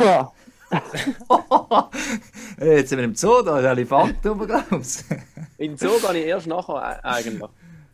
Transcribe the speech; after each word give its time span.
Jetzt 2.60 2.90
sind 2.90 2.98
wir 2.98 3.04
im 3.04 3.14
Zoo, 3.14 3.42
da 3.42 3.58
ist 3.58 3.64
ein 3.64 3.72
Elefant 3.72 4.24
oben, 4.26 4.46
glaubst 4.46 5.04
In 5.58 5.72
den 5.72 5.76
Zoo 5.76 5.98
gehe 6.00 6.20
ich 6.20 6.26
erst 6.26 6.46
nachher 6.46 7.04
eigentlich. 7.04 7.50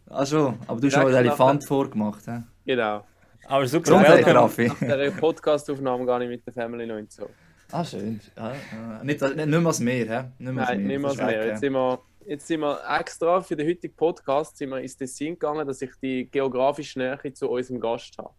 Ach 0.08 0.26
schon, 0.26 0.58
aber 0.66 0.80
du 0.80 0.86
hast 0.86 0.94
schon 0.94 1.06
einen 1.06 1.16
Elefant 1.16 1.66
vorgemacht, 1.66 2.26
hä? 2.26 2.42
Genau. 2.64 3.04
Aber 3.48 3.66
super, 3.66 4.02
welcome. 4.02 4.34
Raffi. 4.34 4.68
Nach 4.68 4.78
der 4.78 5.10
Podcast-Aufnahme 5.12 6.04
gehe 6.04 6.24
ich 6.24 6.28
mit 6.28 6.46
der 6.46 6.52
Family 6.52 6.86
noch 6.86 6.96
in 6.96 7.04
den 7.04 7.10
Zoo. 7.10 7.26
Ah, 7.72 7.84
schön. 7.84 8.20
Ja, 8.36 8.52
ja. 8.52 9.04
Nicht, 9.04 9.20
nicht, 9.20 9.36
nicht 9.36 9.48
mehr 9.48 9.66
als 9.66 9.80
mehr, 9.80 10.06
hä? 10.06 10.24
Nicht 10.38 10.52
mehr 10.52 10.64
Nein, 10.64 10.84
nicht 10.84 11.00
mehr 11.00 11.10
als 11.10 11.18
mehr. 11.18 11.46
Jetzt 11.46 11.60
sind, 11.60 11.72
wir, 11.72 11.98
jetzt 12.26 12.46
sind 12.46 12.60
wir 12.60 12.78
extra 12.98 13.40
für 13.40 13.56
den 13.56 13.68
heutigen 13.68 13.94
Podcast 13.96 14.56
sind 14.58 14.70
wir 14.70 14.80
ins 14.80 14.96
Tessin 14.96 15.34
gegangen, 15.34 15.66
dass 15.66 15.82
ich 15.82 15.90
die 16.02 16.28
geografische 16.30 16.98
Nähe 16.98 17.32
zu 17.32 17.48
unserem 17.48 17.80
Gast 17.80 18.18
habe. 18.18 18.30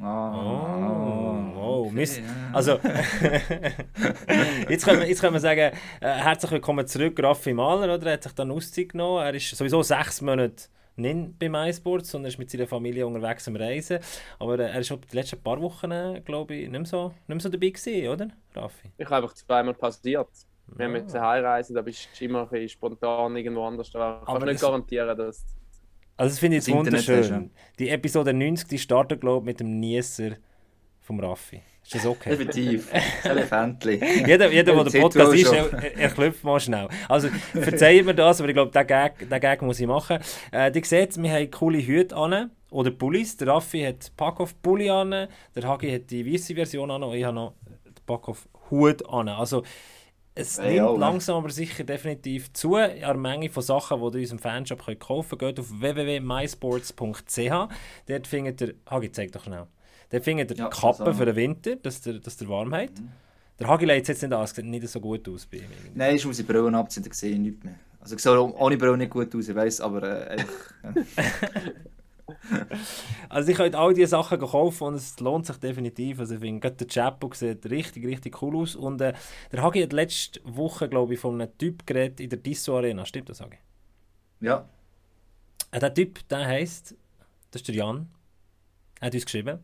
Ah, 0.00 1.52
Oh, 1.56 1.58
oh, 1.58 1.84
okay, 1.86 1.94
Mist. 1.94 2.18
ja. 2.18 2.24
Also, 2.52 2.72
jetzt, 4.68 4.84
können 4.84 5.00
wir, 5.00 5.08
jetzt 5.08 5.20
können 5.20 5.32
wir 5.34 5.40
sagen, 5.40 5.60
äh, 5.60 5.72
herzlich 6.00 6.50
willkommen 6.50 6.86
zurück, 6.86 7.18
Raffi 7.22 7.54
Mahler, 7.54 7.94
oder? 7.94 8.06
Er 8.06 8.12
hat 8.14 8.22
sich 8.24 8.32
dann 8.32 8.50
Auszeit 8.50 8.90
genommen. 8.90 9.22
Er 9.24 9.34
ist 9.34 9.50
sowieso 9.56 9.82
sechs 9.82 10.20
Monate 10.20 10.64
nicht 10.96 11.38
beim 11.38 11.54
iSports, 11.54 12.10
sondern 12.10 12.28
ist 12.28 12.38
mit 12.38 12.50
seiner 12.50 12.66
Familie 12.66 13.06
unterwegs 13.06 13.46
am 13.48 13.56
Reisen. 13.56 13.98
Aber 14.38 14.58
äh, 14.58 14.70
er 14.70 14.80
ist 14.80 14.92
auch 14.92 14.98
die 14.98 15.16
letzten 15.16 15.42
paar 15.42 15.60
Wochen, 15.60 15.90
äh, 15.90 16.20
glaube 16.24 16.54
ich, 16.54 16.62
nicht 16.68 16.72
mehr, 16.72 16.84
so, 16.86 17.08
nicht 17.08 17.28
mehr 17.28 17.40
so 17.40 17.48
dabei 17.48 17.68
gewesen, 17.70 18.08
oder, 18.08 18.28
Raffi? 18.54 18.90
Ich 18.96 19.06
habe 19.06 19.16
einfach 19.16 19.34
zweimal 19.34 19.74
passiert. 19.74 20.28
Wir 20.68 20.84
Ah. 20.86 20.88
haben 20.88 20.96
jetzt 20.96 21.14
heimreisen, 21.14 21.74
da 21.76 21.82
bist 21.82 22.08
du 22.18 22.24
immer 22.24 22.50
ein 22.52 22.68
spontan 22.68 23.36
irgendwo 23.36 23.64
anders. 23.64 23.94
Aber 23.94 24.38
du 24.40 24.46
nicht 24.46 24.54
das- 24.56 24.62
garantieren, 24.62 25.16
dass. 25.16 25.44
Also 26.16 26.30
das 26.30 26.38
finde 26.38 26.56
ich 26.58 26.64
Das 26.64 26.74
wunderschön. 26.74 27.50
Die 27.78 27.88
Episode 27.90 28.32
90 28.32 28.68
die 28.68 28.78
startet, 28.78 29.20
glaube 29.20 29.44
ich, 29.44 29.46
mit 29.46 29.60
dem 29.60 29.78
Nieser 29.80 30.36
vom 31.02 31.20
Raffi. 31.20 31.60
Ist 31.86 31.94
das 31.94 32.06
okay? 32.06 32.30
Definitiv. 32.30 32.90
Elefantli. 33.22 34.00
Jeder, 34.26 34.50
jeder 34.50 34.74
der 34.74 34.84
den 34.84 35.02
Podcast 35.02 35.34
ist, 35.34 35.52
er, 35.52 35.96
er 35.96 36.08
klopft 36.10 36.42
mal 36.42 36.58
schnell. 36.58 36.88
Also, 37.08 37.28
verzeiht 37.52 38.04
mir 38.04 38.14
das, 38.14 38.40
aber 38.40 38.48
ich 38.48 38.54
glaube, 38.56 38.72
den 38.72 38.86
Gag, 38.88 39.28
den 39.28 39.40
Gag 39.40 39.62
muss 39.62 39.78
ich 39.78 39.86
machen. 39.86 40.18
Äh, 40.50 40.76
ihr 40.76 40.84
seht, 40.84 41.16
wir 41.22 41.30
haben 41.30 41.50
coole 41.52 41.78
Hüte 41.78 42.16
an. 42.16 42.50
Oder 42.70 42.90
Pullis. 42.90 43.36
Der 43.36 43.46
Raffi 43.48 43.82
hat 43.82 44.10
Packoff-Pulli 44.16 44.90
an. 44.90 45.28
Der 45.54 45.62
Hagi 45.62 45.92
hat 45.92 46.10
die 46.10 46.26
weiße 46.26 46.56
Version 46.56 46.90
an. 46.90 47.04
Und 47.04 47.14
ich 47.14 47.22
habe 47.22 47.36
noch 47.36 47.54
den 47.84 47.94
Packoff-Hut 48.04 49.08
an. 49.08 49.28
Also, 49.28 49.62
es 50.36 50.58
Hey, 50.58 50.80
nimmt 50.80 50.98
langsam 50.98 51.36
aber 51.38 51.50
sicher 51.50 51.82
definitiv 51.82 52.52
zu. 52.52 52.76
An 52.76 52.90
der 53.00 53.14
Menge 53.14 53.48
von 53.48 53.62
Sachen, 53.62 53.98
die 53.98 54.04
ihr 54.04 54.14
in 54.14 54.20
unserem 54.20 54.38
Fanshop 54.38 54.84
könnt 54.84 55.00
kaufen 55.00 55.38
könnt. 55.38 55.56
Geht 55.56 55.60
auf 55.60 55.80
www.mysports.ch. 55.80 57.74
Dort 58.06 58.26
findet 58.26 58.60
ihr... 58.60 58.74
Hagi, 58.88 59.10
zeig 59.10 59.32
doch 59.32 59.44
schnell. 59.44 59.66
Dort 60.10 60.24
findet 60.24 60.50
ihr 60.50 60.56
Ja, 60.58 60.68
Kappen 60.68 61.14
für 61.14 61.24
den 61.24 61.36
Winter, 61.36 61.76
dass 61.76 62.06
ihr, 62.06 62.20
dass 62.20 62.40
ihr 62.40 62.48
warm 62.48 62.74
habt. 62.74 62.92
Der 63.58 63.66
Hagi 63.66 63.86
legt 63.86 64.08
jetzt 64.08 64.22
nicht 64.22 64.32
an, 64.32 64.44
es 64.44 64.50
sieht 64.50 64.66
nicht 64.66 64.86
so 64.86 65.00
gut 65.00 65.26
aus 65.28 65.46
bei 65.46 65.58
ihm. 65.58 65.64
Nein, 65.94 66.16
ich 66.16 66.26
muss 66.26 66.36
die 66.36 66.42
Brille 66.42 66.76
abziehen, 66.76 67.02
dann 67.02 67.12
sehe 67.14 67.32
ich 67.32 67.38
nichts 67.38 67.64
mehr. 67.64 67.76
Also 68.00 68.14
ich 68.14 68.22
sehe 68.22 68.38
ohne 68.38 68.76
Brille 68.76 68.98
nicht 68.98 69.10
gut 69.10 69.34
aus, 69.34 69.48
ich 69.48 69.54
weiss, 69.54 69.80
aber 69.80 70.02
äh, 70.02 70.30
einfach... 70.32 70.72
Ja. 70.84 70.92
Also 73.28 73.50
ich 73.50 73.56
könnt 73.56 73.74
all 73.74 73.94
diese 73.94 74.08
Sachen 74.08 74.38
kaufen 74.38 74.84
und 74.84 74.94
es 74.94 75.18
lohnt 75.20 75.46
sich 75.46 75.56
definitiv. 75.56 76.20
Also 76.20 76.34
ich 76.34 76.40
finde, 76.40 76.60
gerade 76.60 76.76
der 76.76 76.86
Chapo 76.86 77.30
sieht 77.34 77.68
richtig, 77.70 78.06
richtig 78.06 78.40
cool 78.42 78.56
aus. 78.56 78.76
Und 78.76 79.00
äh, 79.00 79.12
der 79.52 79.62
Hagi 79.62 79.82
hat 79.82 79.92
letzte 79.92 80.40
Woche, 80.44 80.88
glaube 80.88 81.14
ich, 81.14 81.20
von 81.20 81.40
einem 81.40 81.56
Typ 81.58 81.86
geredet 81.86 82.20
in 82.20 82.30
der 82.30 82.38
Disso 82.38 82.76
Arena. 82.76 83.04
Stimmt 83.04 83.28
das, 83.28 83.40
Hagi? 83.40 83.58
ja. 84.40 84.68
Äh, 85.72 85.80
der 85.80 85.92
Typ, 85.92 86.26
der 86.28 86.46
heisst, 86.46 86.94
das 87.50 87.62
ist 87.62 87.68
der 87.68 87.74
Jan. 87.74 88.08
Er 89.00 89.06
hat 89.06 89.14
uns 89.14 89.24
geschrieben. 89.24 89.58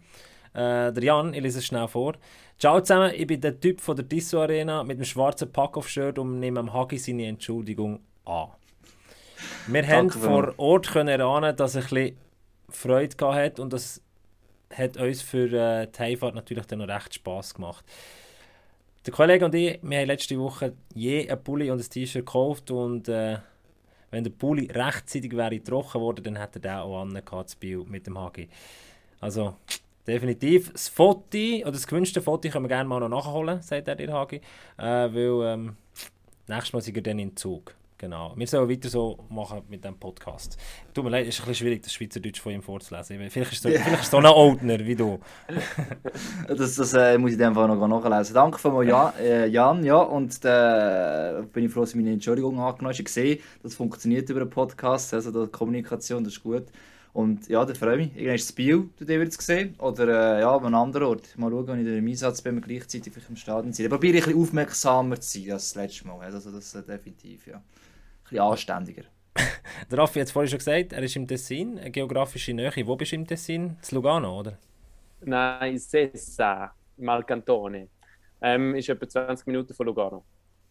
Äh, 0.53 0.93
der 0.93 1.03
Jan, 1.03 1.33
ich 1.35 1.41
lese 1.41 1.61
es 1.61 1.67
schnell 1.67 1.89
vor. 1.89 2.15
Ciao 2.59 2.81
zusammen, 2.81 3.13
ich 3.15 3.27
bin 3.27 3.41
der 3.41 3.59
Typ 3.59 3.81
von 3.81 3.97
der 3.97 4.05
Disso 4.05 4.41
Arena 4.43 4.83
mit 4.85 4.99
dem 4.99 5.05
schwarzen 5.05 5.51
Pack-Off-Shirt 5.53 6.19
und 6.19 6.41
nehme 6.41 6.61
am 6.61 6.73
Hagi 6.73 6.99
seine 6.99 7.27
Entschuldigung 7.27 8.01
an. 8.25 8.49
Wir 9.67 9.83
haben 9.83 10.09
Danke 10.09 10.19
vor 10.19 10.29
vielmals. 10.29 10.59
Ort 10.59 10.89
können 10.89 11.09
erahnen, 11.09 11.57
dass 11.57 11.77
ein 11.77 11.83
bisschen 11.83 12.17
Freude 12.77 13.17
gehabt 13.17 13.61
und 13.61 13.73
das 13.73 14.03
hat 14.75 14.97
uns 14.97 15.23
für 15.23 15.53
äh, 15.53 15.87
die 15.87 15.99
Heimfahrt 15.99 16.35
natürlich 16.35 16.67
dann 16.67 16.79
noch 16.81 16.89
recht 16.89 17.15
Spass 17.15 17.55
gemacht. 17.55 17.85
Der 19.05 19.13
Kollege 19.13 19.45
und 19.45 19.55
ich, 19.55 19.81
wir 19.83 19.99
haben 19.99 20.07
letzte 20.07 20.39
Woche 20.39 20.75
je 20.95 21.29
einen 21.29 21.43
Pulli 21.43 21.71
und 21.71 21.81
ein 21.81 21.91
T-Shirt 21.91 22.25
gekauft 22.25 22.71
und 22.71 23.09
äh, 23.09 23.39
wenn 24.13 24.25
der 24.25 24.31
Pulli 24.31 24.71
rechtzeitig 24.71 25.37
wäre 25.37 25.63
trocken 25.63 26.01
worden, 26.01 26.23
dann 26.23 26.37
hätte 26.37 26.61
er 26.63 26.85
auch 26.85 27.05
das 27.43 27.57
Bild 27.57 27.89
mit 27.89 28.07
dem 28.07 28.19
Hagi. 28.19 28.49
Also, 29.21 29.57
definitiv. 30.07 30.71
Das 30.73 30.89
Foto, 30.89 31.39
oder 31.63 31.73
das 31.73 31.87
gewünschte 31.87 32.21
Foto 32.21 32.49
können 32.49 32.67
wir 32.67 32.69
gerne 32.69 32.89
mal 32.89 33.01
noch 33.01 33.09
nachholen, 33.09 33.63
sagt 33.63 33.89
er 33.89 33.97
dir, 33.97 34.13
Hagi. 34.13 34.37
Äh, 34.77 34.83
weil 34.83 35.53
ähm, 35.53 35.77
nächstes 36.47 36.73
Mal 36.73 36.83
sind 36.83 36.95
wir 36.95 37.03
dann 37.03 37.19
in 37.19 37.37
Zug. 37.37 37.75
Genau. 38.03 38.33
Wir 38.35 38.49
sollen 38.49 38.69
weiter 38.69 38.89
so 38.89 39.17
machen 39.29 39.63
mit 39.69 39.85
diesem 39.85 39.97
Podcast. 39.97 40.57
Tut 40.93 41.05
mir 41.05 41.11
leid, 41.11 41.29
es 41.29 41.37
ist 41.37 41.41
ein 41.43 41.47
bisschen 41.47 41.67
schwierig, 41.67 41.83
das 41.85 41.93
Schweizerdeutsch 41.93 42.41
von 42.41 42.51
ihm 42.51 42.61
vorzulesen. 42.61 43.17
Vielleicht 43.31 43.53
ist 43.53 43.65
es 43.65 43.73
so, 43.73 43.91
es 43.93 44.11
so 44.11 44.17
ein 44.17 44.27
Oldner 44.27 44.81
wie 44.81 44.97
du. 44.97 45.21
Das, 46.49 46.75
das 46.75 46.95
äh, 46.95 47.17
muss 47.17 47.31
ich 47.31 47.35
in 47.35 47.45
dem 47.45 47.55
Fall 47.55 47.69
noch 47.69 47.87
nachlesen. 47.87 48.35
Danke 48.35 48.59
von 48.59 48.85
Jan, 48.85 49.13
äh, 49.21 49.47
Jan, 49.47 49.85
ja, 49.85 49.99
und 49.99 50.37
äh, 50.45 51.43
bin 51.53 51.67
ich 51.67 51.73
froh, 51.73 51.83
dass 51.83 51.93
du 51.93 51.99
meine 51.99 52.11
Entschuldigung 52.11 52.59
angenommen 52.59 52.93
hast. 52.93 52.99
Ich 52.99 53.09
sehe, 53.09 53.39
das 53.63 53.77
funktioniert 53.77 54.29
über 54.31 54.41
einen 54.41 54.51
Podcast, 54.51 55.15
also 55.15 55.47
die 55.47 55.53
Kommunikation, 55.53 56.25
das 56.25 56.33
ist 56.33 56.43
gut. 56.43 56.65
Und 57.13 57.47
ja, 57.49 57.65
da 57.65 57.73
freue 57.75 58.01
ich 58.01 58.07
mich. 58.07 58.17
Irgendwann 58.17 58.35
ist 58.35 58.49
das 58.49 58.53
Bio, 58.53 58.89
du 58.99 59.29
zu 59.29 59.43
sehen. 59.43 59.77
Oder 59.79 60.39
äh, 60.39 60.41
ja, 60.41 60.57
an 60.57 60.67
einem 60.67 60.75
anderen 60.75 61.07
Ort. 61.07 61.39
Mal 61.39 61.51
schauen, 61.51 61.69
wenn 61.69 61.87
ich 61.87 61.99
im 61.99 62.09
Einsatz 62.09 62.43
bin, 62.43 62.57
wir 62.57 62.63
gleichzeitig 62.63 63.13
vielleicht 63.13 63.31
im 63.31 63.37
Stadion 63.37 63.73
sind. 63.73 63.85
Ich 63.85 63.91
probiere 63.91 64.17
ein 64.17 64.25
bisschen 64.25 64.41
aufmerksamer 64.41 65.21
zu 65.21 65.39
sein 65.39 65.53
als 65.53 65.73
das 65.73 65.75
letzte 65.77 66.09
Mal. 66.09 66.21
Also 66.21 66.51
das 66.51 66.75
äh, 66.75 66.83
definitiv, 66.83 67.47
ja. 67.47 67.63
Bisschen 68.33 68.51
anständiger. 68.51 69.03
Der 69.91 69.99
Raffi 69.99 70.21
hat 70.21 70.27
es 70.27 70.33
vorhin 70.33 70.49
schon 70.49 70.59
gesagt, 70.59 70.93
er 70.93 71.03
ist 71.03 71.17
im 71.17 71.27
Tessin, 71.27 71.79
eine 71.79 71.91
geografische 71.91 72.55
Nähe. 72.55 72.87
Wo 72.87 72.97
bist 72.97 73.13
du 73.13 73.17
im 73.17 73.27
Tessin? 73.27 73.77
Zu 73.83 73.97
Lugano, 73.97 74.41
oder? 74.41 74.59
Nein, 75.21 75.79
Sessa, 75.79 76.73
Malcantone. 76.97 77.89
Ähm, 78.41 78.75
ist 78.75 78.89
etwa 78.89 79.09
20 79.09 79.47
Minuten 79.47 79.75
von 79.75 79.87
Lugano. 79.87 80.25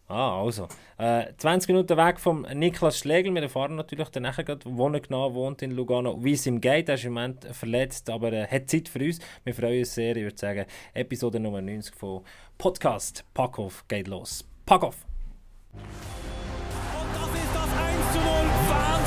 Ah, 0.08 0.42
also. 0.42 0.66
Äh, 0.98 1.32
20 1.38 1.68
Minuten 1.68 1.96
weg 1.96 2.18
vom 2.18 2.42
Niklas 2.52 2.98
Schlegel. 2.98 3.32
Wir 3.32 3.42
erfahren 3.42 3.76
natürlich 3.76 4.10
gerade, 4.10 4.60
wo 4.64 4.88
er 4.88 5.00
genau 5.00 5.32
wohnt 5.32 5.62
in 5.62 5.70
Lugano, 5.70 6.22
wie 6.22 6.32
es 6.32 6.44
ihm 6.46 6.60
geht. 6.60 6.88
Er 6.88 6.96
ist 6.96 7.04
im 7.04 7.14
Moment 7.14 7.44
verletzt, 7.44 8.10
aber 8.10 8.32
er 8.32 8.50
hat 8.50 8.68
Zeit 8.68 8.88
für 8.88 8.98
uns. 8.98 9.20
Wir 9.44 9.54
freuen 9.54 9.78
uns 9.78 9.94
sehr. 9.94 10.16
Ich 10.16 10.24
würde 10.24 10.36
sagen, 10.36 10.66
Episode 10.94 11.38
Nummer 11.38 11.62
90 11.62 11.94
von 11.94 12.22
Podcast 12.58 13.24
Packoff 13.32 13.86
geht 13.88 14.08
los. 14.08 14.44
Packoff! 14.66 15.06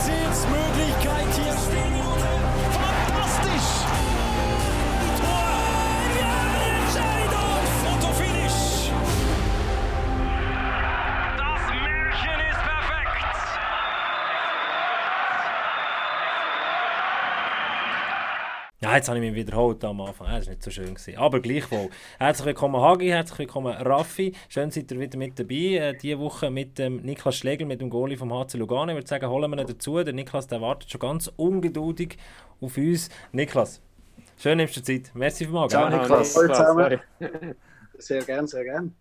Wahnsinnsmöglichkeit 0.06 1.34
hier. 1.36 1.45
Ja, 18.86 18.98
jetzt 18.98 19.10
habe 19.10 19.18
ich 19.18 19.26
mich 19.26 19.34
wiederholt 19.34 19.84
am 19.84 20.00
Anfang. 20.02 20.28
Ja, 20.28 20.38
Das 20.38 20.46
war 20.46 20.52
nicht 20.54 20.64
so 20.64 20.70
schön. 20.70 20.94
Gewesen. 20.94 21.18
Aber 21.18 21.40
gleichwohl. 21.40 21.90
Herzlich 22.20 22.46
willkommen 22.46 22.80
Hagi, 22.80 23.08
herzlich 23.08 23.40
willkommen 23.40 23.74
Raffi. 23.74 24.34
Schön, 24.48 24.70
seid 24.70 24.92
ihr 24.92 25.00
wieder 25.00 25.18
mit 25.18 25.40
dabei. 25.40 25.56
Äh, 25.56 25.98
diese 25.98 26.20
Woche 26.20 26.52
mit 26.52 26.78
dem 26.78 26.98
Niklas 26.98 27.36
Schlegel, 27.36 27.66
mit 27.66 27.82
dem 27.82 27.90
Goalie 27.90 28.16
vom 28.16 28.32
HC 28.32 28.60
Lugano. 28.60 28.92
Ich 28.92 28.98
würde 28.98 29.08
sagen, 29.08 29.28
holen 29.28 29.50
wir 29.50 29.58
ihn 29.58 29.66
dazu. 29.66 30.04
Der 30.04 30.14
Niklas 30.14 30.46
der 30.46 30.62
wartet 30.62 30.92
schon 30.92 31.00
ganz 31.00 31.32
ungeduldig 31.36 32.18
auf 32.62 32.78
uns. 32.78 33.10
Niklas, 33.32 33.82
schön 34.38 34.58
nimmst 34.58 34.78
du 34.78 34.84
Zeit. 34.84 35.10
Merci 35.16 35.46
vielmals. 35.46 35.72
Ciao, 35.72 35.90
gell? 35.90 35.98
Niklas. 35.98 36.36
Hallo 36.36 36.54
zusammen. 36.54 37.00
sorry. 37.20 37.56
Sehr 37.98 38.22
gern, 38.22 38.46
sehr 38.46 38.66
gern. 38.66 38.94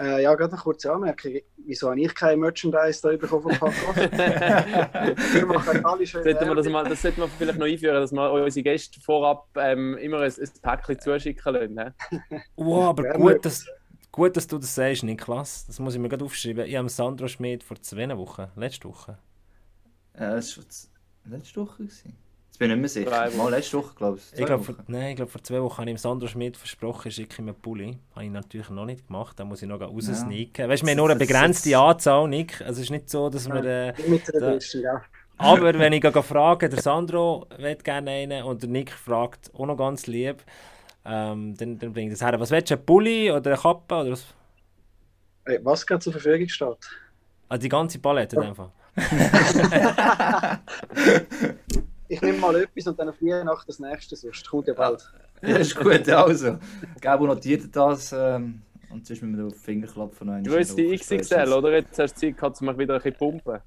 Äh, 0.00 0.22
ja, 0.22 0.34
gerade 0.34 0.52
eine 0.52 0.62
kurze 0.62 0.90
Anmerkung. 0.90 1.32
Wieso 1.58 1.90
habe 1.90 2.00
ich 2.00 2.14
kein 2.14 2.40
Merchandise 2.40 3.02
da 3.02 3.14
bekommen 3.14 3.42
vom 3.42 3.52
Podcast? 3.52 3.98
wir 5.34 5.46
machen 5.46 5.84
alle 5.84 6.06
schön 6.06 6.22
Sollten 6.22 6.48
wir 6.48 6.54
das, 6.54 6.68
mal, 6.70 6.88
das 6.88 7.02
sollten 7.02 7.20
wir 7.20 7.28
vielleicht 7.28 7.58
noch 7.58 7.66
einführen, 7.66 7.96
dass 7.96 8.10
wir 8.10 8.32
unsere 8.32 8.64
Gäste 8.64 8.98
vorab 8.98 9.48
ähm, 9.56 9.98
immer 9.98 10.20
ein, 10.20 10.32
ein 10.32 10.50
Päckchen 10.62 11.00
zuschicken 11.00 11.52
lassen. 11.52 11.78
hä? 11.78 12.40
Wow, 12.56 12.84
aber 12.84 13.10
gut 13.10 13.44
dass, 13.44 13.66
gut, 14.10 14.34
dass 14.38 14.46
du 14.46 14.56
das 14.56 14.74
sagst, 14.74 15.02
Niklas. 15.02 15.66
Das 15.66 15.78
muss 15.78 15.94
ich 15.94 16.00
mir 16.00 16.08
gerade 16.08 16.24
aufschreiben. 16.24 16.64
Ich 16.64 16.76
habe 16.76 16.88
Sandro 16.88 17.28
Schmidt 17.28 17.62
vor 17.62 17.80
zwei 17.82 18.08
Wochen, 18.16 18.46
letzte 18.56 18.88
Woche. 18.88 19.18
Ja, 20.18 20.34
das 20.34 20.56
war 20.56 20.64
schon 20.64 21.30
letzte 21.30 21.60
Woche. 21.60 21.76
Gewesen. 21.82 22.16
Bin 22.60 22.68
ich 22.70 22.76
nicht 22.76 22.94
mehr 22.94 23.04
sicher. 23.10 23.30
Mal 23.38 23.48
letzte 23.48 23.78
Woche, 23.78 23.94
glaube 23.96 24.18
ich. 24.18 24.38
Ich 24.38 24.44
glaube, 24.44 24.62
vor, 24.62 24.74
nein, 24.86 25.12
ich 25.12 25.16
glaube, 25.16 25.30
vor 25.30 25.42
zwei 25.42 25.62
Wochen 25.62 25.78
habe 25.78 25.88
ich 25.88 25.94
dem 25.94 25.98
Sandro 25.98 26.28
Schmidt 26.28 26.58
versprochen, 26.58 27.08
ich 27.08 27.14
schicke 27.14 27.40
ihm 27.40 27.48
einen 27.48 27.54
Pulli. 27.58 27.98
Habe 28.14 28.26
ich 28.26 28.30
natürlich 28.30 28.68
noch 28.68 28.84
nicht 28.84 29.06
gemacht, 29.06 29.40
da 29.40 29.46
muss 29.46 29.62
ich 29.62 29.68
noch 29.68 29.80
raussneaken. 29.80 30.68
Weißt 30.68 30.82
du, 30.82 30.86
wir 30.86 30.90
haben 30.92 30.98
nur 30.98 31.08
eine 31.08 31.18
begrenzte 31.18 31.78
Anzahl, 31.78 32.28
Nick. 32.28 32.60
Also 32.60 32.72
es 32.72 32.80
ist 32.80 32.90
nicht 32.90 33.08
so, 33.08 33.30
dass 33.30 33.48
wir... 33.48 33.64
Äh, 33.64 33.94
Mit 34.06 34.28
der 34.28 34.40
Da- 34.40 34.50
Besten, 34.50 34.82
ja. 34.82 35.00
aber 35.38 35.72
wenn 35.78 35.94
ich 35.94 36.04
frage, 36.06 36.68
der 36.68 36.82
Sandro 36.82 37.46
will 37.56 37.76
gerne 37.76 38.10
einen 38.10 38.42
und 38.44 38.60
der 38.60 38.68
Nick 38.68 38.92
fragt 38.92 39.50
auch 39.54 39.64
noch 39.64 39.78
ganz 39.78 40.06
lieb. 40.06 40.42
Äh, 41.06 41.30
ähm, 41.32 41.54
dann, 41.56 41.78
dann 41.78 41.94
bringe 41.94 42.12
ich 42.12 42.18
das 42.18 42.28
her. 42.28 42.38
Was 42.38 42.50
willst 42.50 42.70
du, 42.70 42.74
ein 42.74 42.84
Pulli 42.84 43.30
oder 43.32 43.52
eine 43.52 43.58
Kappe? 43.58 43.94
Oder 43.94 44.10
was? 44.10 44.26
Ey, 45.46 45.58
Was 45.62 45.86
gerade 45.86 46.00
zur 46.00 46.12
Verfügung 46.12 46.46
steht. 46.46 46.76
Also 47.48 47.62
die 47.62 47.70
ganze 47.70 47.98
Palette 47.98 48.36
Fall. 48.54 48.70
Ich 52.10 52.20
nehme 52.22 52.38
mal 52.38 52.56
etwas 52.56 52.88
und 52.88 52.98
dann 52.98 53.08
auf 53.08 53.22
Weihnachten 53.22 53.66
das 53.68 53.78
nächste, 53.78 54.16
sonst 54.16 54.48
kommt 54.50 54.66
ja 54.66 54.74
bald. 54.74 55.08
Ja, 55.42 55.58
ist 55.58 55.76
gut, 55.76 56.08
also. 56.08 56.58
Gabo 57.00 57.24
notiert 57.24 57.74
das 57.74 58.12
ähm, 58.12 58.62
und 58.90 59.06
sonst 59.06 59.22
müssen 59.22 59.38
wir 59.38 59.46
auf 59.46 59.52
die 59.52 59.58
Finger 59.60 59.86
klopfen. 59.86 60.28
einmal 60.28 60.42
Grüß 60.42 60.74
die 60.74 60.96
XXL, 60.96 61.52
oder? 61.52 61.70
Jetzt 61.72 62.00
hast 62.00 62.14
du 62.16 62.20
Zeit 62.20 62.36
gehabt, 62.36 62.60
um 62.60 62.66
mich 62.66 62.78
wieder 62.78 62.94
ein 62.94 63.00
bisschen 63.00 63.16
pumpen. 63.16 63.60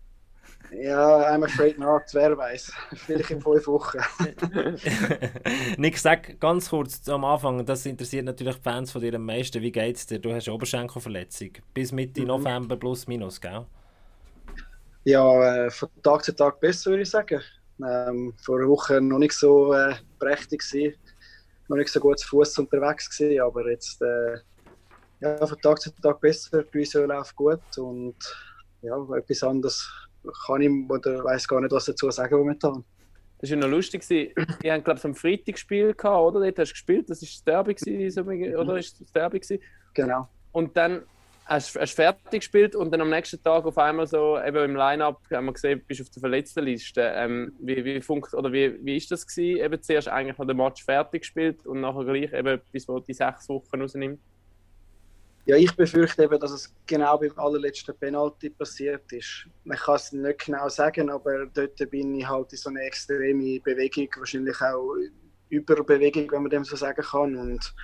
Ja, 0.71 1.33
I'm 1.33 1.45
afraid 1.45 1.79
not, 1.79 2.03
wer 2.11 2.37
weiß. 2.37 2.73
Vielleicht 2.95 3.31
in 3.31 3.41
fünf 3.41 3.65
Wochen. 3.67 3.99
Nick, 5.77 5.97
sag 5.97 6.37
ganz 6.41 6.69
kurz 6.69 7.07
am 7.07 7.23
Anfang, 7.23 7.65
das 7.65 7.85
interessiert 7.85 8.25
natürlich 8.25 8.55
die 8.57 8.61
Fans 8.61 8.91
von 8.91 9.01
dir 9.01 9.15
am 9.15 9.25
meisten. 9.25 9.61
Wie 9.61 9.71
geht's 9.71 10.05
dir? 10.05 10.19
Du 10.19 10.33
hast 10.33 10.49
eine 10.49 10.55
Oberschenkelverletzung. 10.55 11.51
Bis 11.73 11.93
Mitte 11.93 12.21
Mhm. 12.21 12.27
November 12.27 12.75
plus 12.75 13.07
minus, 13.07 13.39
gell? 13.39 13.65
Ja, 15.05 15.65
äh, 15.65 15.71
von 15.71 15.89
Tag 16.01 16.23
zu 16.25 16.35
Tag 16.35 16.59
besser, 16.59 16.91
würde 16.91 17.03
ich 17.03 17.09
sagen. 17.09 17.41
Ähm, 17.81 18.33
vor 18.43 18.59
einer 18.59 18.69
Woche 18.69 19.01
noch 19.01 19.17
nicht 19.17 19.33
so 19.33 19.73
äh, 19.73 19.95
prächtig 20.19 20.61
gewesen, 20.61 20.95
noch 21.67 21.77
nicht 21.77 21.91
so 21.91 21.99
gut 21.99 22.19
zu 22.19 22.27
Fuß 22.27 22.59
unterwegs 22.59 23.09
gewesen, 23.09 23.41
aber 23.41 23.69
jetzt 23.69 24.01
äh, 24.01 24.37
ja, 25.21 25.45
von 25.45 25.59
Tag 25.59 25.81
zu 25.81 25.89
Tag 26.01 26.21
besser. 26.21 26.63
Die 26.63 26.69
Physio 26.69 27.05
läuft 27.05 27.35
gut 27.35 27.77
und 27.77 28.15
ja, 28.81 28.95
etwas 29.15 29.43
anderes 29.43 29.89
kann 30.45 30.61
ich 30.61 30.89
oder 30.89 31.23
weiß 31.23 31.47
gar 31.47 31.61
nicht, 31.61 31.71
was 31.71 31.85
dazu 31.85 32.09
sagen 32.11 32.37
momentan. 32.37 32.83
Das 33.39 33.49
war 33.49 33.57
ja 33.57 33.63
noch 33.63 33.71
lustig. 33.71 34.09
Ihr 34.09 34.73
habt, 34.73 34.85
glaube 34.85 34.99
ich, 34.99 35.05
am 35.05 35.15
Freitag 35.15 35.57
Spiel 35.57 35.93
gehabt, 35.93 36.17
oder? 36.17 36.39
Dort 36.39 36.59
hast 36.59 36.69
du 36.69 36.73
gespielt. 36.73 37.09
Das 37.09 37.21
war 37.21 37.27
das 37.27 37.43
Derby, 37.43 37.73
gewesen, 37.73 38.55
oder? 38.55 38.77
Ist 38.77 39.01
das 39.01 39.11
Derby 39.11 39.39
gewesen? 39.39 39.61
Genau. 39.93 40.29
Und 40.53 40.77
dann 40.77 41.03
hast 41.45 41.75
du 41.75 41.87
fertig 41.87 42.41
gespielt 42.41 42.75
und 42.75 42.91
dann 42.91 43.01
am 43.01 43.09
nächsten 43.09 43.41
Tag 43.41 43.65
auf 43.65 43.77
einmal 43.77 44.07
so 44.07 44.39
eben 44.39 44.71
im 44.71 44.75
Line-Up 44.75 45.21
haben 45.31 45.45
wir 45.45 45.53
gesehen, 45.53 45.81
bist 45.85 46.01
auf 46.01 46.09
der 46.09 46.21
Verletztenliste. 46.21 47.01
Ähm, 47.15 47.53
wie, 47.59 47.83
wie, 47.83 48.01
funkt, 48.01 48.33
oder 48.33 48.51
wie, 48.51 48.77
wie 48.83 48.97
ist 48.97 49.11
das 49.11 49.27
gewesen? 49.27 49.61
Eben 49.61 49.81
zuerst 49.81 50.07
eigentlich 50.07 50.37
noch 50.37 50.47
den 50.47 50.57
Match 50.57 50.83
fertig 50.83 51.21
gespielt 51.21 51.65
und 51.65 51.81
nachher 51.81 52.05
gleich 52.05 52.33
eben 52.33 52.61
bis 52.71 52.87
wo 52.87 52.99
die 52.99 53.13
sechs 53.13 53.49
Wochen 53.49 53.81
rausnimmt. 53.81 54.19
Ja, 55.45 55.57
ich 55.57 55.75
befürchte 55.75 56.23
eben, 56.23 56.39
dass 56.39 56.51
es 56.51 56.73
genau 56.87 57.17
beim 57.17 57.37
allerletzten 57.37 57.97
Penalty 57.97 58.49
passiert 58.49 59.11
ist. 59.11 59.45
Ich 59.65 59.79
kann 59.81 59.95
es 59.95 60.13
nicht 60.13 60.45
genau 60.45 60.69
sagen, 60.69 61.09
aber 61.09 61.47
dort 61.47 61.75
bin 61.89 62.15
ich 62.15 62.25
halt 62.25 62.53
in 62.53 62.57
so 62.57 62.69
eine 62.69 62.79
extreme 62.83 63.59
Bewegung, 63.59 64.07
wahrscheinlich 64.17 64.61
auch 64.61 64.95
Überbewegung, 65.49 66.31
wenn 66.31 66.43
man 66.43 66.49
dem 66.49 66.63
so 66.63 66.77
sagen 66.77 67.03
kann. 67.03 67.35
Und 67.35 67.75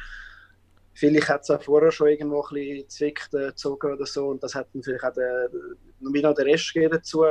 vielleicht 1.00 1.30
hat 1.30 1.42
es 1.42 1.50
auch 1.50 1.63
vorher 1.63 1.92
schon 1.92 2.10
irgendwo 2.10 2.44
ein 2.44 2.54
bisschen 2.54 2.90
zwickt, 2.90 3.31
gezogen 3.31 3.94
oder 3.94 4.06
so. 4.06 4.28
Und 4.28 4.44
das 4.44 4.54
hat 4.54 4.68
dann 4.74 4.84
vielleicht 4.84 5.04
auch 5.04 5.13
der, 5.13 5.50
noch 6.00 6.13
wieder 6.13 6.34
den 6.34 6.46
Rest 6.46 6.74
gegeben 6.74 6.94
dazu. 6.94 7.24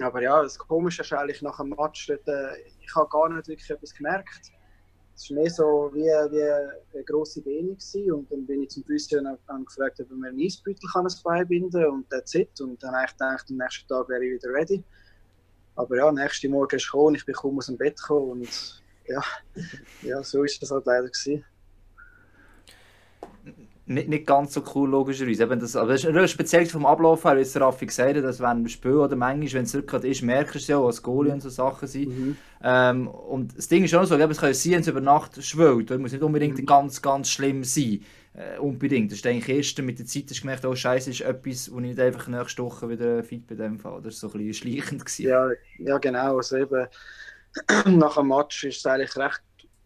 Aber 0.00 0.22
ja, 0.22 0.42
das 0.42 0.58
Komische 0.58 1.00
ist 1.00 1.12
eigentlich 1.14 1.40
nach 1.40 1.56
dem 1.56 1.70
Match, 1.70 2.06
dort, 2.06 2.28
äh, 2.28 2.58
ich 2.80 2.94
habe 2.94 3.08
gar 3.08 3.30
nicht 3.30 3.48
wirklich 3.48 3.70
etwas 3.70 3.94
gemerkt. 3.94 4.52
Es 5.14 5.30
war 5.30 5.38
mehr 5.38 5.50
so 5.50 5.90
wie, 5.94 6.00
wie 6.00 6.42
eine 6.42 7.04
grosse 7.04 7.40
gewesen. 7.40 8.12
und 8.12 8.30
dann 8.30 8.46
bin 8.46 8.64
ich 8.64 8.68
zum 8.68 8.84
habe 8.84 9.64
gefragt, 9.64 9.98
ob 9.98 10.10
mir 10.10 10.28
einen 10.28 10.40
Eisbeutel 10.40 10.90
kann 10.92 11.00
ans 11.00 11.22
Bein 11.22 11.48
binden 11.48 11.82
kann 11.82 11.90
und 11.90 12.10
that's 12.10 12.34
it. 12.34 12.60
Und 12.60 12.82
dann 12.82 12.94
habe 12.94 13.06
ich 13.06 13.12
gedacht, 13.12 13.46
am 13.48 13.56
nächsten 13.56 13.88
Tag 13.88 14.06
wäre 14.10 14.22
ich 14.22 14.34
wieder 14.34 14.52
ready. 14.52 14.84
Aber 15.76 15.96
ja, 15.96 16.12
nächsten 16.12 16.50
Morgen 16.50 16.76
ist 16.76 16.82
es 16.82 16.90
gekommen, 16.90 17.14
ich 17.14 17.24
bin 17.24 17.34
kaum 17.34 17.56
aus 17.56 17.66
dem 17.66 17.78
Bett 17.78 17.96
gekommen 17.96 18.32
und 18.32 18.82
ja, 19.06 19.22
ja 20.02 20.22
so 20.22 20.42
ist 20.42 20.60
das 20.60 20.70
halt 20.70 20.84
leider 20.84 21.08
gewesen. 21.08 21.42
Nicht, 23.88 24.08
nicht 24.08 24.26
ganz 24.26 24.52
so 24.52 24.64
cool, 24.74 24.90
logischerweise. 24.90 25.44
Eben 25.44 25.60
das, 25.60 25.76
aber 25.76 25.92
das 25.92 26.04
ist 26.04 26.30
speziell 26.30 26.66
vom 26.66 26.84
Ablauf 26.84 27.24
her, 27.24 27.36
wie 27.36 27.42
es 27.42 27.58
Raffi 27.60 27.86
gesagt 27.86 28.16
hat, 28.16 28.24
dass 28.24 28.40
wenn 28.40 28.64
ein 28.64 28.68
Spiel 28.68 28.96
oder 28.96 29.14
manchmal, 29.14 29.52
wenn 29.52 29.62
es 29.62 29.86
gerade 29.86 30.08
ist, 30.08 30.22
merkst 30.22 30.56
du 30.56 30.58
es 30.58 30.66
ja, 30.66 30.82
was 30.82 31.00
Goalie 31.00 31.32
und 31.32 31.40
so 31.40 31.50
Sachen 31.50 31.86
sind. 31.86 32.08
Mhm. 32.08 32.36
Ähm, 32.64 33.06
und 33.06 33.56
das 33.56 33.68
Ding 33.68 33.84
ist 33.84 33.90
schon 33.90 34.04
so, 34.04 34.16
es 34.16 34.38
kann 34.38 34.48
ja 34.48 34.54
sein, 34.54 34.72
wenn 34.72 34.80
es 34.80 34.88
über 34.88 35.00
Nacht 35.00 35.40
schwillt, 35.40 35.92
es 35.92 35.98
muss 36.00 36.10
nicht 36.10 36.24
unbedingt 36.24 36.66
ganz, 36.66 37.00
ganz 37.00 37.30
schlimm 37.30 37.62
sein. 37.62 38.00
Äh, 38.36 38.58
unbedingt. 38.58 39.10
Das 39.10 39.20
ist 39.20 39.26
eigentlich 39.26 39.48
erst 39.48 39.80
mit 39.80 39.98
der 39.98 40.04
Zeit 40.04 40.24
hast 40.28 40.38
du 40.38 40.42
gemerkt, 40.42 40.66
oh 40.66 40.74
Scheiße, 40.74 41.08
ist 41.08 41.22
etwas, 41.22 41.72
wo 41.72 41.76
ich 41.76 41.86
nicht 41.86 42.00
einfach 42.00 42.26
nächste 42.26 42.64
Woche 42.64 42.86
wieder 42.90 43.24
fit 43.24 43.50
in 43.50 43.56
dem 43.56 43.78
Fall. 43.78 44.02
Das 44.02 44.22
war 44.22 44.30
so 44.30 44.36
ein 44.36 44.46
bisschen 44.46 44.74
schleichend. 44.74 45.06
Gewesen. 45.06 45.26
Ja, 45.26 45.48
ja 45.78 45.96
genau. 45.96 46.36
Also 46.36 46.56
eben, 46.56 46.86
nach 47.98 48.16
dem 48.16 48.28
Match 48.28 48.64
ist 48.64 48.78
es 48.78 48.86
eigentlich 48.86 49.16
recht, 49.16 49.40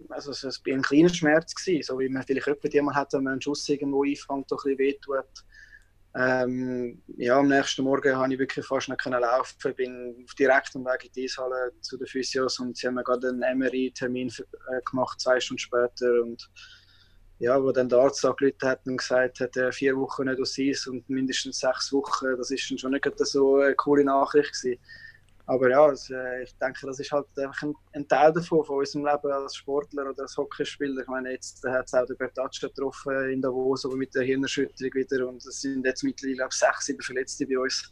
also 0.09 0.31
es 0.31 0.45
war 0.45 0.75
ein 0.75 0.83
kleiner 0.83 1.09
Schmerz 1.09 1.55
gewesen, 1.55 1.83
so 1.83 1.99
wie 1.99 2.09
man 2.09 2.23
vielleicht 2.23 2.47
jemand 2.47 2.95
mal 2.95 2.95
hat, 2.95 3.13
wenn 3.13 3.25
man 3.25 3.33
einen 3.35 3.43
Schuss 3.43 3.69
irgendwo 3.69 4.05
einfängt, 4.05 4.51
der 4.51 4.59
ein 4.59 4.77
bisschen 4.77 4.79
wehtut. 4.79 5.45
Ähm, 6.17 7.03
ja, 7.19 7.39
am 7.39 7.47
nächsten 7.47 7.85
Morgen 7.85 8.15
konnte 8.15 8.35
ich 8.35 8.41
wirklich 8.41 8.67
fast 8.67 8.89
nicht 8.89 9.01
können 9.01 9.21
laufen. 9.21 9.57
Ich 9.65 9.77
bin 9.77 10.27
direkt 10.39 10.75
am 10.75 10.85
Weg 10.85 11.05
in 11.05 11.13
die 11.13 11.25
Eishalle 11.25 11.71
zu 11.81 11.97
den 11.97 12.07
Physios 12.09 12.59
und 12.59 12.77
sie 12.77 12.89
haben 12.89 12.95
mir 12.95 13.05
gerade 13.05 13.29
einen 13.29 13.59
MRI-Termin 13.59 14.29
äh, 14.29 14.81
gemacht, 14.91 15.21
zwei 15.21 15.39
Stunden 15.39 15.61
später. 15.61 16.23
Und 16.23 16.51
ja, 17.39 17.63
wo 17.63 17.71
dann 17.71 17.89
der 17.89 18.01
Arzt 18.01 18.25
angerufen 18.25 18.69
hat 18.69 18.85
und 18.87 18.97
gesagt 18.97 19.39
hat, 19.39 19.57
äh, 19.57 19.71
vier 19.71 19.97
Wochen 19.97 20.25
nicht 20.25 20.41
aus 20.41 20.59
Eis 20.59 20.89
und 20.89 21.09
mindestens 21.09 21.61
sechs 21.61 21.93
Wochen, 21.93 22.37
das 22.37 22.51
ist 22.51 22.63
schon 22.63 22.91
nicht 22.91 23.07
so 23.19 23.57
eine 23.57 23.75
coole 23.77 24.05
Nachricht 24.05 24.53
gewesen. 24.53 24.81
Aber 25.51 25.69
ja, 25.69 25.85
also, 25.85 26.15
äh, 26.15 26.45
ich 26.45 26.57
denke, 26.59 26.87
das 26.87 27.01
ist 27.01 27.11
halt 27.11 27.27
einfach 27.37 27.63
ein, 27.63 27.75
ein 27.95 28.07
Teil 28.07 28.33
davon, 28.33 28.65
von 28.65 28.79
unserem 28.79 29.05
Leben 29.05 29.33
als 29.33 29.57
Sportler 29.57 30.09
oder 30.09 30.23
als 30.23 30.37
Hockeyspieler. 30.37 31.03
Ich 31.03 31.09
meine, 31.09 31.33
jetzt 31.33 31.65
hat 31.65 31.87
es 31.87 31.93
auch 31.93 32.07
der 32.07 32.15
Bertaccia 32.15 32.69
getroffen 32.69 33.31
in 33.31 33.43
Davos, 33.43 33.85
aber 33.85 33.97
mit 33.97 34.15
der 34.15 34.23
Hirnerschütterung 34.23 34.95
wieder. 34.95 35.27
Und 35.27 35.45
es 35.45 35.61
sind 35.61 35.85
jetzt 35.85 36.05
mittlerweile 36.05 36.47
ich, 36.49 36.55
sechs, 36.55 36.87
sieben 36.87 37.03
Verletzte 37.03 37.49
bei 37.49 37.59
uns. 37.59 37.91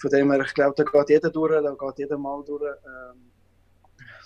Von 0.00 0.10
dem 0.10 0.32
her, 0.32 0.40
ich 0.40 0.54
glaube, 0.54 0.74
da 0.74 0.84
geht 0.84 1.10
jeder 1.10 1.28
durch, 1.28 1.62
da 1.62 1.74
geht 1.78 1.98
jeder 1.98 2.16
mal 2.16 2.42
durch. 2.46 2.62
Ähm, 2.64 3.30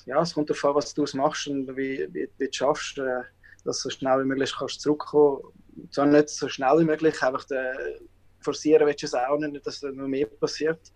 ja, 0.07 0.23
es 0.23 0.33
kommt 0.33 0.49
darauf 0.49 0.65
an, 0.65 0.75
was 0.77 0.95
du 0.95 1.05
machst 1.15 1.49
und 1.49 1.77
wie, 1.77 2.07
wie, 2.13 2.31
wie 2.39 2.47
du 2.47 2.53
schaffst, 2.53 2.99
äh, 2.99 3.23
dass 3.65 3.83
du 3.83 3.89
so 3.89 3.91
schnell 3.91 4.21
wie 4.21 4.29
möglich 4.29 4.55
kannst 4.57 4.81
zurückkommen 4.81 5.41
kannst. 5.43 5.95
Zwar 5.95 6.07
nicht 6.07 6.29
so 6.29 6.49
schnell 6.49 6.79
wie 6.79 6.85
möglich, 6.85 7.21
einfach 7.21 7.43
den, 7.47 7.75
forcieren 8.39 8.87
willst 8.87 9.03
du 9.03 9.07
es 9.07 9.15
auch 9.15 9.39
nicht, 9.39 9.67
dass 9.67 9.81
da 9.81 9.91
noch 9.91 10.07
mehr 10.07 10.27
passiert. 10.27 10.93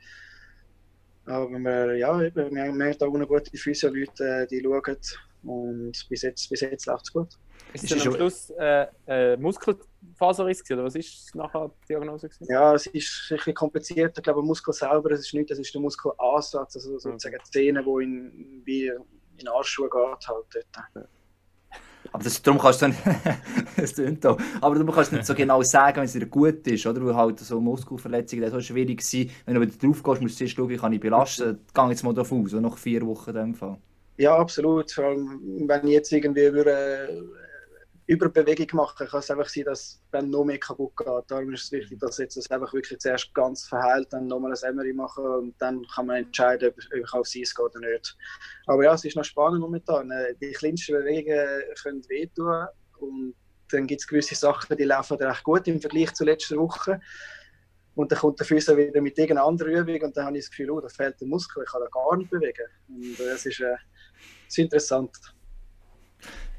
Aber 1.27 1.49
wir, 1.51 1.97
ja, 1.97 2.23
eben, 2.23 2.55
wir, 2.55 2.63
haben- 2.65 2.79
wir 2.79 2.87
haben 2.87 2.99
da 2.99 3.07
eine 3.07 3.27
gute 3.27 3.57
Physio-Leute, 3.57 4.47
die 4.51 4.63
schauen. 4.63 4.97
Und 5.43 5.93
bis 6.09 6.23
jetzt, 6.23 6.49
bis 6.51 6.61
jetzt 6.61 6.87
läuft 6.87 7.05
es 7.07 7.13
gut. 7.13 7.29
Ist 7.73 7.85
Ist 7.85 7.93
es 7.93 7.99
dann 8.03 8.09
am 8.13 8.15
Schluss 8.17 8.51
äh, 8.59 8.87
äh, 9.07 9.37
Muskelfaserriss 9.37 10.63
gewesen, 10.65 10.75
oder 10.79 10.85
was 10.87 10.95
ist 10.97 11.35
nachher 11.35 11.71
die 11.83 11.87
Diagnose 11.89 12.29
gewesen? 12.29 12.47
Ja, 12.51 12.75
es 12.75 12.87
ist 12.87 13.29
ein 13.31 13.37
bisschen 13.37 13.55
kompliziert. 13.55 14.17
Ich 14.17 14.25
glaube, 14.25 14.41
der 14.41 14.47
Muskel 14.47 14.73
selber, 14.73 15.11
es 15.13 15.21
ist 15.21 15.35
nicht, 15.35 15.51
das 15.51 15.59
ist 15.59 15.73
der 15.75 15.81
Muskelansatz, 15.81 16.77
also 16.77 16.99
sozusagen 16.99 17.39
die 17.45 17.51
Zähne, 17.51 17.85
die 17.85 18.05
in, 18.05 18.63
wie 18.65 18.87
in 18.89 19.05
den 19.39 19.49
Arschschuhe 19.49 19.89
geht. 19.91 20.29
Halt 20.29 20.67
dort. 20.95 21.09
Aber 22.13 22.25
das, 22.25 22.41
darum 22.43 22.61
kannst 22.61 22.83
du 22.83 22.89
nicht, 22.89 22.99
tönt 23.97 24.27
auch. 24.27 24.39
aber 24.61 24.75
du 24.77 24.87
kannst 24.87 25.13
nicht 25.13 25.27
so 25.27 25.35
genau 25.35 25.63
sagen, 25.63 25.99
wenn 25.99 26.05
es 26.05 26.13
dir 26.13 26.27
gut 26.27 26.67
ist, 26.67 26.87
oder? 26.87 27.05
Weil 27.05 27.15
halt 27.15 27.41
so 27.41 27.61
Muskelverletzungen, 27.61 28.43
das 28.43 28.53
so 28.53 28.61
schwierig 28.61 29.03
sein. 29.03 29.31
Wenn 29.45 29.55
du 29.55 29.61
wieder 29.61 29.73
drauf 29.77 30.03
gehst, 30.03 30.23
musst 30.23 30.35
du 30.35 30.39
zuerst 30.39 30.57
schauen, 30.57 30.77
kann 30.77 30.93
ich 30.93 31.01
belasten. 31.01 31.59
Geh 31.75 31.89
jetzt 31.89 32.03
mal 32.05 32.15
davon 32.15 32.45
aus, 32.45 32.53
nach 32.53 32.79
vier 32.79 33.07
Wochen 33.07 33.31
in 33.31 33.37
dem 33.37 33.55
Fall. 33.55 33.79
Ja, 34.19 34.37
absolut. 34.37 34.91
Vor 34.91 35.05
allem, 35.05 35.41
wenn 35.67 35.87
ich 35.87 35.93
jetzt 35.93 36.13
irgendwie 36.13 36.53
würde, 36.53 37.25
Überbewegung 38.07 38.69
machen, 38.73 39.07
kann 39.07 39.21
es 39.21 39.31
einfach 39.31 39.49
sein, 39.49 39.65
dass 39.65 40.01
dann 40.13 40.31
noch 40.31 40.45
mehr 40.45 40.59
kaputt 40.59 40.97
geht. 40.97 41.25
Darum 41.27 41.53
ist 41.53 41.65
es 41.65 41.73
wichtig, 41.73 41.99
dass 41.99 42.19
jetzt 42.19 42.37
das 42.37 42.51
einfach 42.51 42.73
wirklich 42.73 42.99
zuerst 43.01 43.35
ganz 43.35 43.67
verheilt, 43.67 44.13
dann 44.13 44.29
nochmal 44.29 44.53
ein 44.53 44.77
MRI 44.77 44.93
machen 44.93 45.25
und 45.25 45.55
dann 45.59 45.85
kann 45.93 46.07
man 46.07 46.17
entscheiden, 46.25 46.69
ob 46.69 46.77
ob 46.77 46.99
ich 47.05 47.13
aufs 47.13 47.37
Eis 47.37 47.55
gehe 47.55 47.65
oder 47.65 47.81
nicht. 47.81 48.17
Aber 48.67 48.85
ja, 48.85 48.95
es 48.95 49.05
ist 49.05 49.17
noch 49.17 49.25
spannend 49.25 49.61
momentan. 49.61 50.11
Äh, 50.11 50.35
Die 50.41 50.53
kleinsten 50.53 50.95
Bewegungen 50.95 51.63
können 51.83 52.09
wehtun 52.09 52.67
und 53.01 53.35
dann 53.71 53.87
gibt 53.89 54.01
es 54.01 54.07
gewisse 54.07 54.37
Sachen, 54.37 54.77
die 54.77 54.85
laufen 54.85 55.17
recht 55.17 55.43
gut 55.43 55.67
im 55.67 55.81
Vergleich 55.81 56.15
zur 56.15 56.27
letzten 56.27 56.59
Woche. 56.59 57.01
Und 57.97 58.13
dann 58.13 58.19
kommt 58.19 58.39
der 58.39 58.47
Physio 58.47 58.77
wieder 58.77 59.01
mit 59.01 59.19
irgendeiner 59.19 59.47
anderen 59.49 59.73
Übung 59.73 60.03
und 60.03 60.17
dann 60.17 60.27
habe 60.27 60.37
ich 60.37 60.45
das 60.45 60.51
Gefühl, 60.51 60.71
oh, 60.71 60.81
da 60.81 60.89
fehlt 60.89 61.19
der 61.21 61.27
Muskel, 61.27 61.65
ich 61.65 61.73
kann 61.73 61.81
da 61.81 61.89
gar 61.89 62.17
nicht 62.17 62.31
bewegen. 62.31 62.67
Und 62.89 63.19
äh, 63.19 63.31
es 63.31 63.47
ist, 63.47 63.61
äh, 63.61 63.75
ist 64.47 64.59
interessant. 64.59 65.11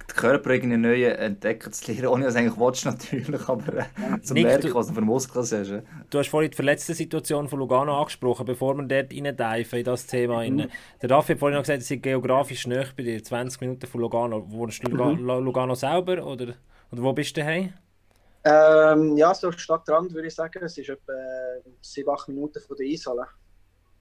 Den 0.10 0.16
Körper 0.16 0.52
irgendwie 0.52 0.78
neu 0.78 1.04
entdecken 1.04 1.72
zu 1.74 1.92
lernen, 1.92 2.08
ohne 2.08 2.26
dass 2.26 2.34
du 2.36 2.40
eigentlich 2.40 2.58
willst, 2.58 2.86
natürlich, 2.86 3.42
aber 3.50 3.80
äh, 3.80 4.22
zum 4.22 4.36
Nick, 4.36 4.46
merken, 4.46 4.68
du- 4.70 4.76
was 4.76 4.88
du 4.88 4.94
für 4.94 5.02
Muskeln 5.02 5.42
hast. 5.42 5.52
äh. 5.54 5.82
Du 6.10 6.20
hast 6.20 6.30
vorhin 6.30 6.50
die 6.52 6.56
verletzte 6.56 6.94
Situation 6.94 7.50
von 7.50 7.60
Lugano 7.60 7.98
angesprochen, 8.00 8.46
bevor 8.46 8.76
wir 8.76 8.84
dort 8.84 9.14
reindeifen 9.14 9.80
in 9.80 9.86
das 9.86 10.06
Thema. 10.08 10.44
Mhm. 10.48 10.70
Der 11.02 11.10
Raffi 11.12 11.34
hat 11.34 11.40
vorhin 11.40 11.56
noch 11.58 11.64
gesagt, 11.64 11.82
es 11.82 11.90
sind 11.90 12.04
geografisch 12.04 12.68
näher 12.68 12.88
bei 12.96 13.04
dir, 13.04 13.22
20 13.22 13.60
Minuten 13.62 13.86
von 13.86 14.00
Lugano. 14.02 14.50
Wohnst 14.50 14.88
du 14.88 14.92
Mhm. 14.92 15.26
Lugano 15.26 15.76
selber 15.76 16.26
oder, 16.26 16.54
oder 16.92 17.04
wo 17.04 17.12
bist 17.12 17.36
du 17.36 17.42
daheim? 17.42 17.74
Ähm, 18.46 19.18
ja, 19.18 19.34
so 19.34 19.52
Stadtrand 19.52 20.14
würde 20.14 20.28
ich 20.28 20.36
sagen. 20.36 20.64
Es 20.64 20.78
ist 20.78 20.88
etwa 20.88 21.12
äh, 21.12 21.62
sieben, 21.82 22.10
acht 22.10 22.30
Minuten 22.30 22.62
von 22.62 22.78
der 22.78 22.88
Eishalle. 22.88 23.28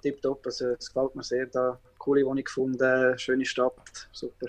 Tipptopp, 0.03 0.47
also 0.47 0.67
es 0.79 0.87
gefällt 0.93 1.17
mir 1.17 1.25
sehr 1.25 1.47
da. 1.47 1.81
Coole 1.99 2.25
Wohnung 2.25 2.45
gefunden, 2.45 3.19
schöne 3.19 3.45
Stadt, 3.45 4.09
super. 4.13 4.47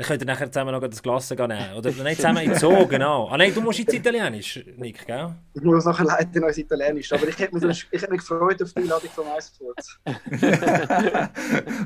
Dann 0.00 0.06
könnt 0.08 0.22
ihr 0.22 0.26
nachher 0.26 0.50
zusammen 0.50 0.72
noch 0.72 0.80
das 0.88 1.02
Glas 1.02 1.28
nehmen. 1.28 1.74
Oder 1.76 1.92
nein, 2.02 2.16
zusammen 2.16 2.38
in 2.42 2.54
Zoo, 2.54 2.86
genau. 2.86 3.28
Ah 3.28 3.36
nein, 3.36 3.52
du 3.52 3.60
musst 3.60 3.80
ins 3.80 3.92
Italienisch, 3.92 4.64
Nick, 4.78 5.06
gell? 5.06 5.34
Ich 5.52 5.60
muss 5.60 5.84
nachher 5.84 6.04
leider 6.06 6.40
noch 6.40 6.48
ins 6.48 6.56
Italienisch. 6.56 7.12
Aber 7.12 7.28
ich 7.28 7.38
hätte 7.38 7.54
mich, 7.54 7.86
ich 7.90 8.00
hätte 8.00 8.10
mich 8.10 8.20
gefreut 8.20 8.62
auf 8.62 8.72
die 8.72 8.78
Einladung 8.80 9.10
vom 9.10 9.26
Eisports. 9.28 10.00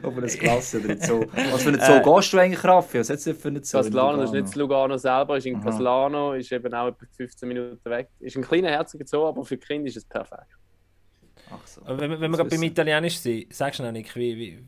Ob 0.05 0.17
ein 0.17 0.27
Glas 0.29 0.75
oder 0.77 0.91
in 0.91 1.01
Zoo. 1.01 1.25
Was 1.51 1.63
für 1.65 1.71
ein 1.71 1.81
Zoo 1.81 2.15
gehst 2.15 2.33
du 2.33 2.39
eigentlich, 2.39 2.63
Raffi? 2.65 3.01
Was 3.01 3.11
es 3.11 3.25
für 3.25 3.49
einen 3.49 3.65
Zoo? 3.65 3.79
Caslano, 3.79 4.17
das 4.19 4.27
ist 4.27 4.31
Lugano? 4.31 4.43
nicht 4.45 4.55
Lugano 4.55 4.97
selber, 4.97 5.37
ist 5.39 5.47
in. 5.47 5.61
Caslano, 5.61 6.35
ist 6.35 6.53
eben 6.53 6.73
auch 6.73 6.87
etwa 6.87 7.07
15 7.17 7.49
Minuten 7.49 7.91
weg. 7.91 8.09
Ist 8.21 8.37
ein 8.37 8.43
kleiner, 8.43 8.71
herziger 8.71 9.07
Zoo, 9.09 9.27
aber 9.27 9.45
für 9.45 9.57
Kinder 9.57 9.89
ist 9.89 9.97
es 9.97 10.05
perfekt. 10.05 10.57
Ach 11.51 11.67
so. 11.67 11.81
Wenn, 11.85 11.99
wir- 12.11 12.21
wenn 12.21 12.21
wir 12.21 12.29
Das 12.29 12.37
gerade 12.39 12.51
beim. 12.51 12.63
Italienisch 12.63 13.19
sind, 13.19 13.53
sagst 13.53 13.81
du 13.81 13.83
noch, 13.83 13.91
Nick, 13.91 14.15
wie, 14.15 14.37
wie, 14.37 14.65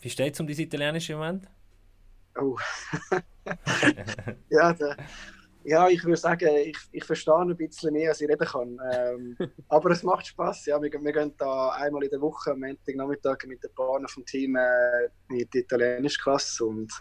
wie 0.00 0.08
steht 0.08 0.32
es 0.32 0.40
um 0.40 0.46
dein 0.46 0.58
Italienisch 0.58 1.10
im 1.10 1.18
Moment? 1.18 1.44
Oh. 2.38 2.56
ja, 4.50 4.72
der, 4.72 4.96
ja, 5.68 5.88
ich 5.88 6.04
würde 6.04 6.16
sagen, 6.16 6.48
ich, 6.64 6.78
ich 6.92 7.04
verstehe 7.04 7.34
ein 7.34 7.56
bisschen 7.56 7.92
mehr, 7.92 8.10
als 8.10 8.20
ich 8.20 8.28
reden 8.28 8.46
kann. 8.46 8.78
Ähm, 8.92 9.36
aber 9.68 9.90
es 9.90 10.04
macht 10.04 10.26
Spaß. 10.26 10.66
Ja, 10.66 10.80
wir, 10.80 10.92
wir 10.92 11.12
gehen 11.12 11.34
da 11.38 11.70
einmal 11.70 12.04
in 12.04 12.10
der 12.10 12.20
Woche 12.20 12.52
am 12.52 12.60
Montagnachmittag 12.60 13.38
mit 13.46 13.64
den 13.64 13.74
Bahnen 13.74 14.06
vom 14.06 14.24
Team 14.24 14.54
äh, 14.54 15.06
in 15.30 15.48
die 15.52 15.58
italienische 15.58 16.20
Klasse. 16.20 16.64
Und 16.64 16.92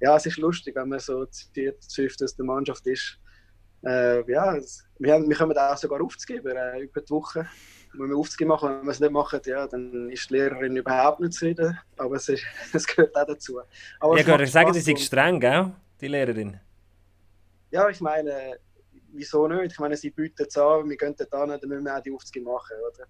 ja, 0.00 0.16
es 0.16 0.26
ist 0.26 0.38
lustig, 0.38 0.74
wenn 0.74 0.88
man 0.88 0.98
so 0.98 1.26
zu 1.26 1.48
fünft 1.94 2.22
aus 2.24 2.34
der 2.34 2.44
Mannschaft 2.44 2.84
ist. 2.88 3.18
Äh, 3.84 4.28
ja, 4.30 4.58
wir, 4.98 5.12
haben, 5.12 5.28
wir 5.28 5.36
können 5.36 5.56
auch 5.56 5.76
sogar 5.76 6.02
aufzugeben 6.02 6.56
äh, 6.56 6.80
über 6.80 7.00
die 7.00 7.10
Woche. 7.10 7.46
Wenn 7.94 8.08
wir 8.08 8.16
aufzugeben 8.16 8.48
machen, 8.48 8.70
wenn 8.70 8.84
wir 8.84 8.90
es 8.90 9.00
nicht 9.00 9.12
machen, 9.12 9.40
ja, 9.44 9.66
dann 9.66 10.08
ist 10.10 10.30
die 10.30 10.34
Lehrerin 10.34 10.76
überhaupt 10.76 11.20
nicht 11.20 11.34
zufrieden. 11.34 11.78
Aber 11.96 12.16
es, 12.16 12.28
ist, 12.28 12.44
es 12.72 12.86
gehört 12.86 13.14
auch 13.16 13.26
dazu. 13.26 13.60
Aber 14.00 14.16
Ich 14.18 14.26
würde 14.26 14.44
macht 14.44 14.52
sagen, 14.52 14.72
die 14.72 14.80
sind 14.80 15.00
streng, 15.00 15.38
gell? 15.40 15.72
Die 16.00 16.08
Lehrerin. 16.08 16.58
Ja, 17.70 17.88
ich 17.88 18.00
meine, 18.00 18.58
wieso 19.12 19.46
nicht? 19.46 19.72
Ich 19.72 19.78
meine, 19.78 19.96
sie 19.96 20.10
bieten 20.10 20.44
es 20.46 20.56
an, 20.56 20.88
wir 20.88 20.96
gehen 20.96 21.14
dort 21.16 21.32
an, 21.34 21.48
dann 21.50 21.60
müssen 21.68 21.84
wir 21.84 21.96
auch 21.96 22.02
die 22.02 22.12
Aufzüge 22.12 22.44
machen, 22.44 22.76
oder? 22.86 23.06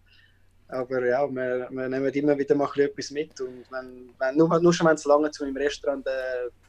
Aber 0.72 1.04
ja, 1.04 1.28
wir, 1.28 1.68
wir 1.70 1.88
nehmen 1.88 2.12
immer 2.12 2.38
wieder 2.38 2.54
mal 2.54 2.68
etwas 2.76 3.10
mit 3.10 3.38
und 3.42 3.64
wenn, 3.70 4.08
wenn, 4.18 4.36
nur, 4.36 4.58
nur 4.58 4.72
schon 4.72 4.86
wenn 4.86 4.94
es 4.94 5.04
lange 5.04 5.30
zu 5.30 5.44
meinem 5.44 5.58
Restaurant 5.58 6.06
äh, 6.06 6.10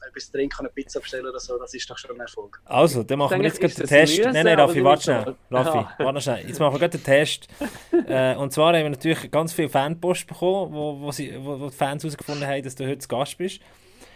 etwas 0.08 0.30
trinken 0.30 0.60
und 0.60 0.66
eine 0.66 0.74
Pizza 0.74 1.00
bestellen 1.00 1.26
oder 1.26 1.40
so, 1.40 1.58
das 1.58 1.74
ist 1.74 1.90
doch 1.90 1.98
schon 1.98 2.12
ein 2.12 2.20
Erfolg. 2.20 2.62
Also, 2.66 3.04
dann 3.04 3.20
machen 3.20 3.40
wir 3.40 3.48
jetzt 3.48 3.62
gerade 3.62 3.74
den 3.74 3.88
Test. 3.88 4.18
mühsam, 4.18 4.34
Nein, 4.34 4.46
nein, 4.46 4.60
Raffi, 4.60 4.84
warte 4.84 5.04
schnell. 5.04 5.36
Raffi, 5.50 5.78
Ja. 5.78 5.96
warte 6.00 6.22
schnell. 6.22 6.48
Jetzt 6.48 6.60
machen 6.60 6.74
wir 6.74 6.80
gerade 6.80 6.98
den 6.98 7.04
Test. 7.04 7.48
äh, 8.08 8.36
und 8.36 8.52
zwar 8.52 8.74
haben 8.74 8.84
wir 8.84 8.90
natürlich 8.90 9.32
ganz 9.32 9.54
viel 9.54 9.70
Fanpost 9.70 10.28
bekommen, 10.28 10.74
wo, 10.74 11.00
wo, 11.00 11.12
sie, 11.12 11.34
wo, 11.40 11.62
wo 11.62 11.70
die 11.70 11.76
Fans 11.76 12.04
herausgefunden 12.04 12.46
haben, 12.46 12.62
dass 12.62 12.76
du 12.76 12.86
heute 12.86 13.00
zu 13.00 13.08
Gast 13.08 13.38
bist. 13.38 13.62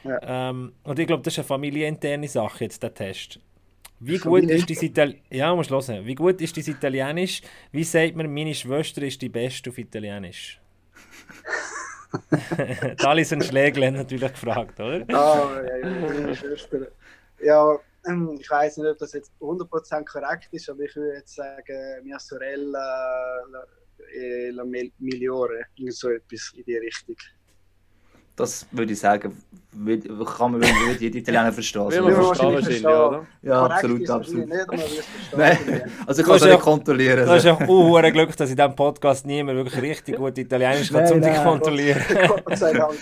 Ja. 0.04 0.50
Ähm, 0.50 0.74
und 0.84 1.00
ich 1.00 1.08
glaube, 1.08 1.24
das 1.24 1.34
ist 1.34 1.40
eine 1.40 1.48
familieninterne 1.48 2.28
Sache, 2.28 2.66
jetzt 2.66 2.84
der 2.84 2.94
Test. 2.94 3.40
Wie 4.00 4.18
gut 4.20 4.44
ist 4.50 4.70
dein 4.70 4.78
Italienisch? 4.78 5.24
Ja, 5.32 5.56
musst 5.56 5.72
hören. 5.72 6.06
Wie 6.06 6.16
gut 6.16 6.40
ist 6.42 6.56
dein 6.56 6.66
Italienisch? 6.66 7.42
Wie 7.72 7.84
sagt 7.84 8.16
man, 8.16 8.32
meine 8.34 8.54
Schwester 8.54 9.02
ist 9.02 9.22
die 9.22 9.30
Beste 9.30 9.70
auf 9.70 9.78
Italienisch? 9.78 10.62
Alison 13.04 13.42
Schlägel 13.42 13.86
hat 13.88 13.94
natürlich 13.94 14.32
gefragt, 14.32 14.80
oder? 14.80 15.06
Ah, 15.14 15.62
ja, 15.68 15.78
ja, 15.78 15.90
meine 15.90 16.36
Schwester. 16.36 16.88
Ja, 17.42 17.78
ähm, 18.08 18.38
ich 18.40 18.50
weiß 18.50 18.78
nicht, 18.78 18.88
ob 18.88 18.98
das 18.98 19.14
jetzt 19.14 19.32
100% 19.42 20.06
korrekt 20.06 20.48
ist, 20.52 20.70
aber 20.70 20.84
ich 20.84 20.96
würde 20.96 21.18
jetzt 21.18 21.36
sagen, 21.36 22.04
mia 22.04 22.18
sorella 22.20 23.42
la, 23.52 23.64
eh, 24.16 24.50
la 24.52 24.64
mel- 24.64 24.92
migliore, 25.00 25.66
irgend 25.76 25.96
so 25.96 26.10
etwas 26.10 26.54
in 26.56 26.64
die 26.66 26.78
Richtung. 26.78 27.16
Das 28.38 28.68
würde 28.72 28.94
ich 28.94 29.00
sagen, 29.00 29.36
kann 30.26 30.52
man 30.52 30.62
würde 30.62 31.00
jeder 31.00 31.18
Italiener 31.18 31.52
verstehen. 31.52 31.90
Will 31.90 32.02
man 32.02 32.12
Ja, 32.12 32.22
verstehen 32.22 32.54
wahrscheinlich 32.54 32.86
oder? 32.86 33.26
Ja, 33.42 33.66
absolut, 33.66 34.10
absolut. 34.10 34.48
Nicht, 34.48 34.68
würde. 34.72 35.04
Nein, 35.36 35.58
also 36.06 36.22
ich 36.22 36.28
Du 36.28 36.32
kann 36.32 36.42
es 36.42 36.46
nicht 36.46 36.60
kontrollieren. 36.60 37.26
Du 37.26 37.32
hast 37.32 37.46
ja 37.46 37.54
auch 37.54 37.62
Glück, 38.12 38.38
dass 38.38 38.50
in 38.52 38.56
diesem 38.56 38.76
Podcast 38.76 39.26
niemand 39.26 39.58
wirklich 39.58 39.82
richtig 39.82 40.18
gut 40.18 40.38
Italienisch 40.38 40.92
kann, 40.92 41.12
um 41.12 41.22
dich 41.22 41.34
zu 41.34 41.42
kontrollieren. 41.44 42.02
Gott 42.46 42.58
sei 42.58 42.74
Dank. 42.74 42.94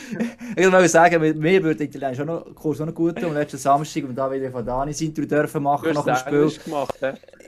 Ich 0.55 0.71
wollte 0.71 0.89
sagen, 0.89 1.21
mit 1.21 1.37
mir 1.37 1.63
würde 1.63 1.83
Italienisch 1.83 2.21
auch 2.21 2.25
noch, 2.25 2.55
Kurs 2.55 2.79
auch 2.79 2.85
noch 2.85 2.95
gut 2.95 3.17
tun. 3.17 3.25
Am 3.25 3.33
letzten 3.33 3.57
Samstag, 3.57 4.05
und 4.05 4.15
da 4.15 4.31
wieder 4.31 4.51
von 4.51 4.65
Dani 4.65 4.93
sind 4.93 5.17
wir 5.17 5.27
dürfen 5.27 5.63
machen 5.63 5.93
nach 5.93 6.05
dem 6.05 6.15
Spiel. 6.15 6.63
Gemacht? 6.63 6.95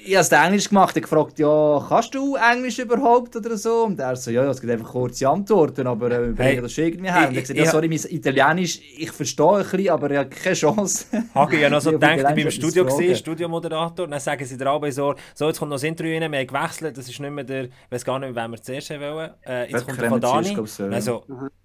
Ich 0.10 0.16
habe 0.16 0.36
Englisch 0.48 0.70
gemacht, 0.70 0.96
ich 0.96 1.04
gefragt, 1.04 1.38
ja, 1.38 1.86
kannst 1.90 2.16
du 2.16 2.36
Englisch 2.38 2.80
überhaupt 2.80 3.36
oder 3.36 3.58
so? 3.58 3.84
Und 3.84 4.00
er 4.00 4.16
so, 4.16 4.32
ja, 4.32 4.44
ja, 4.44 4.52
es 4.52 4.62
gibt 4.62 4.72
einfach 4.72 4.90
kurze 4.92 5.28
Antworten, 5.28 5.86
aber 5.86 6.08
äh, 6.08 6.10
wir 6.12 6.18
bringen 6.34 6.38
Hey, 6.38 6.62
das 6.62 6.72
schon 6.72 6.86
irgendwie 6.86 7.12
her. 7.12 7.28
Und 7.28 7.32
ich- 7.34 7.38
ich 7.40 7.42
gesagt, 7.44 7.60
ich- 7.60 7.66
ja, 7.66 7.72
sorry, 7.72 7.88
mein 7.90 8.00
Italienisch, 8.10 8.80
ich 8.98 9.12
verstehe 9.12 9.46
ein 9.58 9.64
bisschen, 9.70 9.90
aber 9.90 10.12
ich 10.12 10.18
habe 10.18 10.30
keine 10.30 10.56
Chance. 10.56 11.06
Hagi, 11.36 11.58
ja 11.60 11.70
noch 11.70 11.82
so 11.82 11.90
Ich 11.92 11.96
gedacht, 12.00 12.18
ich 12.20 12.24
habe 12.24 12.36
bin 12.36 12.46
im 12.46 12.52
Studio 12.52 12.86
gesehen, 12.86 13.16
Studiomoderator, 13.18 14.08
dann 14.08 14.20
sagen 14.22 14.46
sie 14.46 14.58
der 14.58 14.68
Arbeit 14.68 14.94
so, 14.94 15.14
so, 15.36 15.48
jetzt 15.48 15.60
kommt 15.60 15.70
noch 15.72 15.76
das 15.76 15.84
Interview 15.84 16.14
rein, 16.18 16.32
wir 16.32 16.40
haben 16.40 16.48
gewechselt, 16.48 16.98
das 16.98 17.10
ist 17.10 17.20
nicht 17.20 17.30
mehr 17.30 17.44
der, 17.44 17.64
ich 17.66 17.72
weiß 17.90 18.06
gar 18.06 18.18
nicht, 18.20 18.34
wen 18.34 18.52
wir 18.52 18.62
zuerst 18.62 18.90
haben 18.92 19.02
wollen. 19.02 19.32
Äh, 19.46 19.72
jetzt 19.72 19.86
kommt 19.86 20.02
der 20.02 20.10
von 20.10 20.20
Kremmer 20.22 20.22
zuerst, 20.22 20.46
Dani. 20.48 20.54
glaub 20.56 20.66
ich, 20.68 20.72
so, 20.72 20.84
ja. 20.86 20.90
Also, 20.92 21.24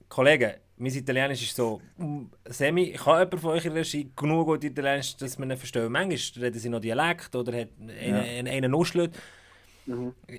Kollegen, 0.09 0.53
mein 0.83 0.93
Italienisch 0.93 1.43
ist 1.43 1.57
so, 1.57 1.81
mm, 1.97 2.25
semi, 2.47 2.83
ich 2.91 3.07
habe 3.07 3.21
jemand 3.21 3.41
von 3.41 3.51
euch 3.53 3.65
in 3.65 3.75
der 3.75 3.83
Regie 3.83 4.11
genug 4.17 4.47
gut 4.47 4.65
Italienisch, 4.65 5.17
dass 5.17 5.39
man 5.39 5.51
ihn 5.51 5.57
versteht. 5.57 5.89
Manchmal 5.89 6.45
reden 6.45 6.59
sie 6.59 6.69
noch 6.69 6.81
Dialekt 6.81 7.35
oder 7.37 7.53
hat 7.61 7.69
einen, 7.79 8.15
einen, 8.17 8.49
einen 8.49 8.71
Nuschelt. 8.71 9.13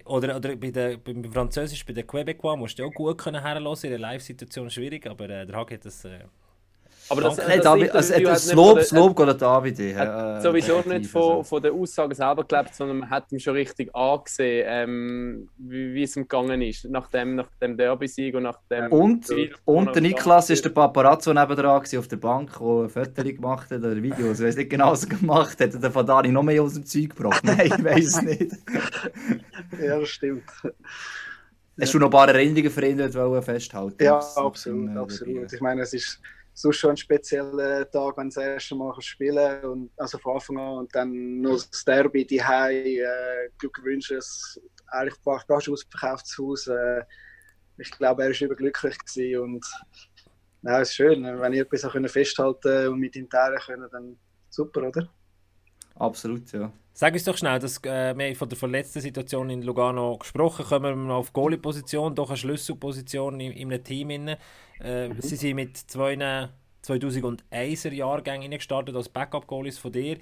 Oder, 0.06 0.36
oder 0.38 0.56
bei 0.56 0.72
der, 0.72 0.98
beim 0.98 1.32
Französisch, 1.32 1.86
bei 1.86 1.94
der 1.94 2.04
Quebecois, 2.04 2.58
musst 2.58 2.78
du 2.78 2.86
auch 2.86 2.94
gut 2.94 3.18
können 3.18 3.42
herhören, 3.42 3.66
in 3.84 3.90
der 3.90 4.00
Live-Situation 4.00 4.70
schwierig, 4.70 5.08
aber 5.08 5.30
äh, 5.30 5.46
der 5.46 5.56
Hagi 5.56 5.76
hat 5.76 5.86
das... 5.86 6.06
Äh, 6.06 6.20
Aber 7.14 7.30
das, 7.30 7.38
Nein, 7.38 7.62
David, 7.62 7.92
also, 7.92 8.14
Interview 8.14 8.30
das 8.30 8.50
hat 8.50 8.56
Lob, 8.56 8.76
nicht 8.76 8.92
das 8.92 8.98
Lob 8.98 9.16
geht 9.16 9.30
an 9.30 9.38
David. 9.38 9.80
äh, 9.80 9.96
hat 9.96 10.42
sowieso 10.42 10.76
nicht 10.76 10.86
definitiv, 10.88 11.12
von, 11.12 11.44
von 11.44 11.62
der 11.62 11.74
Aussage 11.74 12.16
selber 12.16 12.44
gelebt, 12.44 12.76
sondern 12.76 12.98
man 13.00 13.10
hat 13.10 13.32
ihm 13.32 13.40
schon 13.40 13.54
richtig 13.54 13.96
angesehen, 13.96 14.66
ähm, 14.68 15.50
wie, 15.58 15.94
wie 15.94 16.04
es 16.04 16.16
ihm 16.16 16.24
gegangen 16.24 16.62
ist. 16.62 16.86
Nach 16.86 17.08
dem, 17.08 17.36
nach 17.36 17.50
dem 17.62 17.78
Derby-Sieg 17.78 18.36
und 18.36 18.44
nach 18.44 18.60
dem. 18.70 18.92
Und, 18.92 19.30
und 19.66 19.86
der 19.88 19.96
er 19.96 20.02
Niklas 20.02 20.50
ist 20.50 20.66
der 20.66 20.72
Paparazzo 20.72 21.34
nebendran 21.34 21.80
gewesen 21.80 22.00
auf 22.00 22.08
der 22.08 22.18
Bank, 22.18 22.52
der 22.60 22.68
ein 22.68 22.90
Foto 22.90 23.24
gemacht 23.24 23.72
hat 23.72 23.80
oder 23.80 24.02
Videos. 24.02 24.40
Ich 24.40 24.46
weiß 24.46 24.56
nicht 24.58 24.70
genau, 24.70 24.92
was 24.92 25.04
er 25.06 25.18
gemacht 25.18 25.60
hat. 25.60 25.74
Hat 25.74 25.84
er 25.84 25.92
von 25.92 26.06
Dani 26.06 26.30
noch 26.30 26.44
mehr 26.44 26.62
aus 26.62 26.74
dem 26.74 26.86
Zeug 26.86 27.16
gebracht? 27.16 27.44
Nein, 27.46 27.68
ich 27.68 27.84
weiß 27.84 28.06
es 28.06 28.22
nicht. 28.22 28.52
Ja, 29.82 30.00
das 30.00 30.10
stimmt. 30.10 30.44
Hast 31.80 31.94
du 31.94 32.00
noch 32.00 32.08
ein 32.08 32.12
paar 32.12 32.30
Erinnerungen 32.30 32.70
für 32.70 32.86
ihn 32.86 33.42
festhalten? 33.42 34.04
Ja, 34.04 34.20
absolut, 34.36 34.90
äh, 34.90 34.98
absolut. 34.98 35.54
Ich 35.54 35.62
meine, 35.62 35.82
es 35.82 35.94
ist 35.94 36.20
sonst 36.54 36.78
schon 36.78 36.92
ein 36.92 36.98
spezieller 36.98 37.90
Tag, 37.90 38.18
wenn 38.18 38.30
du 38.30 38.36
das 38.36 38.44
erste 38.44 38.76
Mal 38.76 38.94
spielen 39.02 39.64
und 39.66 39.92
also 39.98 40.18
von 40.18 40.36
Anfang 40.36 40.58
an 40.58 40.78
und 40.80 40.96
dann 40.96 41.42
noch 41.42 41.64
das 41.64 41.84
Derby 41.84 42.26
die 42.26 42.38
äh, 42.38 43.50
Glück 43.58 43.84
wünschen, 43.84 44.20
eigentlich 44.88 45.20
fast 45.24 45.50
ausverkauftes 45.52 46.38
Haus. 46.38 46.68
Äh, 46.68 47.04
ich 47.78 47.90
glaube, 47.92 48.24
er 48.24 48.30
war 48.30 48.42
überglücklich 48.42 48.98
gewesen 49.00 49.40
und 49.42 49.66
ja, 50.62 50.80
es 50.80 50.90
ist 50.90 50.96
schön, 50.96 51.24
wenn 51.24 51.54
ihr 51.54 51.64
etwas 51.64 52.12
festhalten 52.12 52.88
und 52.88 53.00
mit 53.00 53.16
ihm 53.16 53.30
teilen 53.30 53.60
können, 53.60 53.90
dann 53.92 54.18
super, 54.50 54.84
oder? 54.84 55.10
Absolut, 55.96 56.52
ja. 56.52 56.72
Sag 56.96 57.14
uns 57.14 57.24
doch 57.24 57.38
schnell, 57.38 57.58
dass, 57.58 57.78
äh, 57.80 58.16
wir 58.16 58.26
haben 58.26 58.36
von 58.36 58.50
der 58.50 58.58
verletzten 58.58 59.02
Situation 59.02 59.50
in 59.50 59.64
Lugano 59.64 60.18
gesprochen, 60.18 60.66
kommen 60.66 60.96
wir 60.96 61.08
noch 61.08 61.16
auf 61.16 61.34
Goalie-Position, 61.34 62.14
doch 62.14 62.30
eine 62.30 62.38
Schlüsselposition 62.38 63.40
in, 63.40 63.52
in 63.52 63.72
einem 63.72 63.84
Team. 63.84 64.10
Äh, 64.80 65.10
Sie 65.20 65.36
sind 65.36 65.56
mit 65.56 65.78
zwei 65.78 66.16
2001er 66.84 67.94
Jahrgängen 67.94 68.52
gestartet 68.52 68.96
als 68.96 69.10
Backup-Goalies 69.10 69.78
von 69.78 69.92
dir. 69.92 70.18
Äh, 70.18 70.20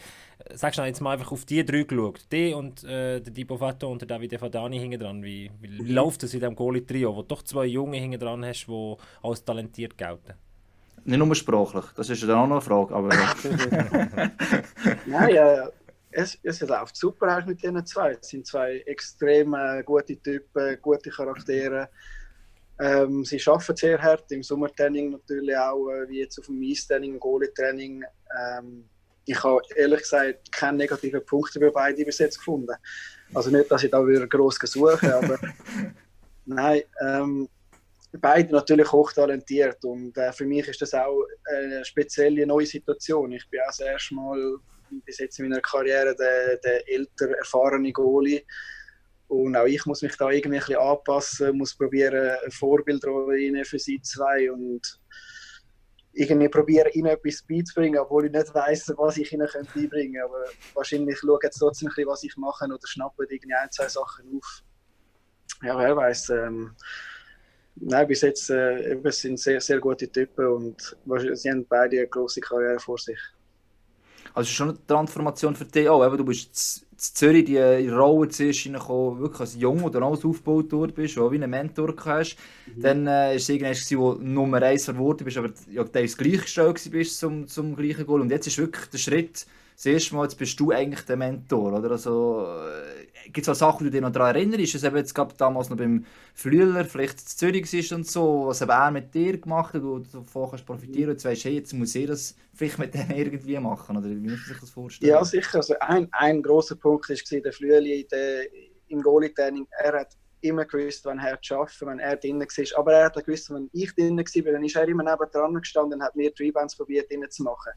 Sag 0.54 0.74
schnell 0.74 0.88
jetzt 0.88 1.02
mal 1.02 1.14
einfach 1.14 1.32
auf 1.32 1.46
die 1.46 1.66
drei 1.66 1.84
geschaut. 1.84 2.22
Die 2.32 2.54
und 2.54 2.84
äh, 2.84 3.20
der 3.20 3.34
Dibo 3.34 3.58
Fatto 3.58 3.92
und 3.92 4.02
der 4.02 4.08
Davide 4.08 4.38
Fadani 4.38 4.80
hinten 4.80 5.00
dran. 5.00 5.24
Wie, 5.24 5.52
wie, 5.60 5.80
wie 5.80 5.92
läuft 5.92 6.24
das 6.24 6.34
in 6.34 6.40
diesem 6.40 6.56
Goalie-Trio, 6.56 7.16
wo 7.16 7.22
du 7.22 7.28
doch 7.28 7.44
zwei 7.44 7.66
Junge 7.66 7.98
hinten 7.98 8.20
dran 8.20 8.46
hast, 8.46 8.68
die 8.68 8.96
als 9.24 9.44
talentiert 9.44 9.98
gelten? 9.98 10.34
Nicht 11.04 11.18
nur 11.18 11.36
sprachlich, 11.36 11.86
das 11.96 12.10
ist 12.10 12.22
ja 12.22 12.28
dann 12.28 12.38
auch 12.40 12.48
noch 12.48 12.56
eine 12.56 12.62
Frage. 12.62 12.94
Aber. 12.94 13.10
Nein, 15.06 15.36
ja, 15.36 15.70
es, 16.12 16.38
es 16.44 16.62
läuft 16.62 16.96
super 16.96 17.38
auch 17.38 17.46
mit 17.46 17.62
diesen 17.62 17.86
zwei. 17.86 18.12
Es 18.12 18.28
sind 18.28 18.46
zwei 18.46 18.78
extrem 18.86 19.54
äh, 19.54 19.84
gute 19.84 20.18
Typen, 20.18 20.78
gute 20.82 21.10
Charaktere. 21.10 21.90
Ähm, 22.80 23.24
sie 23.24 23.42
arbeiten 23.46 23.76
sehr 23.76 24.02
hart, 24.02 24.32
im 24.32 24.44
Sommertraining 24.44 25.12
natürlich 25.12 25.56
auch, 25.56 25.90
äh, 25.90 26.10
wie 26.10 26.20
jetzt 26.20 26.40
auf 26.40 26.48
dem 26.48 26.62
Eistraining, 26.62 27.20
Goalie-Training. 27.20 28.04
Ähm, 28.40 28.86
ich 29.26 29.44
habe 29.44 29.62
ehrlich 29.76 30.00
gesagt 30.00 30.52
keine 30.52 30.78
negativen 30.78 31.24
Punkte 31.26 31.60
bei 31.60 31.70
beiden 31.70 32.06
bis 32.06 32.18
jetzt 32.18 32.38
gefunden. 32.38 32.74
Also 33.34 33.52
nicht, 33.52 33.70
dass 33.70 33.84
ich 33.84 33.92
da 33.92 34.06
wieder 34.06 34.28
gross 34.28 34.58
suche, 34.64 35.16
aber 35.16 35.38
nein, 36.46 36.82
ähm, 37.02 37.48
beide 38.20 38.52
natürlich 38.52 38.92
hochtalentiert 38.92 39.84
und 39.86 40.18
äh, 40.18 40.34
für 40.34 40.46
mich 40.46 40.68
ist 40.68 40.82
das 40.82 40.94
auch 40.94 41.24
eine 41.54 41.86
spezielle 41.86 42.46
neue 42.46 42.66
Situation. 42.66 43.32
Ich 43.32 43.50
bin 43.50 43.62
auch 43.62 43.68
das 43.68 43.80
erste 43.80 44.16
Mal 44.16 44.58
bis 45.06 45.20
jetzt 45.20 45.40
in 45.40 45.48
meiner 45.48 45.62
Karriere 45.62 46.16
der, 46.16 46.58
der 46.58 46.90
älter 46.90 47.30
erfahrene 47.38 47.94
Goalie 47.94 48.44
und 49.28 49.56
auch 49.56 49.66
ich 49.66 49.86
muss 49.86 50.02
mich 50.02 50.18
da 50.18 50.30
irgendwie 50.30 50.58
ein 50.58 50.66
bisschen 50.66 50.82
anpassen, 50.82 51.58
muss 51.58 51.74
probieren 51.74 52.38
eine 52.38 52.52
Vorbildrolle 52.52 53.64
für 53.64 53.80
sie 53.80 54.02
zwei 54.02 54.52
und 54.52 55.00
irgendwie 56.14 56.50
probiere, 56.50 56.90
ihnen 56.90 57.08
etwas 57.08 57.42
beizubringen, 57.48 58.00
obwohl 58.00 58.26
ich 58.26 58.32
nicht 58.34 58.54
weiss, 58.54 58.94
was 58.98 59.18
ich 59.18 59.32
ihnen 59.32 59.48
könnte 59.48 59.80
einbringen 59.80 60.22
könnte. 60.22 60.26
Aber 60.26 60.44
wahrscheinlich 60.74 61.18
schauen 61.20 61.40
sie 61.42 61.60
trotzdem 61.60 61.88
ein 61.88 61.96
bisschen, 61.96 62.10
was 62.10 62.24
ich 62.24 62.36
mache 62.36 62.66
oder 62.66 62.80
schnappen 62.84 63.26
irgendwie 63.30 63.54
ein, 63.54 63.72
zwei 63.72 63.88
Sachen 63.88 64.38
auf. 64.38 64.64
Ja, 65.64 65.78
wer 65.78 65.96
weiß. 65.96 66.30
Ähm, 66.32 66.76
nein, 67.76 68.08
bis 68.08 68.22
jetzt 68.22 68.50
äh, 68.50 68.92
eben, 68.92 69.12
sind 69.12 69.40
sehr, 69.40 69.62
sehr 69.62 69.80
gute 69.80 70.12
Typen 70.12 70.48
und 70.48 70.98
sie 71.34 71.50
haben 71.50 71.66
beide 71.68 71.98
eine 71.98 72.08
grosse 72.08 72.42
Karriere 72.42 72.80
vor 72.80 72.98
sich. 72.98 73.18
Also 74.34 74.50
schon 74.50 74.70
eine 74.70 74.88
Transformation 74.88 75.56
für 75.56 75.66
dich 75.66 75.90
auch. 75.90 76.02
du 76.16 76.24
bist 76.24 76.86
in 76.92 76.98
Zürich 76.98 77.46
die, 77.46 77.58
Rolle 77.90 78.30
zuerst 78.30 78.66
reingekommen, 78.66 79.20
wirklich 79.20 79.40
als 79.42 79.56
Jung 79.56 79.84
oder 79.84 80.02
alles 80.04 80.24
aufgebaut 80.24 80.72
worden 80.72 80.94
bist, 80.94 81.18
wo 81.18 81.32
wie 81.32 81.36
einen 81.36 81.50
Mentor 81.50 81.94
hast. 82.06 82.38
Mhm. 82.68 82.82
Dann 82.82 83.08
äh, 83.08 83.36
es 83.36 83.50
irgendwann, 83.50 84.00
wo 84.00 84.14
Nummer 84.14 84.62
1 84.62 84.86
verworden 84.86 85.26
bist, 85.26 85.38
aber 85.38 85.50
ja, 85.70 85.84
das 85.84 86.18
gleichgestellt 86.18 86.92
bist 86.92 87.20
zum, 87.20 87.48
zum 87.48 87.76
gleichen 87.76 88.06
Goal. 88.06 88.22
Und 88.22 88.30
jetzt 88.30 88.48
ist 88.48 88.58
wirklich 88.58 88.86
der 88.86 89.00
Schritt, 89.00 89.46
das 89.84 89.94
erste 89.94 90.16
Mal, 90.16 90.26
jetzt 90.26 90.38
bist 90.38 90.60
du 90.60 90.70
eigentlich 90.70 91.02
der 91.06 91.18
Mentor, 91.18 91.74
oder? 91.74 91.90
Also, 91.90 92.46
äh, 92.46 93.30
gibt 93.32 93.48
es 93.48 93.58
Sachen, 93.58 93.80
die 93.80 93.86
du 93.86 93.92
dich 93.94 94.02
noch 94.02 94.12
daran 94.12 94.36
erinnerst? 94.36 94.76
Es 94.76 94.84
eben 94.84 94.96
jetzt 94.98 95.16
gerade 95.16 95.34
damals 95.36 95.72
noch 95.72 95.78
beim 95.78 96.06
Flüeler, 96.36 96.86
vielleicht 96.86 97.20
in 97.20 97.26
Zürich 97.26 97.74
ist 97.74 97.92
und 97.92 98.06
so, 98.06 98.46
was 98.46 98.62
eben 98.62 98.70
er 98.70 98.92
mit 98.92 99.12
dir 99.12 99.40
gemacht 99.40 99.74
hat, 99.74 99.82
wo 99.82 99.98
du 99.98 100.20
davon 100.20 100.52
kannst 100.52 100.68
profitieren 100.68 101.10
und 101.10 101.16
jetzt 101.16 101.26
weißt, 101.26 101.46
hey, 101.46 101.56
jetzt 101.56 101.74
muss 101.74 101.96
ich 101.96 102.06
das 102.06 102.36
vielleicht 102.54 102.78
mit 102.78 102.94
denen 102.94 103.10
irgendwie 103.10 103.58
machen, 103.58 103.98
oder 103.98 104.08
wie 104.08 104.18
muss 104.18 104.34
man 104.34 104.46
sich 104.50 104.60
das 104.60 104.70
vorstellen? 104.70 105.10
Ja, 105.10 105.26
sicher. 105.26 105.58
Also 105.58 105.74
ein, 105.80 106.08
ein 106.12 106.44
großer 106.44 106.76
Punkt 106.76 107.10
war 107.10 107.40
der 107.42 107.52
Flüeli 107.52 108.08
im 108.90 109.02
Goalie-Training, 109.02 109.66
er 109.80 110.02
hat 110.02 110.16
immer 110.42 110.66
gewusst, 110.66 111.06
wenn 111.06 111.18
er 111.18 111.40
arbeiten 111.50 111.88
wenn 111.88 112.00
er 112.00 112.18
drinnen 112.18 112.42
war. 112.42 112.80
Aber 112.80 112.94
er 112.94 113.06
hat 113.06 113.26
gewusst, 113.26 113.50
wenn 113.52 113.68
ich 113.74 113.96
drinnen 113.96 114.20
war, 114.20 114.52
dann 114.52 114.64
ist 114.64 114.76
er 114.76 114.88
immer 114.88 115.04
neben 115.04 115.32
dran 115.32 115.56
gestanden 115.56 116.00
und 116.00 116.06
hat 116.06 116.16
mir 116.16 116.32
die 116.32 116.44
Rebounds 116.44 116.76
probiert, 116.76 117.10
drinnen 117.10 117.32
zu 117.32 117.44
machen. 117.44 117.72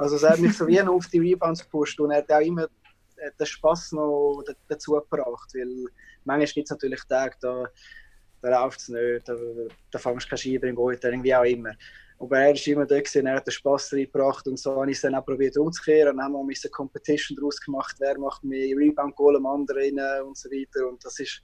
Also 0.00 0.16
es 0.16 0.22
hat 0.22 0.38
mich 0.38 0.56
so 0.56 0.66
wie 0.66 0.80
auf 0.80 1.08
die 1.08 1.20
Rebounds 1.20 1.62
gepusht 1.62 2.00
und 2.00 2.10
er 2.10 2.18
hat 2.18 2.32
auch 2.32 2.40
immer 2.40 2.66
den 3.38 3.46
Spass 3.46 3.92
noch 3.92 4.42
dazu 4.66 4.92
gebracht, 4.92 5.50
weil 5.52 5.84
manchmal 6.24 6.46
gibt 6.46 6.66
es 6.66 6.70
natürlich 6.70 7.02
Tage, 7.06 7.36
da, 7.38 7.68
da 8.40 8.62
läuft 8.62 8.80
es 8.80 8.88
nicht, 8.88 9.28
da, 9.28 9.36
da 9.90 9.98
fängst 9.98 10.24
du 10.24 10.30
keine 10.30 10.38
Scheibe 10.38 10.68
im 10.68 10.74
Goaltraining, 10.74 11.22
wie 11.22 11.34
auch 11.34 11.44
immer. 11.44 11.72
Aber 12.18 12.38
er 12.38 12.54
war 12.54 12.66
immer 12.66 12.86
da 12.86 12.98
gewesen, 12.98 13.26
er 13.26 13.36
hat 13.36 13.46
den 13.46 13.52
Spass 13.52 13.92
reingebracht 13.92 14.48
und 14.48 14.58
so 14.58 14.74
habe 14.80 14.90
ich 14.90 14.96
es 14.96 15.02
dann 15.02 15.14
auch 15.14 15.24
probiert 15.26 15.58
umzukehren 15.58 16.14
und 16.14 16.22
haben 16.22 16.32
wir 16.32 16.70
Competition 16.70 17.36
daraus 17.36 17.60
gemacht, 17.60 17.96
wer 17.98 18.18
macht 18.18 18.42
mehr 18.42 18.74
Rebound-Goal 18.74 19.36
am 19.36 19.44
anderen 19.44 20.00
und 20.26 20.38
so 20.38 20.48
weiter 20.48 20.88
und 20.88 21.04
das 21.04 21.20
ist 21.20 21.42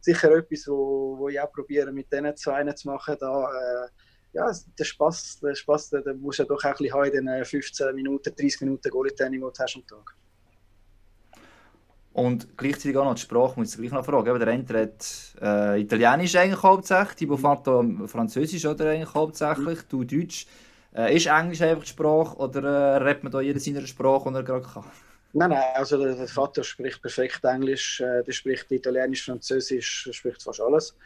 sicher 0.00 0.32
etwas, 0.32 0.66
wo 0.66 1.28
ich 1.28 1.40
auch 1.40 1.52
probiere 1.52 1.92
mit 1.92 2.12
diesen 2.12 2.36
zwei 2.36 2.64
zu 2.72 2.88
machen, 2.88 3.16
da 3.20 3.44
äh, 3.44 3.88
ja, 4.34 4.50
der 4.78 4.84
Spaß, 4.84 5.40
der 5.40 5.54
Spaß, 5.54 5.90
den, 5.90 6.04
den 6.04 6.20
musst 6.20 6.40
du 6.40 6.42
ja 6.42 6.48
doch 6.48 6.58
auch 6.58 6.64
ein 6.64 6.74
bisschen 6.76 6.94
haben 6.94 7.12
in 7.12 7.26
den 7.26 7.44
15 7.44 7.94
Minuten, 7.94 8.34
30 8.34 8.60
Minuten 8.62 8.90
Goalie-Training, 8.90 9.40
die 9.40 9.46
du 9.46 9.52
hast 9.58 9.76
am 9.76 9.86
Tag. 9.86 10.14
Und 12.12 12.56
gleichzeitig 12.56 12.96
auch 12.96 13.04
noch 13.04 13.14
die 13.14 13.22
Sprache, 13.22 13.58
muss 13.58 13.74
ich 13.74 13.80
gleich 13.80 13.92
noch 13.92 14.04
fragen. 14.04 14.38
Der 14.38 14.48
eine 14.48 14.64
hat 14.64 15.34
äh, 15.40 15.80
Italienisch 15.80 16.36
eigentlich 16.36 16.62
hauptsächlich, 16.62 17.16
Thibaut 17.16 17.40
Fatto 17.40 18.06
Französisch 18.06 18.64
oder 18.66 18.90
eigentlich 18.90 19.14
hauptsächlich, 19.14 19.82
du 19.88 20.04
Deutsch. 20.04 20.46
Äh, 20.94 21.16
ist 21.16 21.26
Englisch 21.26 21.60
einfach 21.60 21.82
die 21.82 21.90
Sprache 21.90 22.36
oder 22.36 22.62
äh, 22.62 22.96
redet 22.98 23.24
man 23.24 23.32
da 23.32 23.40
jeder 23.40 23.58
seiner 23.58 23.84
Sprache, 23.84 24.30
die 24.30 24.36
er 24.36 24.42
gerade 24.44 24.64
kann? 24.64 24.84
Nein, 25.32 25.50
nein, 25.50 25.62
also 25.74 25.98
der, 25.98 26.14
der 26.14 26.28
Vater 26.28 26.62
spricht 26.62 27.02
perfekt 27.02 27.42
Englisch, 27.42 28.00
äh, 28.00 28.22
der 28.22 28.30
spricht 28.30 28.70
Italienisch, 28.70 29.24
Französisch, 29.24 30.08
spricht 30.12 30.44
fast 30.44 30.60
alles. 30.60 30.96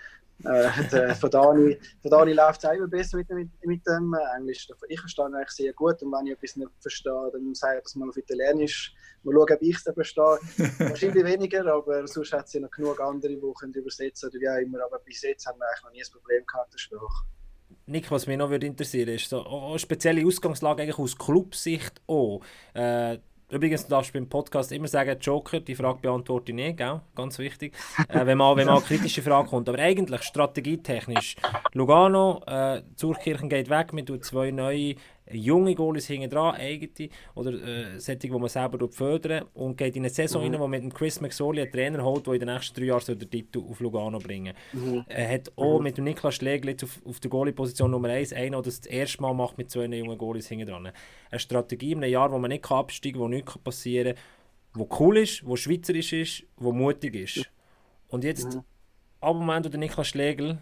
Äh, 0.45 0.71
der, 0.93 1.17
von 1.17 1.31
Dani, 1.31 1.77
von 2.01 2.11
Dani 2.11 2.33
läuft 2.33 2.63
es 2.63 2.71
immer 2.71 2.87
besser 2.87 3.17
mit, 3.17 3.29
mit, 3.31 3.49
mit 3.65 3.87
dem 3.87 4.15
äh, 4.15 4.37
Englisch. 4.39 4.69
Ich 4.89 5.01
verstehe 5.01 5.25
eigentlich 5.25 5.51
sehr 5.51 5.73
gut 5.73 6.01
und 6.03 6.13
wenn 6.13 6.27
ich 6.27 6.33
etwas 6.33 6.57
nicht 6.57 6.71
verstehe, 6.81 7.31
dann 7.33 7.55
sage 7.55 7.79
ich 7.79 7.83
das 7.83 7.97
mal 7.97 8.09
auf 8.09 8.17
Italienisch. 8.17 8.95
Mal 9.25 9.33
schauen, 9.33 9.53
ob 9.53 9.63
ich 9.63 9.77
es 9.77 9.83
verstehe. 9.83 10.39
Wahrscheinlich 10.79 11.25
weniger, 11.25 11.67
aber 11.67 12.07
sonst 12.07 12.33
hat 12.33 12.47
es 12.47 12.53
ja 12.53 12.61
noch 12.61 12.71
genug 12.71 13.01
andere, 13.01 13.35
die 13.35 13.53
können 13.59 13.75
übersetzen 13.75 14.29
oder 14.31 14.39
wie 14.39 14.49
auch 14.49 14.63
immer. 14.63 14.85
Aber 14.85 15.01
bis 15.01 15.23
jetzt 15.23 15.45
haben 15.47 15.59
wir 15.59 15.67
eigentlich 15.67 15.83
noch 15.83 15.91
nie 15.91 16.03
ein 16.03 16.13
Problem 16.13 16.47
gehabt, 16.47 16.73
der 16.73 16.79
Sprache. 16.79 17.25
Nick, 17.87 18.11
was 18.11 18.27
mich 18.27 18.37
noch 18.37 18.51
würde 18.51 18.67
interessieren 18.67 19.09
ist 19.09 19.29
so, 19.29 19.45
eine 19.45 19.79
spezielle 19.79 20.25
Ausgangslage 20.27 20.83
eigentlich 20.83 20.99
aus 20.99 21.19
Clubsicht 21.19 22.01
auch. 22.07 22.43
Äh, 22.75 23.19
Übrigens, 23.51 23.85
du 23.85 23.91
darfst 23.91 24.13
beim 24.13 24.29
Podcast 24.29 24.73
immer 24.73 24.89
sagen, 24.89 25.17
Joker, 25.19 25.61
die 25.61 25.75
Frage 25.75 26.01
beantworte 26.03 26.53
ich 26.53 26.57
nicht, 26.57 26.77
gell? 26.77 27.01
ganz 27.15 27.39
wichtig, 27.39 27.75
äh, 28.09 28.27
wenn, 28.27 28.37
mal, 28.37 28.55
wenn 28.57 28.67
mal 28.67 28.77
eine 28.77 28.83
kritische 28.83 29.23
Frage 29.23 29.49
kommt. 29.49 29.69
Aber 29.71 29.79
eigentlich, 29.79 30.23
strategietechnisch, 30.23 31.37
Lugano, 31.73 32.43
äh, 32.47 32.83
Zurkirchen 32.97 33.49
geht 33.49 33.71
weg, 33.71 33.89
wir 33.93 34.05
tun 34.05 34.21
zwei 34.21 34.51
neue 34.51 34.97
junge 35.31 35.75
Goalies 35.75 36.07
hinten 36.07 36.31
dran, 36.31 36.55
eigene, 36.55 37.11
oder 37.35 37.53
äh, 37.53 37.99
solche, 37.99 38.19
die 38.19 38.31
man 38.31 38.49
selber 38.49 38.89
fördern 38.89 39.45
und 39.55 39.77
geht 39.77 39.97
in 39.97 40.03
eine 40.03 40.11
Saison 40.11 40.45
mhm. 40.45 40.53
rein, 40.53 40.61
wo 40.61 40.69
mit 40.69 40.83
dem 40.83 40.93
Chris 40.93 41.21
McSorley 41.21 41.63
einen 41.63 41.73
Trainer 41.73 42.05
holt, 42.05 42.27
der 42.27 42.35
in 42.35 42.41
den 42.41 42.55
nächsten 42.55 42.79
drei 42.79 42.87
Jahren 42.87 43.19
den 43.19 43.31
Titel 43.31 43.63
auf 43.69 43.81
Lugano 43.81 44.19
bringen 44.19 44.55
mhm. 44.73 45.05
Er 45.09 45.29
hat 45.33 45.53
auch 45.57 45.79
mhm. 45.79 45.85
mit 45.85 45.99
dem 45.99 46.05
Niklas 46.05 46.37
Schlegel 46.37 46.77
auf, 46.83 47.01
auf 47.05 47.21
der 47.21 47.31
Goalie-Position 47.31 47.91
Nummer 47.91 48.09
1 48.09 48.33
einen, 48.33 48.53
der 48.53 48.63
das 48.63 48.81
das 48.81 48.91
erste 48.91 49.23
Mal 49.23 49.35
macht 49.35 49.59
mit 49.59 49.71
zwei 49.71 49.85
jungen 49.85 50.19
Goalies 50.19 50.49
hinten 50.49 50.67
dran. 50.67 50.93
Eine 51.31 51.39
Strategie 51.39 51.93
in 51.93 52.03
einem 52.03 52.13
Jahr, 52.13 52.31
wo 52.33 52.39
man 52.39 52.51
nicht 52.51 52.71
absteigen 52.71 53.15
kann, 53.15 53.23
wo 53.23 53.29
nichts 53.29 53.59
passieren 53.59 54.15
kann, 54.15 54.25
wo 54.75 54.89
cool 55.01 55.19
ist, 55.19 55.47
wo 55.47 55.57
schweizerisch 55.57 56.13
ist, 56.13 56.45
wo 56.57 56.73
mutig 56.73 57.15
ist. 57.15 57.51
Und 58.09 58.25
jetzt, 58.25 58.55
mhm. 58.55 58.63
ab 59.21 59.33
dem 59.33 59.39
Moment, 59.41 59.67
wo 59.67 59.71
der 59.71 59.81
Niklas 59.81 60.09
Schlegel 60.09 60.59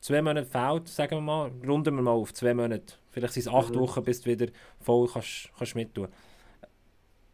zwei 0.00 0.22
Monate 0.22 0.46
fehlt, 0.46 0.88
sagen 0.88 1.16
wir 1.16 1.20
mal, 1.20 1.50
runden 1.66 1.94
wir 1.94 2.02
mal 2.02 2.12
auf 2.12 2.32
zwei 2.32 2.54
Monate. 2.54 2.94
Vielleicht 3.14 3.34
sind 3.34 3.46
es 3.46 3.48
acht 3.48 3.74
mhm. 3.74 3.78
Wochen, 3.78 4.02
bis 4.02 4.20
du 4.20 4.30
wieder 4.30 4.52
voll 4.80 5.08
kannst, 5.08 5.50
kannst 5.56 5.76
mittun 5.76 6.08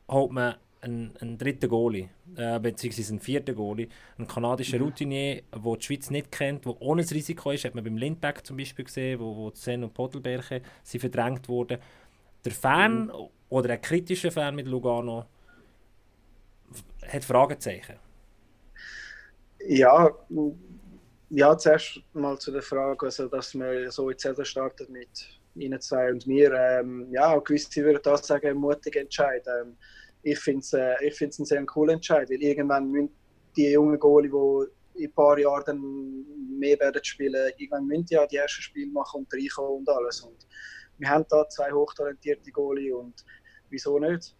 Holt 0.09 0.31
man 0.31 0.57
einen, 0.83 1.17
einen 1.21 1.39
dritten 1.39 1.69
Goalie, 1.69 2.11
äh, 2.37 2.59
beziehungsweise 2.61 3.13
einen 3.13 3.21
vierten 3.21 3.55
Goalie, 3.55 3.89
einen 4.19 4.29
kanadischen 4.29 4.79
mhm. 4.79 4.85
Routinier, 4.85 5.43
der 5.53 5.77
die 5.77 5.83
Schweiz 5.83 6.11
nicht 6.11 6.31
kennt, 6.31 6.67
der 6.67 6.81
ohne 6.83 7.03
das 7.03 7.13
Risiko 7.13 7.51
ist, 7.51 7.65
hat 7.65 7.75
man 7.75 7.85
beim 7.85 7.97
Lindbeck 7.97 8.45
zum 8.47 8.59
Beispiel 8.59 8.85
gesehen, 8.85 9.21
wo, 9.21 9.35
wo 9.35 9.51
Zen 9.51 9.85
und 9.85 9.95
Podelberche 9.95 10.61
sind 10.83 11.01
verdrängt 11.01 11.49
wurden. 11.49 11.79
Der 12.45 12.53
Fan 12.53 13.07
mhm. 13.07 13.13
oder 13.49 13.73
ein 13.73 13.81
kritischer 13.81 14.31
Fan 14.31 14.55
mit 14.55 14.67
Lugano 14.67 15.25
hat 17.07 17.25
Fragezeichen. 17.25 17.97
Ja, 19.67 20.11
ja, 21.31 21.57
zuerst 21.57 22.03
mal 22.13 22.39
zu 22.39 22.51
der 22.51 22.63
Frage, 22.63 23.07
also, 23.07 23.29
dass 23.29 23.55
wir 23.55 23.91
so 23.91 24.11
in 24.11 24.17
die 24.19 24.45
startet 24.45 24.91
mit 24.91 25.40
Ihnen 25.55 25.81
zwei 25.81 26.11
und 26.11 26.27
mir. 26.27 26.53
Ähm, 26.53 27.09
ja, 27.11 27.37
gewisse 27.39 27.83
würden 27.83 28.01
da 28.03 28.17
sagen, 28.17 28.59
mutig 28.59 28.97
Entscheid. 28.97 29.45
Ähm, 29.47 29.77
ich 30.23 30.39
finde 30.39 30.61
es 30.61 30.73
äh, 30.73 30.95
einen 31.01 31.47
sehr 31.47 31.65
coolen 31.67 31.97
Entscheid, 31.97 32.29
weil 32.31 32.43
irgendwann 32.43 32.91
müssen 32.91 33.11
die 33.57 33.71
jungen 33.71 33.99
Goalie, 33.99 34.31
die 34.31 35.05
in 35.05 35.11
ein 35.11 35.15
paar 35.15 35.39
Jahren 35.39 35.65
dann 35.67 36.59
mehr 36.59 36.79
werden 36.79 37.03
spielen, 37.03 37.53
irgendwann 37.57 37.87
müssen 37.87 38.07
die 38.07 38.15
ja 38.15 38.27
die 38.27 38.37
ersten 38.37 38.63
Spiele 38.63 38.91
machen 38.93 39.21
und 39.21 39.33
reinkommen 39.33 39.79
und 39.79 39.89
alles. 39.89 40.21
Und 40.21 40.47
wir 40.99 41.09
haben 41.09 41.25
da 41.29 41.49
zwei 41.49 41.73
hochtalentierte 41.73 42.51
Goalie 42.53 42.93
und 42.93 43.25
wieso 43.71 43.99
nicht? 43.99 44.37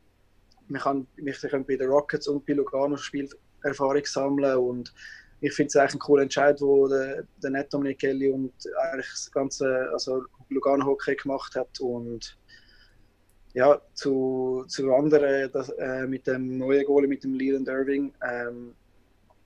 Wir 0.69 0.81
können, 0.81 1.07
wir 1.17 1.33
können 1.33 1.67
bei 1.67 1.77
den 1.77 1.89
Rockets 1.89 2.29
und 2.29 2.47
bei 2.47 2.53
Lugano 2.53 2.97
Spielerfahrung 2.97 4.05
sammeln 4.05 4.59
und 4.59 4.93
ich 5.41 5.55
finde 5.55 5.69
es 5.69 5.77
eigentlich 5.77 5.95
ein 5.95 5.99
cooler 6.01 6.23
Entscheid, 6.23 6.61
wo 6.61 6.87
der, 6.89 7.25
der 7.43 7.51
Netto 7.51 7.79
Micheli 7.79 8.31
und 8.31 8.53
eigentlich 8.93 9.11
das 9.11 9.31
ganze 9.33 9.89
also 9.93 10.25
Lugano 10.49 10.85
Hockey 10.85 11.17
gemacht 11.17 11.55
hat 11.55 11.81
und 11.81 12.37
ja, 13.53 13.81
zu, 13.95 14.65
zu 14.69 14.93
anderen 14.95 15.51
das, 15.53 15.71
äh, 15.71 16.07
mit 16.07 16.27
dem 16.27 16.59
neuen 16.59 16.85
Goal 16.85 17.07
mit 17.07 17.25
dem 17.25 17.35
Leland 17.35 17.69
Irving. 17.69 18.13
Ähm, 18.23 18.75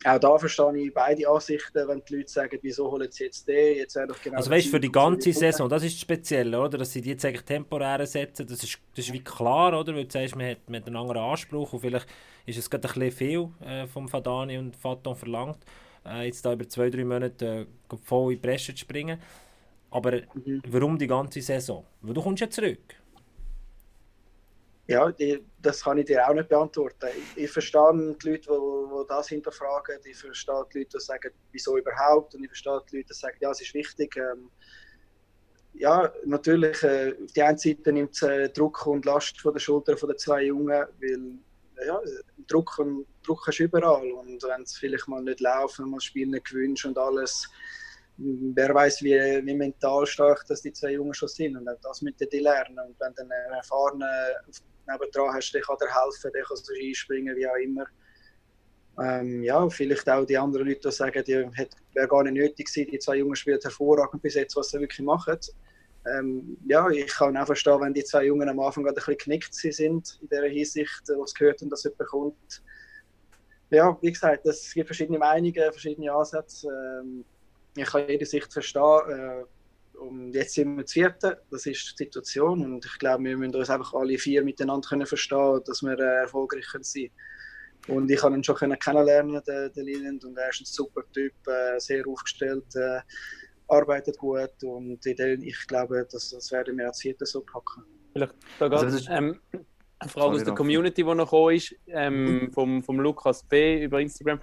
auch 0.05 0.19
da 0.19 0.39
verstehe 0.39 0.77
ich 0.77 0.95
beide 0.95 1.29
Ansichten, 1.29 1.89
wenn 1.89 2.03
die 2.05 2.17
Leute 2.17 2.31
sagen, 2.31 2.59
wieso 2.63 2.91
holen 2.91 3.11
sie 3.11 3.25
jetzt 3.25 3.49
den, 3.49 3.77
jetzt 3.77 3.97
doch 3.97 4.21
genau 4.23 4.37
Also 4.37 4.51
weißt 4.51 4.67
du, 4.67 4.71
für 4.71 4.81
die 4.81 4.93
ganze 4.93 5.33
Saison, 5.33 5.69
das 5.69 5.83
ist 5.83 5.99
speziell, 5.99 6.55
oder? 6.55 6.79
Dass 6.79 6.93
sie 6.93 7.01
die 7.01 7.11
jetzt 7.11 7.25
eigentlich 7.25 7.45
temporär 7.45 8.07
setzen, 8.07 8.47
das 8.47 8.63
ist, 8.63 8.79
das 8.95 9.07
ist 9.07 9.13
wie 9.13 9.25
klar, 9.25 9.79
oder? 9.79 9.95
Weil 9.95 10.05
du 10.05 10.13
sagst, 10.13 10.37
man 10.37 10.51
hat, 10.51 10.59
man 10.69 10.81
hat 10.81 10.87
einen 10.87 10.97
anderen 10.97 11.23
Anspruch 11.23 11.73
und 11.73 11.81
vielleicht 11.81 12.07
ist 12.47 12.59
es 12.59 12.69
gerade 12.69 12.89
ein 12.89 13.01
bisschen 13.01 13.13
viel 13.13 13.49
äh, 13.67 13.87
vom 13.87 14.09
Fadani 14.09 14.59
und 14.59 14.77
Faton 14.77 15.17
verlangt 15.17 15.59
äh, 16.07 16.27
jetzt 16.27 16.45
da 16.45 16.53
über 16.53 16.69
zwei, 16.69 16.91
drei 16.91 17.05
Monate 17.05 17.67
äh, 17.91 17.97
voll 18.05 18.33
in 18.33 18.41
die 18.41 18.47
Presse 18.47 18.75
zu 18.75 18.79
springen. 18.79 19.19
Aber 19.91 20.13
mhm. 20.13 20.63
warum 20.69 20.99
die 20.99 21.07
ganze 21.07 21.41
Saison? 21.41 21.85
Weil 22.03 22.15
du 22.15 22.23
kommst 22.23 22.41
ja 22.41 22.51
zurück. 22.51 22.97
Ja, 24.87 25.11
die, 25.11 25.43
das 25.63 25.83
kann 25.83 25.97
ich 25.97 26.05
dir 26.05 26.29
auch 26.29 26.35
nicht 26.35 26.49
beantworten. 26.49 27.09
Ich, 27.17 27.45
ich 27.45 27.51
verstehe 27.51 27.91
die 27.95 28.29
Leute, 28.29 28.39
die, 28.39 28.41
die 28.41 29.07
das 29.09 29.29
hinterfragen. 29.29 29.99
Ich 30.05 30.17
verstehe 30.17 30.63
die 30.73 30.79
Leute, 30.81 30.99
die 30.99 31.01
sagen, 31.01 31.31
wieso 31.53 31.79
überhaupt. 31.79 32.35
Und 32.35 32.43
ich 32.45 32.49
verstehe 32.49 32.81
die 32.91 32.97
Leute, 32.97 33.09
die 33.09 33.15
sagen, 33.15 33.37
ja, 33.41 33.51
es 33.51 33.63
ist 33.63 33.73
wichtig. 33.73 34.17
Ähm, 34.17 34.51
ja, 35.73 36.13
natürlich, 36.27 36.83
äh, 36.83 37.15
auf 37.25 37.33
der 37.33 37.49
einen 37.49 37.59
Seite 37.59 37.93
nimmt 37.93 38.13
es 38.13 38.23
äh, 38.23 38.49
Druck 38.51 38.87
und 38.87 39.05
Last 39.07 39.41
von 39.41 39.55
der 39.55 39.61
Schulter 39.61 39.97
von 39.97 40.11
den 40.11 40.19
zwei 40.19 40.45
Jungen, 40.45 40.69
weil 40.69 41.39
ja, 41.87 42.01
Druck, 42.47 42.79
Druck 43.23 43.47
hast 43.47 43.59
du 43.59 43.65
überall. 43.65 44.13
Und 44.13 44.43
wenn 44.43 44.63
es 44.63 44.77
vielleicht 44.77 45.09
mal 45.09 45.23
nicht 45.23 45.41
läuft, 45.41 45.79
wenn 45.79 45.87
man 45.87 45.99
das 45.99 46.05
Spiel 46.05 46.27
nicht 46.27 46.45
gewünscht 46.45 46.85
und 46.85 46.99
alles, 46.99 47.49
wer 48.17 48.75
weiß, 48.75 49.03
wie, 49.03 49.15
wie 49.45 49.55
mental 49.55 50.07
stark 50.07 50.47
dass 50.47 50.63
die 50.63 50.73
zwei 50.73 50.93
Jungen 50.93 51.15
schon 51.15 51.29
sind 51.29 51.57
und 51.57 51.69
das 51.83 52.03
müssen 52.03 52.29
die 52.31 52.39
lernen. 52.39 52.79
Und 52.79 53.01
wenn 53.01 53.15
du 53.15 53.23
einen 53.23 53.55
erfahrenen 53.55 54.09
nebendran 54.87 55.35
hast, 55.35 55.53
der 55.53 55.63
kann 55.63 55.77
dir 55.81 55.87
helfen, 55.87 56.31
der 56.35 56.45
kann 56.45 56.57
so 56.57 56.73
einspringen, 56.73 57.37
wie 57.37 57.49
auch 57.49 57.57
immer. 57.57 57.87
Ähm, 59.03 59.43
ja, 59.43 59.69
vielleicht 59.69 60.09
auch 60.09 60.25
die 60.25 60.39
anderen 60.39 60.69
Leute, 60.69 60.81
die 60.89 60.93
sagen, 60.93 61.25
die 61.25 61.33
wäre 61.95 62.09
gar 62.09 62.23
nicht 62.23 62.35
nötig 62.35 62.67
gewesen, 62.67 62.91
die 62.91 62.99
zwei 62.99 63.17
Jungen 63.17 63.35
spielen 63.35 63.59
hervorragend 63.61 64.23
bis 64.23 64.35
jetzt, 64.35 64.55
was 64.57 64.69
sie 64.69 64.81
wirklich 64.81 65.05
machen. 65.05 65.39
Ähm, 66.07 66.57
ja, 66.67 66.89
ich 66.91 67.07
kann 67.09 67.37
auch 67.37 67.47
verstehen, 67.47 67.81
wenn 67.81 67.95
die 67.95 68.05
zwei 68.05 68.27
Jungen 68.27 68.49
am 68.49 68.61
Anfang 68.61 68.87
ein 68.87 68.95
bisschen 68.95 69.17
geknickt 69.17 69.55
sind 69.55 70.19
in 70.21 70.29
der 70.29 70.49
Hinsicht, 70.49 71.03
was 71.19 71.35
gehört 71.35 71.63
und 71.63 71.71
das 71.71 71.85
jemand 71.85 72.07
kommt. 72.09 72.63
Ja, 73.71 73.97
wie 74.01 74.13
gesagt, 74.13 74.47
es 74.47 74.73
gibt 74.73 74.89
verschiedene 74.89 75.19
Meinungen, 75.19 75.73
verschiedene 75.73 76.13
Ansätze. 76.13 76.69
Ähm, 77.01 77.25
ich 77.77 77.87
kann 77.87 78.09
jede 78.09 78.27
Sicht 78.27 78.53
verstehen. 78.53 79.01
Äh, 79.09 79.45
und 79.95 80.33
jetzt 80.35 80.55
sind 80.55 80.77
wir 80.77 80.87
zu 80.87 80.95
vierten, 80.95 81.35
das 81.51 81.67
ist 81.67 81.99
die 81.99 82.05
Situation 82.05 82.65
und 82.65 82.85
ich 82.85 82.99
glaube, 82.99 83.25
wir 83.25 83.37
müssen 83.37 83.55
uns 83.55 83.71
einfach 83.71 83.95
alle 83.95 84.19
vier 84.19 84.43
miteinander 84.43 84.89
können 84.89 85.07
verstehen, 85.07 85.61
dass 85.65 85.83
wir 85.83 85.99
äh, 85.99 86.23
erfolgreich 86.23 86.67
sein 86.81 87.11
können. 87.87 87.99
Und 87.99 88.11
ich 88.11 88.23
habe 88.23 88.35
ihn 88.35 88.43
schon 88.43 88.57
können 88.57 88.79
kennenlernen, 88.79 89.43
den, 89.47 89.73
den 89.73 89.85
Leland, 89.85 90.25
und 90.25 90.37
er 90.39 90.49
ist 90.49 90.63
ein 90.63 90.65
super 90.65 91.03
Typ, 91.13 91.33
äh, 91.47 91.79
sehr 91.79 92.07
aufgestellt, 92.07 92.65
äh, 92.77 93.01
arbeitet 93.69 94.19
gut 94.19 94.63
und 94.63 95.05
in 95.07 95.43
ich 95.43 95.67
glaube, 95.67 96.07
das, 96.11 96.31
das 96.31 96.53
werden 96.53 96.77
wir 96.79 96.87
als 96.87 97.01
Vierter 97.01 97.27
so 97.27 97.41
packen. 97.41 97.85
Vielleicht 98.13 98.35
da 98.59 98.69
also, 98.69 99.11
ähm, 99.11 99.41
eine 99.99 100.11
Frage 100.11 100.37
aus 100.37 100.45
der 100.45 100.55
Community, 100.55 101.03
die 101.03 101.15
noch 101.15 101.25
gekommen 101.25 101.57
ist, 101.57 101.75
ähm, 101.89 102.51
vom, 102.53 102.83
vom 102.83 103.01
Lukas 103.01 103.43
B. 103.43 103.85
über 103.85 104.01
Instagram 104.01 104.41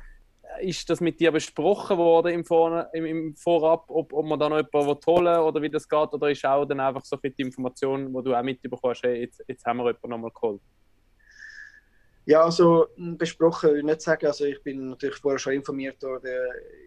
ist 0.59 0.89
das 0.89 1.01
mit 1.01 1.19
dir 1.19 1.31
besprochen 1.31 1.97
worden 1.97 2.33
im, 2.33 2.45
Vor 2.45 2.87
im, 2.93 3.05
im 3.05 3.35
Vorab, 3.35 3.85
ob, 3.87 4.11
ob 4.13 4.25
man 4.25 4.39
da 4.39 4.49
noch 4.49 4.57
jemanden 4.57 5.05
holen 5.05 5.39
oder 5.39 5.61
wie 5.61 5.69
das 5.69 5.87
geht? 5.87 6.13
Oder 6.13 6.31
ist 6.31 6.45
auch 6.45 6.65
dann 6.65 6.79
einfach 6.79 7.03
so 7.03 7.17
die 7.17 7.41
Information, 7.41 8.13
die 8.13 8.23
du 8.23 8.35
auch 8.35 8.43
mitbekommst, 8.43 9.03
hey, 9.03 9.21
jetzt, 9.21 9.43
jetzt 9.47 9.65
haben 9.65 9.77
wir 9.77 9.87
jemanden 9.87 10.09
nochmal 10.09 10.31
geholt? 10.31 10.61
Ja, 12.25 12.43
also 12.43 12.87
besprochen 12.95 13.69
würde 13.69 13.79
ich 13.79 13.85
nicht 13.85 14.01
sagen. 14.01 14.27
Also 14.27 14.45
ich 14.45 14.61
bin 14.61 14.89
natürlich 14.89 15.17
vorher 15.17 15.39
schon 15.39 15.53
informiert 15.53 16.01
worden. 16.03 16.31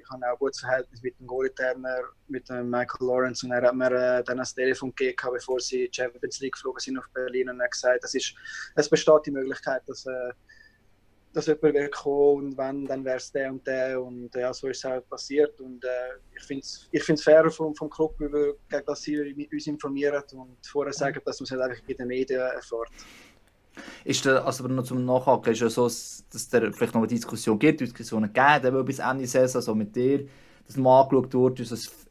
Ich 0.01 0.11
habe 0.11 0.25
auch 0.27 0.33
ein 0.33 0.39
gutes 0.39 0.61
Verhältnis 0.61 1.03
mit 1.03 1.19
dem 1.19 1.27
Goalie-Trainer, 1.27 2.03
mit 2.29 2.49
dem 2.49 2.71
Michael 2.71 3.07
Lawrence. 3.07 3.45
Und 3.45 3.53
er 3.53 3.63
hat 3.63 3.75
mir 3.75 3.91
äh, 3.91 4.23
dann 4.23 4.39
das 4.39 4.55
Telefon 4.55 4.95
gegeben, 4.95 5.33
bevor 5.33 5.59
sie 5.59 5.91
Champions 5.93 6.39
League 6.39 6.53
geflogen 6.53 6.79
sind 6.79 6.99
auf 6.99 7.11
Berlin. 7.13 7.51
Und 7.51 7.59
er 7.59 7.65
hat 7.65 7.73
gesagt, 7.73 8.05
es, 8.05 8.15
ist, 8.15 8.35
es 8.77 8.89
besteht 8.89 9.27
die 9.27 9.33
Möglichkeit, 9.33 9.83
dass 9.89 10.07
äh, 10.07 10.33
dass 11.35 11.47
jemand 11.47 11.75
wird 11.75 11.93
kommen 11.93 12.47
und 12.47 12.59
wenn, 12.59 12.87
dann 12.87 13.05
wäre 13.05 13.17
es 13.17 13.31
der 13.33 13.51
und 13.51 13.67
der 13.67 14.01
und 14.01 14.35
ja, 14.35 14.55
so 14.55 14.69
ist 14.69 14.79
es 14.79 14.85
halt 14.85 15.09
passiert 15.09 15.61
und 15.61 15.85
äh, 15.85 15.89
ich 16.37 16.45
finde 16.45 16.61
es 16.63 16.89
ich 16.91 17.03
find's 17.03 17.23
fair 17.23 17.51
vom, 17.51 17.75
vom 17.75 17.91
Club, 17.91 18.19
über, 18.21 18.55
dass 18.87 19.03
sie 19.03 19.49
uns 19.53 19.67
informieren 19.67 20.23
und 20.33 20.57
vorher 20.67 20.93
sagen, 20.93 21.21
dass 21.25 21.41
man 21.41 21.45
es 21.45 21.51
halt 21.51 21.63
einfach 21.63 21.89
in 21.89 21.97
den 21.97 22.07
Medien 22.07 22.41
erfährt. 22.41 22.89
Ist 24.05 24.25
da, 24.25 24.45
also 24.45 24.67
noch 24.69 24.85
zum 24.85 25.05
Nachhaken, 25.05 25.53
ist 25.53 25.61
ja 25.61 25.69
so, 25.69 25.85
dass 25.85 26.25
es 26.33 26.47
vielleicht 26.49 26.95
noch 26.95 27.01
eine 27.01 27.07
Diskussion 27.09 27.59
gibt, 27.59 27.81
Diskussionen 27.81 28.33
gegeben, 28.33 28.85
bis 28.85 29.01
Ende 29.01 29.27
Saison, 29.27 29.61
so 29.61 29.75
mit 29.75 29.95
dir, 29.97 30.29
dass 30.67 30.77
mal 30.77 31.03
angeschaut 31.03 31.35
wurde, 31.35 31.65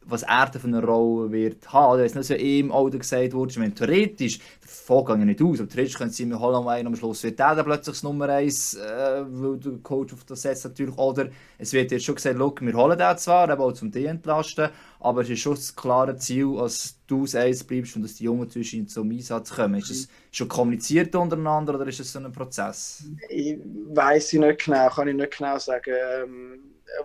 was 0.06 0.24
er 0.24 0.48
für 0.52 0.68
eine 0.68 0.84
Rolle 0.84 1.32
wird 1.32 1.72
haben. 1.72 1.94
Oder 1.94 2.14
wenn 2.14 2.22
es 2.22 2.30
ihm 2.30 2.72
auch 2.72 2.90
gesagt 2.90 3.34
wurde, 3.34 3.60
meine, 3.60 3.74
theoretisch, 3.74 4.40
davon 4.62 5.06
gehe 5.06 5.16
ich 5.18 5.26
nicht 5.26 5.42
aus, 5.42 5.60
aber 5.60 5.70
theoretisch 5.70 5.98
können 5.98 6.12
sie 6.12 6.26
mir 6.26 6.40
Holland 6.40 6.68
ein, 6.68 6.88
am 6.88 6.96
Schluss 6.96 7.24
wird 7.24 7.40
der 7.40 7.56
dann 7.56 7.66
plötzlich 7.66 7.96
das 7.96 8.04
Nummer 8.04 8.30
1, 8.30 8.76
äh, 8.76 9.24
weil 9.28 9.58
der 9.58 9.74
Coach 9.82 10.14
auf 10.14 10.24
das 10.26 10.42
setzt 10.42 10.66
natürlich, 10.66 10.98
oder 10.98 11.30
es 11.58 11.74
wird 11.74 11.92
jetzt 11.92 12.06
schon 12.06 12.16
gesagt, 12.16 12.38
look, 12.38 12.62
wir 12.62 12.74
holen 12.74 12.98
den 12.98 13.18
zwar, 13.18 13.50
aber 13.50 13.66
auch 13.66 13.74
zum 13.74 13.92
die 13.92 14.06
entlasten, 14.06 14.70
aber 15.00 15.22
es 15.22 15.30
ist 15.30 15.40
schon 15.40 15.56
das 15.56 15.76
klare 15.76 16.16
Ziel, 16.18 16.56
dass 16.58 16.98
du 17.08 17.22
das 17.22 17.36
Eins 17.36 17.64
bleibst 17.64 17.96
und 17.96 18.04
dass 18.04 18.16
die 18.16 18.26
Jungen 18.26 18.50
zwischen 18.50 18.88
zum 18.88 19.12
Einsatz 19.12 19.52
kommen. 19.54 19.76
Ist 19.76 19.90
das 19.90 20.08
schon 20.32 20.48
kommuniziert 20.48 21.16
untereinander 21.16 21.76
oder 21.76 21.88
ist 21.88 22.00
das 22.00 22.12
so 22.12 22.20
ein 22.20 22.32
Prozess? 22.32 23.04
Ich 23.30 23.58
weiß 23.90 24.34
nicht 24.34 24.66
genau, 24.66 24.90
kann 24.90 25.08
ich 25.08 25.16
nicht 25.16 25.38
genau 25.38 25.58
sagen. 25.58 25.94
Ähm, 26.24 26.60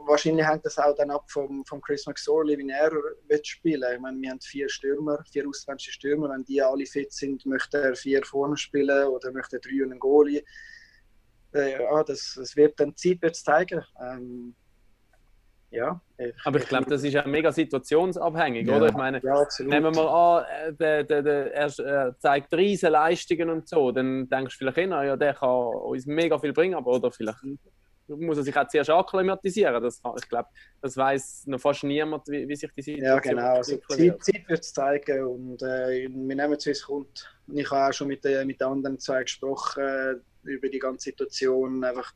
wahrscheinlich 0.06 0.46
hängt 0.46 0.64
das 0.64 0.78
auch 0.78 0.94
dann 0.94 1.10
ab 1.10 1.24
vom, 1.30 1.64
vom 1.64 1.80
Chris 1.80 2.06
McSorley, 2.06 2.58
wie 2.58 2.70
er 2.70 2.90
wird 3.28 3.46
spielen. 3.46 3.94
Ich 3.94 4.00
meine, 4.00 4.20
wir 4.20 4.30
haben 4.30 4.40
vier 4.40 4.68
Stürmer, 4.68 5.22
vier 5.30 5.48
ausländische 5.48 5.92
Stürmer. 5.92 6.30
Wenn 6.30 6.44
die 6.44 6.62
alle 6.62 6.86
fit 6.86 7.12
sind, 7.12 7.44
möchte 7.46 7.78
er 7.78 7.94
vier 7.94 8.24
vorne 8.24 8.56
spielen 8.56 9.08
oder 9.08 9.32
möchte 9.32 9.56
er 9.56 9.60
drei 9.60 9.84
und 9.84 9.92
einen 9.92 10.00
Goalie. 10.00 10.44
Äh, 11.54 11.72
ja, 11.82 12.04
das, 12.04 12.34
das 12.36 12.56
wird 12.56 12.78
dann 12.78 12.94
Zeit 12.96 13.22
wird 13.22 13.36
zeigen. 13.36 13.82
Ähm, 14.00 14.54
ja, 15.70 16.00
ich, 16.16 16.34
aber 16.44 16.58
ich 16.58 16.66
glaube, 16.66 16.86
das 16.88 17.04
ist 17.04 17.12
ja 17.12 17.26
mega 17.26 17.52
situationsabhängig, 17.52 18.66
ja, 18.66 18.76
oder? 18.76 18.86
Ich 18.86 18.94
meine, 18.94 19.20
ja, 19.22 19.46
nehmen 19.60 19.94
wir 19.94 20.02
mal 20.02 20.38
an, 20.38 20.44
äh, 20.44 20.72
der, 20.72 21.04
der, 21.04 21.22
der, 21.22 21.54
er 21.54 22.18
zeigt 22.18 22.54
riesige 22.54 22.90
Leistungen 22.90 23.50
und 23.50 23.68
so, 23.68 23.92
dann 23.92 24.28
denkst 24.30 24.54
du 24.54 24.58
vielleicht 24.58 24.78
immer, 24.78 25.04
ja, 25.04 25.16
der 25.16 25.34
kann 25.34 25.50
uns 25.50 26.06
mega 26.06 26.38
viel 26.38 26.54
bringen, 26.54 26.74
aber 26.74 26.92
oder 26.92 27.10
vielleicht 27.10 27.40
muss 28.08 28.38
er 28.38 28.42
sich 28.42 28.56
auch 28.56 28.66
zuerst 28.68 28.90
akklimatisieren. 28.90 29.82
Das, 29.82 30.00
ich 30.16 30.28
glaube, 30.28 30.48
das 30.80 30.96
weiß 30.96 31.46
noch 31.46 31.60
fast 31.60 31.84
niemand, 31.84 32.26
wie, 32.28 32.48
wie 32.48 32.56
sich 32.56 32.70
die 32.72 32.82
Situation 32.82 33.14
Ja, 33.14 33.18
genau. 33.20 33.56
Also, 33.56 33.76
Zeit, 33.88 34.24
Zeit 34.24 34.48
wird 34.48 34.60
es 34.60 34.72
zeigen 34.72 35.24
und 35.24 35.62
äh, 35.62 36.08
wir 36.08 36.36
nehmen 36.36 36.54
es, 36.54 36.66
wie 36.66 36.70
es 36.70 36.82
kommt. 36.82 37.28
Ich 37.48 37.70
habe 37.70 37.88
auch 37.88 37.92
schon 37.92 38.08
mit, 38.08 38.24
äh, 38.24 38.44
mit 38.44 38.62
anderen 38.62 38.98
zwei 38.98 39.22
gesprochen 39.22 39.82
äh, 39.82 40.14
über 40.50 40.68
die 40.68 40.78
ganze 40.78 41.04
Situation. 41.10 41.84
Einfach, 41.84 42.12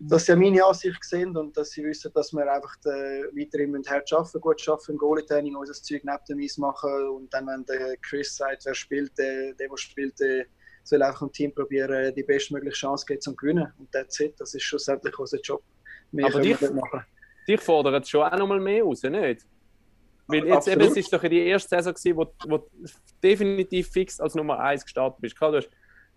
dass 0.00 0.26
sie 0.26 0.36
meine 0.36 0.64
Ansicht 0.64 1.04
sind 1.04 1.36
und 1.36 1.56
dass 1.56 1.70
sie 1.70 1.84
wissen, 1.84 2.10
dass 2.14 2.32
wir 2.32 2.50
einfach 2.50 2.76
äh, 2.86 3.24
weiterhin 3.36 3.72
mit 3.72 3.90
hart 3.90 4.12
arbeiten, 4.12 4.40
gut 4.40 4.68
arbeiten, 4.68 4.96
Goalie-Training 4.96 5.56
unser 5.56 5.74
Zeug 5.74 6.02
neben 6.04 6.24
dem 6.28 6.40
Eis 6.40 6.56
machen 6.56 7.08
und 7.10 7.32
dann, 7.34 7.46
wenn 7.46 7.64
der 7.66 7.96
Chris 7.98 8.36
sagt, 8.36 8.64
wer 8.64 8.74
spielt, 8.74 9.16
der, 9.18 9.52
der, 9.54 9.68
der 9.68 9.76
spielt, 9.76 10.18
der 10.20 10.46
soll 10.82 11.02
einfach 11.02 11.22
im 11.22 11.32
Team 11.32 11.54
probieren, 11.54 12.14
die 12.14 12.22
bestmögliche 12.22 12.76
Chance 12.76 13.04
geben 13.06 13.20
zum 13.20 13.36
Gewinnen. 13.36 13.72
Und 13.78 13.90
that's 13.92 14.18
it. 14.20 14.34
Das 14.38 14.54
ist 14.54 14.62
schlussendlich 14.62 15.18
unser 15.18 15.40
Job. 15.40 15.62
Mehr 16.12 16.26
Aber 16.26 16.40
dich, 16.40 16.56
dich 17.46 17.60
fordert 17.60 18.04
es 18.04 18.10
schon 18.10 18.22
auch 18.22 18.36
noch 18.36 18.46
mal 18.46 18.60
mehr 18.60 18.82
raus, 18.82 19.02
nicht? 19.02 19.46
Weil 20.26 20.46
jetzt 20.46 20.56
Absolut. 20.56 20.82
eben, 20.82 20.90
es 20.90 20.96
ist 20.96 21.12
doch 21.12 21.22
die 21.22 21.46
erste 21.46 21.68
Saison 21.68 21.94
gewesen, 21.94 22.16
wo, 22.16 22.32
wo 22.48 22.68
definitiv 23.22 23.90
fix 23.90 24.20
als 24.20 24.34
Nummer 24.34 24.60
1 24.60 24.84
gestartet 24.84 25.20
bist. 25.20 25.36
Klar, 25.36 25.52
du 25.52 25.56
hast 25.58 25.70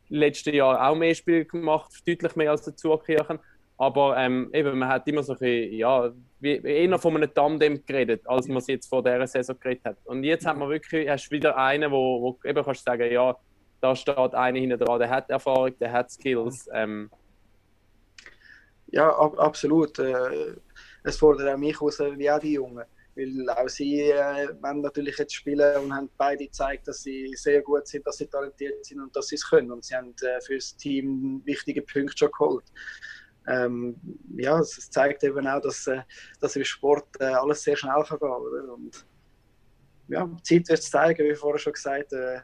letztes 0.10 0.54
Jahr 0.54 0.88
auch 0.88 0.96
mehr 0.96 1.16
Spiele 1.16 1.46
gemacht, 1.46 1.92
deutlich 2.08 2.36
mehr 2.36 2.52
als 2.52 2.64
der 2.64 2.76
Zugkirchen. 2.76 3.40
Aber 3.78 4.16
ähm, 4.18 4.50
eben, 4.54 4.78
man 4.78 4.88
hat 4.88 5.08
immer 5.08 5.24
so 5.24 5.34
ein 5.34 5.40
bisschen, 5.40 5.74
ja, 5.74 6.12
wie, 6.40 6.58
eher 6.58 7.00
von 7.00 7.16
einem 7.16 7.34
Tandem 7.34 7.84
geredet, 7.86 8.22
als 8.26 8.48
man 8.48 8.58
es 8.58 8.68
jetzt 8.68 8.88
vor 8.88 9.04
dieser 9.04 9.26
Saison 9.26 9.60
geredet 9.60 9.84
hat. 9.86 9.98
Und 10.06 10.24
jetzt 10.24 10.46
hat 10.46 10.58
man 10.58 10.70
wirklich, 10.70 11.10
hast 11.10 11.32
wieder 11.32 11.58
einen, 11.58 11.92
wo, 11.92 12.22
wo 12.22 12.48
eben 12.48 12.64
kannst 12.64 12.86
sagen, 12.86 13.12
ja, 13.12 13.36
da 13.84 13.96
steht 13.96 14.34
einer 14.34 14.60
hinten 14.60 14.80
dran, 14.80 15.00
der 15.00 15.10
hat 15.10 15.30
Erfahrung, 15.30 15.78
der 15.78 15.92
hat 15.92 16.10
Skills. 16.10 16.70
Ähm. 16.74 17.10
Ja, 18.88 19.10
ab, 19.10 19.38
absolut. 19.38 20.00
Äh, 20.00 20.56
es 21.04 21.18
fordert 21.18 21.54
auch 21.54 21.58
mich 21.58 21.82
aus, 21.82 22.00
wie 22.00 22.32
auch 22.32 22.40
die 22.40 22.54
Jungen. 22.54 22.86
Weil 23.16 23.50
auch 23.50 23.68
sie 23.68 24.10
äh, 24.10 24.48
wollen 24.62 24.82
natürlich 24.82 25.18
jetzt 25.18 25.36
spielen 25.36 25.84
und 25.84 25.94
haben 25.94 26.10
beide 26.18 26.46
gezeigt, 26.46 26.88
dass 26.88 27.04
sie 27.04 27.34
sehr 27.36 27.62
gut 27.62 27.86
sind, 27.88 28.08
dass 28.08 28.18
sie 28.18 28.28
talentiert 28.28 28.86
sind 28.86 29.02
und 29.02 29.14
dass 29.16 29.28
sie 29.28 29.36
es 29.36 29.48
können. 29.50 29.72
Und 29.72 29.84
sie 29.84 29.96
haben 29.96 30.16
äh, 30.22 30.40
für 30.42 30.56
das 30.56 30.76
Team 30.78 31.42
wichtige 31.44 31.82
Punkte 31.82 32.18
schon 32.18 32.32
geholt. 32.32 32.66
Ähm, 33.48 33.98
ja, 34.38 34.60
es 34.60 34.90
zeigt 34.90 35.24
eben 35.26 35.46
auch, 35.46 35.62
dass, 35.62 35.86
äh, 35.88 36.02
dass 36.40 36.56
im 36.56 36.64
Sport 36.64 37.08
äh, 37.20 37.26
alles 37.26 37.64
sehr 37.64 37.76
schnell 37.76 38.04
kann 38.08 38.18
gehen 38.18 38.30
kann. 38.30 38.92
Ja, 40.08 40.26
die 40.26 40.64
Zeit 40.64 40.70
wird 40.70 40.80
es 40.80 40.90
zeigen, 40.90 41.30
wie 41.30 41.36
vorher 41.36 41.60
schon 41.60 41.74
gesagt. 41.74 42.14
Äh, 42.14 42.40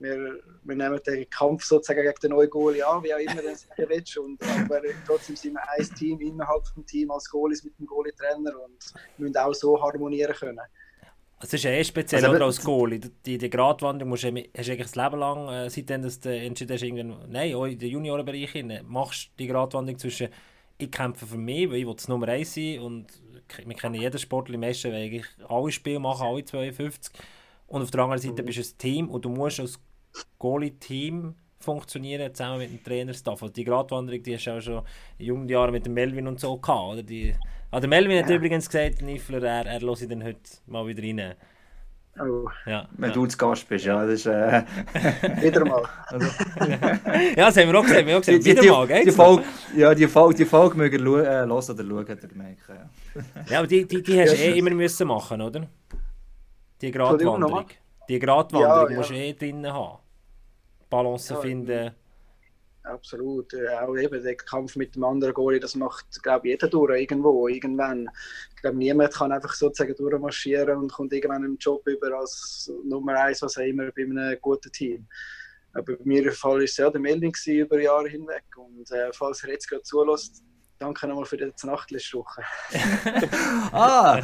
wir, 0.00 0.40
wir 0.64 0.76
nehmen 0.76 1.00
den 1.06 1.28
Kampf 1.30 1.64
sozusagen 1.64 2.02
gegen 2.02 2.14
den 2.22 2.30
neuen 2.30 2.50
Goalie 2.50 2.86
an, 2.86 3.02
wie 3.02 3.14
auch 3.14 3.18
immer 3.18 3.42
du 3.42 3.54
sagen 3.54 3.84
willst. 3.88 4.16
Und, 4.18 4.42
aber 4.42 4.80
trotzdem 5.06 5.36
sind 5.36 5.54
wir 5.54 5.70
ein 5.70 5.94
Team 5.96 6.20
innerhalb 6.20 6.64
des 6.64 6.84
Teams 6.86 7.10
als 7.10 7.28
Goalies 7.30 7.64
mit 7.64 7.78
dem 7.78 7.86
Goalie-Trainer 7.86 8.52
und 8.64 8.78
müssen 9.18 9.36
auch 9.36 9.54
so 9.54 9.80
harmonieren 9.80 10.34
können. 10.34 10.60
Es 11.40 11.52
ist 11.52 11.62
ja 11.62 11.70
eh 11.70 11.84
speziell, 11.84 12.24
also, 12.24 12.34
oder, 12.34 12.46
als 12.46 12.62
Goalie. 12.62 13.00
Die, 13.24 13.38
die 13.38 13.50
Gratwanderung 13.50 14.10
musst 14.10 14.24
du, 14.24 14.28
hast 14.28 14.34
du 14.34 14.72
eigentlich 14.72 14.92
das 14.92 14.96
Leben 14.96 15.18
lang, 15.20 15.48
äh, 15.48 15.70
seitdem 15.70 16.02
dass 16.02 16.18
du 16.18 16.36
entschieden 16.36 16.74
hast, 16.74 16.82
irgendwann, 16.82 17.30
nein, 17.30 17.54
auch 17.54 17.64
in 17.64 17.78
den 17.78 17.90
Juniorenbereich 17.90 18.50
hin, 18.50 18.80
machst 18.86 19.30
die 19.38 19.46
Gratwanderung 19.46 19.98
zwischen 19.98 20.28
ich 20.78 20.90
kämpfe 20.92 21.26
für 21.26 21.36
mich, 21.36 21.68
weil 21.68 21.78
ich 21.78 21.86
will 21.86 21.94
das 21.94 22.08
Nummer 22.08 22.28
1 22.28 22.54
sein 22.54 22.78
und 22.78 23.06
wir 23.64 23.74
kennen 23.74 23.94
jeden 23.94 24.18
Sportler, 24.18 24.52
die 24.52 24.58
meisten 24.58 24.92
eigentlich 24.92 25.26
alle 25.48 25.72
Spiele 25.72 25.98
machen, 25.98 26.26
alle 26.26 26.44
52 26.44 27.12
und 27.66 27.82
auf 27.82 27.90
der 27.90 28.00
anderen 28.00 28.20
Seite 28.20 28.42
mhm. 28.42 28.46
bist 28.46 28.58
du 28.58 28.62
ein 28.62 28.78
Team 28.78 29.10
und 29.10 29.24
du 29.24 29.28
musst 29.28 29.60
als 29.60 29.78
Goalie-Team 30.38 31.34
funktionieren, 31.58 32.32
zusammen 32.34 32.58
mit 32.58 32.70
dem 32.70 32.82
Trainerstaff. 32.82 33.42
Also 33.42 33.52
die 33.52 33.64
Gratwanderung, 33.64 34.22
die 34.22 34.34
hast 34.34 34.46
du 34.46 34.50
auch 34.52 34.60
schon 34.60 34.82
in 35.18 35.26
jungen 35.26 35.48
Jahren 35.48 35.72
mit 35.72 35.86
dem 35.86 35.94
Melvin 35.94 36.26
und 36.26 36.40
so 36.40 36.56
gehabt, 36.56 36.92
oder? 36.92 37.02
Die, 37.02 37.34
ah, 37.70 37.80
der 37.80 37.88
Melvin 37.88 38.16
ja. 38.16 38.22
hat 38.22 38.30
übrigens 38.30 38.68
gesagt, 38.68 39.02
Niffler, 39.02 39.42
er, 39.42 39.66
er 39.66 39.80
höre 39.80 40.08
dann 40.08 40.24
heute 40.24 40.40
mal 40.66 40.86
wieder 40.86 41.02
rein. 41.02 41.34
Oh, 42.20 42.48
Ja, 42.66 42.88
Wenn 42.96 43.10
ja. 43.10 43.14
du 43.14 43.26
zu 43.26 43.38
Gast 43.38 43.68
bist, 43.68 43.84
ja. 43.84 44.04
Das 44.04 44.14
ist, 44.14 44.26
äh, 44.26 44.62
wieder 45.42 45.64
mal. 45.64 45.82
ja, 47.36 47.46
das 47.46 47.56
haben 47.56 47.70
wir 47.70 47.78
auch 47.78 47.82
gesehen. 47.82 48.06
Wir 48.06 48.14
haben 48.14 48.20
auch 48.20 48.26
gesehen. 48.26 48.40
die, 48.40 48.50
Wieder 48.50 48.62
die, 48.62 48.70
mal, 48.70 48.86
gell? 48.86 49.04
die 49.04 49.12
Folge, 49.12 49.44
ja, 49.76 49.94
die 49.94 50.06
Folge, 50.08 50.34
die 50.34 50.44
Folge 50.44 50.76
mögen 50.76 51.04
schauen, 51.04 51.24
äh, 51.24 51.28
hören 51.28 51.50
oder 51.52 51.62
schauen, 51.62 52.08
hat 52.08 52.22
er 52.22 52.28
gemerkt. 52.28 52.62
Ja. 52.68 53.22
Ja, 53.48 53.58
aber 53.58 53.68
die, 53.68 53.86
die, 53.86 54.02
die 54.02 54.20
hast 54.20 54.32
du 54.32 54.36
Ja, 54.36 54.54
eh 54.54 54.58
immer 54.58 54.70
müssen 54.70 55.06
machen, 55.06 55.40
oder? 55.40 55.68
Die 56.80 56.90
Gratwanderung. 56.90 57.66
Die 58.08 58.18
Gratwanderung 58.18 58.90
Ja, 58.90 58.96
musst 58.96 59.10
du 59.10 59.14
eh 59.14 59.32
drinnen 59.34 59.72
haben. 59.72 59.98
Balance 60.90 61.34
Ja, 61.34 61.40
finden. 61.40 61.94
Absolut. 62.88 63.52
Äh, 63.54 63.68
Auch 63.68 63.96
eben 63.96 64.22
der 64.22 64.36
Kampf 64.36 64.76
mit 64.76 64.94
dem 64.94 65.04
anderen 65.04 65.34
Goalie, 65.34 65.60
das 65.60 65.74
macht, 65.74 66.06
glaube 66.22 66.48
ich, 66.48 66.52
jeder 66.52 66.68
durch 66.68 67.00
irgendwo, 67.00 67.46
irgendwann. 67.48 68.08
Ich 68.54 68.62
glaube, 68.62 68.78
niemand 68.78 69.12
kann 69.14 69.32
einfach 69.32 69.52
sozusagen 69.52 69.94
durchmarschieren 69.94 70.78
und 70.78 70.92
kommt 70.92 71.12
irgendwann 71.12 71.44
einen 71.44 71.58
Job 71.58 71.86
über 71.86 72.18
als 72.18 72.72
Nummer 72.84 73.14
eins, 73.14 73.42
was 73.42 73.58
auch 73.58 73.62
immer, 73.62 73.90
bei 73.94 74.02
einem 74.02 74.36
guten 74.40 74.72
Team. 74.72 75.06
Aber 75.74 75.96
bei 75.96 76.04
mir 76.04 76.24
im 76.26 76.32
Fall 76.32 76.56
war 76.56 76.62
es 76.62 76.76
ja 76.76 76.90
der 76.90 77.00
Melding 77.00 77.34
über 77.46 77.80
Jahre 77.80 78.08
hinweg. 78.08 78.44
Und 78.56 78.90
äh, 78.90 79.10
falls 79.12 79.44
ihr 79.44 79.50
jetzt 79.50 79.68
gerade 79.68 79.82
zulässt, 79.82 80.42
danke 80.78 81.06
nochmal 81.06 81.26
für 81.26 81.36
die 81.36 81.52
Nachtlistwoche. 81.64 82.42
Ah! 83.72 84.20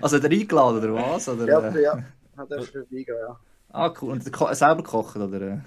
also 0.00 0.16
hat 0.16 0.24
er 0.24 0.30
eingeladen, 0.30 0.78
oder 0.78 0.94
was? 0.94 1.28
Oder, 1.28 1.46
Ja, 1.46 1.78
ja, 1.78 2.04
hat 2.36 2.50
er 2.50 2.62
vorbeigehen, 2.62 3.16
ja. 3.20 3.38
Ah, 3.76 3.92
cool. 4.00 4.12
Und 4.12 4.22
selber 4.24 4.76
gekocht, 4.76 5.16
oder? 5.16 5.62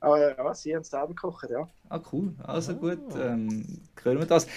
Aber 0.00 0.18
ja, 0.18 0.54
sie 0.54 0.74
haben 0.74 0.82
selber 0.82 1.06
gekocht, 1.14 1.48
ja. 1.48 1.68
Ah, 1.94 2.00
cool. 2.12 2.32
Also 2.42 2.74
gut. 2.74 2.98
Ähm, 3.16 3.78
hören 4.02 4.18
wir 4.18 4.26
das. 4.26 4.48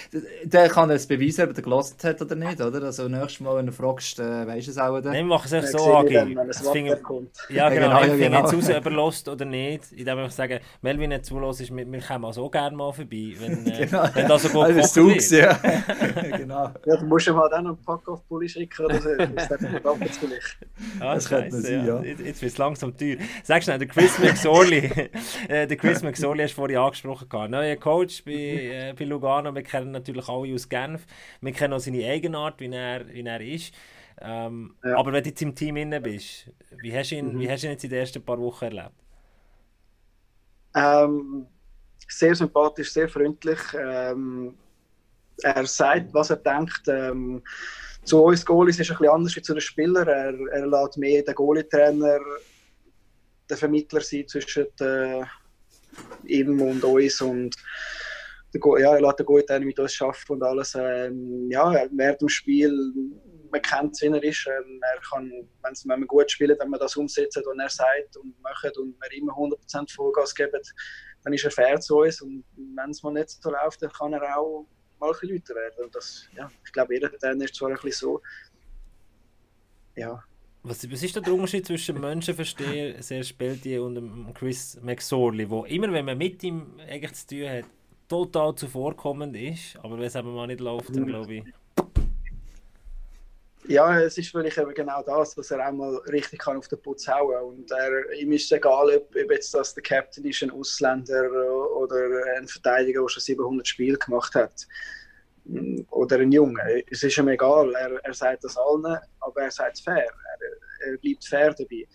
Der 0.42 0.68
kann 0.68 0.90
jetzt 0.90 1.08
beweisen, 1.08 1.48
ob 1.48 1.56
er 1.56 1.62
gelassen 1.62 1.96
hat 2.02 2.20
oder 2.20 2.34
nicht, 2.34 2.60
oder? 2.60 2.82
Also 2.82 3.06
nächstes 3.06 3.38
Mal, 3.38 3.56
wenn 3.56 3.66
du 3.66 3.72
fragst, 3.72 4.18
äh, 4.18 4.44
weisst 4.44 4.66
du 4.66 4.70
es 4.72 4.78
auch 4.78 5.00
dann. 5.00 5.12
Nein, 5.12 5.26
wir 5.26 5.36
machen 5.36 5.46
es 5.46 5.52
echt 5.52 5.68
so, 5.68 5.78
kommt. 5.78 7.30
Ja, 7.48 7.68
genau. 7.68 7.86
genau, 7.86 8.00
ich 8.00 8.06
ja, 8.06 8.12
finde 8.14 8.18
genau. 8.18 8.40
jetzt 8.40 8.54
raus, 8.54 8.76
ob 8.76 8.84
er 8.86 8.90
lost 8.90 9.28
oder 9.28 9.44
nicht. 9.44 9.84
Ich 9.92 10.04
darf 10.04 10.18
einfach 10.18 10.32
sagen, 10.32 10.58
Melvin 10.82 11.10
nicht 11.10 11.26
zulässt, 11.26 11.60
ist, 11.60 11.74
wir, 11.76 11.90
wir 11.90 12.00
kommen 12.00 12.24
auch 12.24 12.50
gerne 12.50 12.76
mal 12.76 12.92
vorbei, 12.92 13.34
wenn, 13.38 13.66
äh, 13.68 13.86
Genau. 13.88 14.08
wenn 14.14 14.26
das 14.28 14.42
so 14.42 14.48
gut 14.48 14.64
Also, 14.64 15.00
du 15.00 15.08
gewesen, 15.08 15.38
ja. 15.38 15.52
genau. 16.36 16.70
Ja, 16.86 16.96
du 16.96 17.06
musst 17.06 17.28
ihm 17.28 17.36
halt 17.36 17.52
auch 17.52 17.62
noch 17.62 17.76
einen 17.76 17.84
Pack-Off-Pulli 17.84 18.48
schicken 18.48 18.84
oder 18.84 19.00
so. 19.00 19.16
Das 19.16 19.50
ist 19.50 20.18
vielleicht. 20.18 20.58
Ah, 21.00 21.14
Das 21.14 21.28
könnte 21.28 21.50
scheisse, 21.50 21.62
sein, 21.62 21.86
ja. 21.86 22.00
Jetzt, 22.02 22.20
jetzt 22.20 22.42
wird 22.42 22.52
es 22.52 22.58
langsam 22.58 22.96
teuer. 22.96 23.16
Sag 23.44 23.62
schnell, 23.62 23.78
der 23.78 23.86
Chris 23.88 24.18
McSorley, 24.18 25.10
äh, 25.48 25.66
der 25.68 25.76
Chris 25.76 26.02
McSorley 26.02 26.42
hast 26.42 26.52
du 26.52 26.56
vorhin 26.56 26.78
angesprochen. 26.78 27.27
Gehabt. 27.28 27.50
Neuer 27.50 27.76
Coach 27.76 28.24
bei, 28.24 28.32
äh, 28.32 28.94
bei 28.98 29.04
Lugano. 29.04 29.54
Wir 29.54 29.62
kennen 29.62 29.90
natürlich 29.92 30.28
alle 30.28 30.54
aus 30.54 30.68
Genf. 30.68 31.06
Wir 31.40 31.52
kennen 31.52 31.74
auch 31.74 31.80
seine 31.80 32.04
Eigenart, 32.06 32.60
wie 32.60 32.70
er, 32.72 33.06
wie 33.08 33.22
er 33.22 33.40
ist. 33.40 33.74
Ähm, 34.20 34.76
Ja. 34.82 34.98
Aber 34.98 35.12
wenn 35.12 35.22
du 35.22 35.28
jetzt 35.30 35.42
im 35.42 35.54
Team 35.54 35.76
inne 35.76 36.00
bist, 36.00 36.50
wie 36.82 36.96
hast, 36.96 37.10
du 37.10 37.16
ihn, 37.16 37.34
Mhm. 37.34 37.38
wie 37.38 37.50
hast 37.50 37.62
du 37.62 37.66
ihn 37.68 37.72
jetzt 37.72 37.84
in 37.84 37.90
den 37.90 38.00
ersten 38.00 38.24
paar 38.24 38.38
Wochen 38.38 38.64
erlebt? 38.66 38.92
Ähm, 40.74 41.46
sehr 42.08 42.34
sympathisch, 42.34 42.92
sehr 42.92 43.08
freundlich. 43.08 43.58
Ähm, 43.74 44.54
er 45.42 45.66
sagt, 45.66 46.12
was 46.14 46.30
er 46.30 46.36
denkt. 46.36 46.82
Ähm, 46.88 47.42
zu 48.04 48.22
uns 48.24 48.44
Goalies 48.44 48.78
ist 48.80 48.86
es 48.86 48.90
ein 48.92 48.98
bisschen 48.98 49.14
anders 49.14 49.36
als 49.36 49.46
zu 49.46 49.54
den 49.54 49.60
Spielern. 49.60 50.08
Er, 50.08 50.34
er 50.52 50.66
lässt 50.66 50.98
mehr 50.98 51.22
den 51.22 51.34
Goalie-Trainer 51.34 52.18
der 53.48 53.56
Vermittler 53.56 54.00
sein 54.00 54.26
zwischen 54.28 54.66
äh, 54.80 55.22
ihm 56.24 56.60
und 56.60 56.84
uns. 56.84 57.20
Und 57.20 57.56
ja, 58.54 58.94
er 58.94 59.00
lässt 59.00 59.18
den 59.18 59.26
Goalie-Trainer 59.26 59.64
mit 59.64 59.78
uns 59.78 60.00
arbeiten 60.00 60.32
und 60.32 60.42
alles. 60.42 60.74
Ähm, 60.74 61.50
ja, 61.50 61.86
während 61.92 62.20
dem 62.20 62.28
Spiel, 62.28 62.72
man 63.50 63.62
kennt 63.62 64.00
wie 64.00 64.06
er 64.06 64.22
ist. 64.22 64.46
Ähm, 64.46 64.80
er 64.82 65.00
kann, 65.00 65.30
wenn 65.62 65.98
man 66.00 66.06
gut 66.06 66.30
spielt, 66.30 66.58
wenn 66.58 66.70
man 66.70 66.80
das 66.80 66.96
umsetzt, 66.96 67.36
was 67.36 67.58
er 67.58 67.68
sagt 67.68 68.16
und 68.16 68.40
macht 68.42 68.76
und 68.78 68.96
wir 69.00 69.18
immer 69.18 69.32
100% 69.32 69.94
Vollgas 69.94 70.34
geben, 70.34 70.60
dann 71.24 71.32
ist 71.32 71.44
er 71.44 71.50
fair 71.50 71.80
zu 71.80 71.98
uns. 71.98 72.20
Und 72.20 72.44
wenn 72.56 72.90
es 72.90 73.02
mal 73.02 73.12
nicht 73.12 73.30
so 73.30 73.50
läuft, 73.50 73.82
dann 73.82 73.90
kann 73.90 74.12
er 74.12 74.38
auch 74.38 74.66
mal 74.98 75.08
ein 75.08 75.12
bisschen 75.12 75.36
lauter 75.36 75.54
werden. 75.54 75.84
Und 75.84 75.94
das, 75.94 76.28
ja, 76.36 76.50
ich 76.64 76.72
glaube, 76.72 76.94
jeder 76.94 77.10
Trainer 77.10 77.44
ist 77.44 77.54
zwar 77.54 77.70
ein 77.70 77.74
bisschen 77.74 77.92
so. 77.92 78.22
Ja, 79.96 80.22
Was, 80.62 80.90
was 80.90 81.02
ist 81.02 81.14
der 81.14 81.32
Unterschied 81.32 81.66
zwischen 81.66 82.00
Menschenversteher, 82.00 83.00
sehr 83.02 83.22
Speltier 83.22 83.82
und 83.82 83.94
dem 83.94 84.34
Chris 84.34 84.78
McSorley, 84.82 85.48
wo 85.48 85.64
immer, 85.64 85.92
wenn 85.92 86.04
man 86.04 86.18
mit 86.18 86.42
ihm 86.42 86.80
eigentlich 86.88 87.14
zu 87.14 87.26
tun 87.28 87.48
hat, 87.48 87.64
total 88.08 88.54
zuvorkommend 88.54 89.36
ist, 89.36 89.76
aber 89.82 89.96
wenn 89.98 90.06
es 90.06 90.14
eben 90.14 90.34
mal 90.34 90.46
nicht 90.46 90.60
läuft, 90.60 90.94
dann 90.94 91.06
glaube 91.06 91.34
ich... 91.34 91.44
Ja, 93.68 94.00
es 94.00 94.16
ist 94.16 94.30
vielleicht 94.30 94.56
eben 94.56 94.72
genau 94.72 95.02
das, 95.02 95.34
dass 95.34 95.50
er 95.50 95.68
auch 95.68 95.72
mal 95.72 95.96
richtig 96.10 96.40
kann 96.40 96.56
auf 96.56 96.68
den 96.68 96.80
Putz 96.80 97.06
hauen 97.06 97.36
Und 97.44 97.70
er, 97.70 98.12
ihm 98.14 98.32
ist 98.32 98.46
es 98.46 98.52
egal, 98.52 98.88
ob, 98.96 99.14
ob 99.14 99.30
jetzt 99.30 99.52
das 99.52 99.74
der 99.74 99.82
Captain 99.82 100.24
ist, 100.24 100.42
ein 100.42 100.50
Ausländer 100.50 101.30
oder 101.76 101.98
ein 102.38 102.48
Verteidiger, 102.48 103.02
der 103.02 103.08
schon 103.08 103.20
700 103.20 103.68
Spiele 103.68 103.98
gemacht 103.98 104.34
hat. 104.34 104.66
Oder 105.90 106.18
ein 106.18 106.32
Junge. 106.32 106.84
Es 106.90 107.02
ist 107.02 107.16
ihm 107.16 107.28
egal. 107.28 107.72
Er, 107.74 108.04
er 108.04 108.14
sagt 108.14 108.44
das 108.44 108.56
allen, 108.56 108.98
aber 109.20 109.42
er 109.42 109.50
sagt 109.50 109.76
es 109.76 109.80
fair. 109.80 110.06
Er, 110.06 110.90
er 110.90 110.98
bleibt 110.98 111.24
fair 111.24 111.54
dabei. 111.54 111.86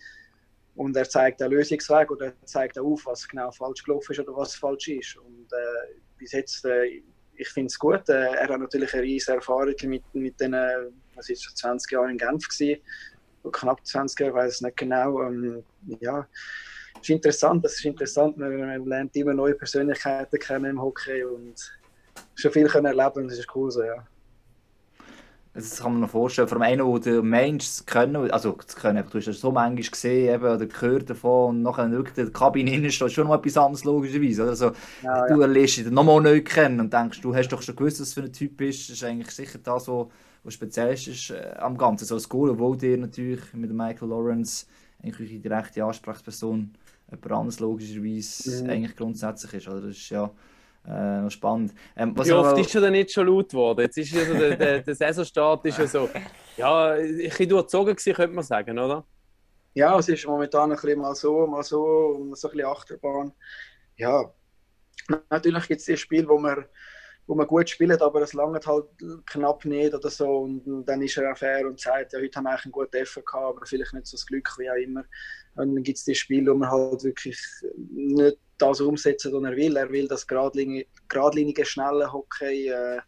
Und 0.76 0.96
er 0.96 1.08
zeigt 1.08 1.40
einen 1.40 1.52
Lösungsweg 1.52 2.10
oder 2.10 2.26
er 2.26 2.46
zeigt 2.46 2.78
auch 2.78 2.84
auf, 2.84 3.06
was 3.06 3.28
genau 3.28 3.50
falsch 3.52 3.84
gelaufen 3.84 4.12
ist 4.12 4.18
oder 4.20 4.36
was 4.36 4.56
falsch 4.56 4.88
ist. 4.88 5.16
Und 5.16 5.46
äh, 5.52 6.00
bis 6.18 6.32
jetzt, 6.32 6.64
äh, 6.64 7.02
ich 7.36 7.48
finde 7.48 7.68
es 7.68 7.78
gut. 7.78 8.08
Äh, 8.08 8.34
er 8.34 8.48
hat 8.48 8.60
natürlich 8.60 8.92
eine 8.92 9.04
riesige 9.04 9.36
Erfahrung 9.36 9.74
mit, 9.84 10.02
mit 10.14 10.40
den, 10.40 10.52
was 11.14 11.28
ist 11.28 11.44
schon 11.44 11.54
20 11.54 11.92
Jahren 11.92 12.10
in 12.10 12.18
Genf 12.18 12.48
gewesen. 12.48 12.80
Knapp 13.52 13.86
20 13.86 14.18
Jahre, 14.18 14.30
ich 14.30 14.36
weiß 14.36 14.54
es 14.54 14.60
nicht 14.62 14.76
genau. 14.76 15.22
Ähm, 15.22 15.62
ja, 16.00 16.26
es 16.94 17.02
ist 17.02 17.10
interessant, 17.10 17.64
das 17.64 17.74
ist 17.74 17.84
interessant. 17.84 18.36
Man, 18.36 18.58
man 18.58 18.84
lernt 18.86 19.14
immer 19.14 19.34
neue 19.34 19.54
Persönlichkeiten 19.54 20.38
kennen 20.38 20.70
im 20.70 20.82
Hockey 20.82 21.22
und 21.22 21.54
schon 22.34 22.52
viel 22.52 22.68
können 22.68 22.86
erleben 22.86 23.22
und 23.22 23.28
das 23.30 23.38
ist 23.38 23.54
cool 23.54 23.70
so, 23.70 23.82
ja. 23.82 24.06
Das 25.56 25.76
kann 25.80 25.92
man 25.92 26.00
noch 26.00 26.10
vorstellen, 26.10 26.48
vor 26.48 26.60
allem 26.60 26.80
einer, 26.80 26.98
der 26.98 27.22
Mensch 27.22 27.64
zu 27.64 27.84
können, 27.84 28.28
also 28.32 28.54
zu 28.54 28.76
können, 28.76 29.04
du 29.08 29.18
hast 29.18 29.28
das 29.28 29.38
so 29.38 29.52
manchmal 29.52 29.88
gesehen 29.88 30.34
eben, 30.34 30.44
oder 30.44 30.66
gehört 30.66 31.08
davon 31.08 31.50
und 31.50 31.62
nachher 31.62 31.88
wirklich 31.92 32.18
in 32.18 32.24
der 32.24 32.32
Kabine 32.32 32.74
innen 32.74 32.90
steht 32.90 33.12
schon 33.12 33.28
noch 33.28 33.36
etwas 33.36 33.56
anderes 33.56 33.84
logischerweise. 33.84 34.42
Oder? 34.42 34.50
Also, 34.50 34.72
Ja, 35.02 35.28
du 35.28 35.40
lernst 35.44 35.78
ihn 35.78 35.94
nochmal 35.94 36.20
neu 36.20 36.42
kennen 36.42 36.80
und 36.80 36.92
denkst, 36.92 37.20
du 37.20 37.32
hast 37.36 37.50
doch 37.50 37.62
schon 37.62 37.76
gewusst, 37.76 38.00
was 38.00 38.14
für 38.14 38.22
ein 38.22 38.32
Typ 38.32 38.56
bist. 38.56 38.88
Das 38.88 38.96
ist 38.96 39.04
eigentlich 39.04 39.30
sicher 39.30 39.60
das, 39.62 39.86
was, 39.86 40.08
was 40.42 40.54
speziell 40.54 40.92
ist, 40.92 41.30
äh, 41.30 41.54
am 41.58 41.78
Ganzen. 41.78 42.04
So 42.04 42.16
das 42.16 42.28
Goal, 42.28 42.50
obwohl 42.50 42.76
dir 42.76 42.96
natürlich 42.98 43.40
mit 43.52 43.70
Michael 43.72 44.08
Lawrence 44.08 44.66
eigentlich 45.04 45.30
die 45.30 45.38
direkte 45.38 45.84
Ansprechperson 45.84 46.72
jemand 47.08 47.32
anderes 47.32 47.60
logischerweise 47.60 48.64
Mhm. 48.64 48.70
eigentlich 48.70 48.96
grundsätzlich 48.96 49.54
ist. 49.54 49.68
Oder? 49.68 49.82
Das 49.82 49.90
ist 49.96 50.10
ja 50.10 50.32
äh, 50.86 51.20
noch 51.22 51.30
spannend. 51.30 51.72
Ähm, 51.96 52.16
was 52.16 52.28
Wie 52.28 52.32
oft 52.32 52.52
noch- 52.52 52.58
ist 52.58 52.74
er 52.74 52.80
denn 52.82 52.94
jetzt 52.94 53.12
schon 53.12 53.26
laut 53.26 53.48
geworden? 53.50 53.80
Jetzt 53.80 53.96
ist 53.98 54.12
ja 54.12 54.24
so, 54.24 54.34
der, 54.34 54.56
der, 54.56 54.78
der 54.80 54.94
Saisonstart 54.94 55.64
ist 55.66 55.78
ja 55.78 55.86
so, 55.86 56.08
ja, 56.56 56.92
ein 56.92 57.16
bisschen 57.16 57.48
durchzogen 57.48 57.94
gewesen, 57.96 58.14
könnte 58.14 58.34
man 58.34 58.44
sagen, 58.44 58.78
oder? 58.78 59.06
Ja, 59.74 59.98
es 59.98 60.08
ist 60.08 60.26
momentan 60.26 60.70
ein 60.70 60.76
bisschen 60.76 61.00
mal 61.00 61.14
so, 61.14 61.46
mal 61.46 61.62
so, 61.62 61.82
und 61.84 62.38
so 62.38 62.48
ein 62.48 62.52
bisschen 62.52 62.68
Achterbahn. 62.68 63.32
Ja, 63.96 64.32
natürlich 65.30 65.66
gibt 65.68 65.80
es 65.80 65.86
die 65.86 65.96
Spiele, 65.96 66.28
wo 66.28 66.38
man, 66.38 66.64
wo 67.26 67.34
man 67.34 67.46
gut 67.46 67.68
spielt, 67.68 68.00
aber 68.00 68.22
es 68.22 68.34
langt 68.34 68.66
halt 68.66 68.84
knapp 69.26 69.64
nicht 69.64 69.94
oder 69.94 70.10
so. 70.10 70.28
Und 70.42 70.84
dann 70.84 71.02
ist 71.02 71.16
er 71.16 71.32
auch 71.32 71.36
fair 71.36 71.66
und 71.66 71.80
sagt, 71.80 72.12
ja, 72.12 72.20
heute 72.20 72.36
haben 72.36 72.44
wir 72.44 72.50
eigentlich 72.50 72.64
einen 72.66 72.72
guten 72.72 72.96
Effort 72.96 73.24
gehabt, 73.24 73.56
aber 73.56 73.66
vielleicht 73.66 73.94
nicht 73.94 74.06
so 74.06 74.16
das 74.16 74.26
Glück 74.26 74.48
wie 74.58 74.70
auch 74.70 74.74
immer. 74.74 75.04
Und 75.56 75.74
dann 75.74 75.82
gibt 75.82 75.98
es 75.98 76.04
die 76.04 76.14
Spiele, 76.14 76.52
wo 76.52 76.56
man 76.56 76.70
halt 76.70 77.02
wirklich 77.02 77.38
nicht 77.76 78.36
das 78.58 78.80
umsetzen, 78.80 79.32
was 79.32 79.44
er 79.44 79.56
will. 79.56 79.76
Er 79.76 79.90
will 79.90 80.08
das 80.08 80.26
geradlinige, 80.26 80.86
geradlinige 81.08 81.64
schnelle 81.64 82.12
Hockey. 82.12 82.68
Äh, 82.68 83.00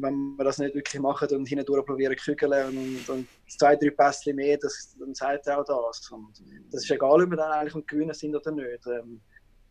wenn 0.00 0.36
wir 0.36 0.44
das 0.44 0.58
nicht 0.58 0.74
wirklich 0.74 1.02
machen 1.02 1.28
und 1.30 1.48
hindurch 1.48 1.84
probieren 1.84 2.16
zu 2.16 2.36
kügeln 2.36 2.68
und, 2.68 3.08
und 3.08 3.28
zwei, 3.48 3.74
drei 3.74 3.90
Pässe 3.90 4.32
mehr, 4.32 4.56
das, 4.56 4.94
dann 4.98 5.14
sagt 5.14 5.46
er 5.48 5.58
auch 5.58 5.64
das. 5.64 6.08
Und 6.10 6.40
das 6.70 6.84
ist 6.84 6.90
egal, 6.90 7.22
ob 7.22 7.30
wir 7.30 7.36
dann 7.36 7.50
eigentlich 7.50 7.74
am 7.74 7.86
Gewinnen 7.86 8.14
sind 8.14 8.36
oder 8.36 8.52
nicht. 8.52 8.86
Ähm, 8.86 9.20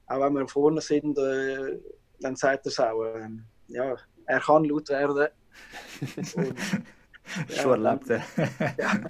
auch 0.08 0.20
wenn 0.20 0.34
wir 0.34 0.48
vorne 0.48 0.82
sind, 0.82 1.18
äh, 1.18 1.80
dann 2.20 2.36
sagt 2.36 2.66
er 2.66 2.70
es 2.70 2.80
auch. 2.80 3.06
Ähm, 3.16 3.44
ja, 3.68 3.96
er 4.26 4.40
kann 4.42 4.66
laut 4.66 4.90
werden. 4.90 5.30
Und, 6.36 6.56
Schon 7.50 7.84
ja, 7.84 7.92
erlebt. 7.92 8.24
Ja. 8.78 9.02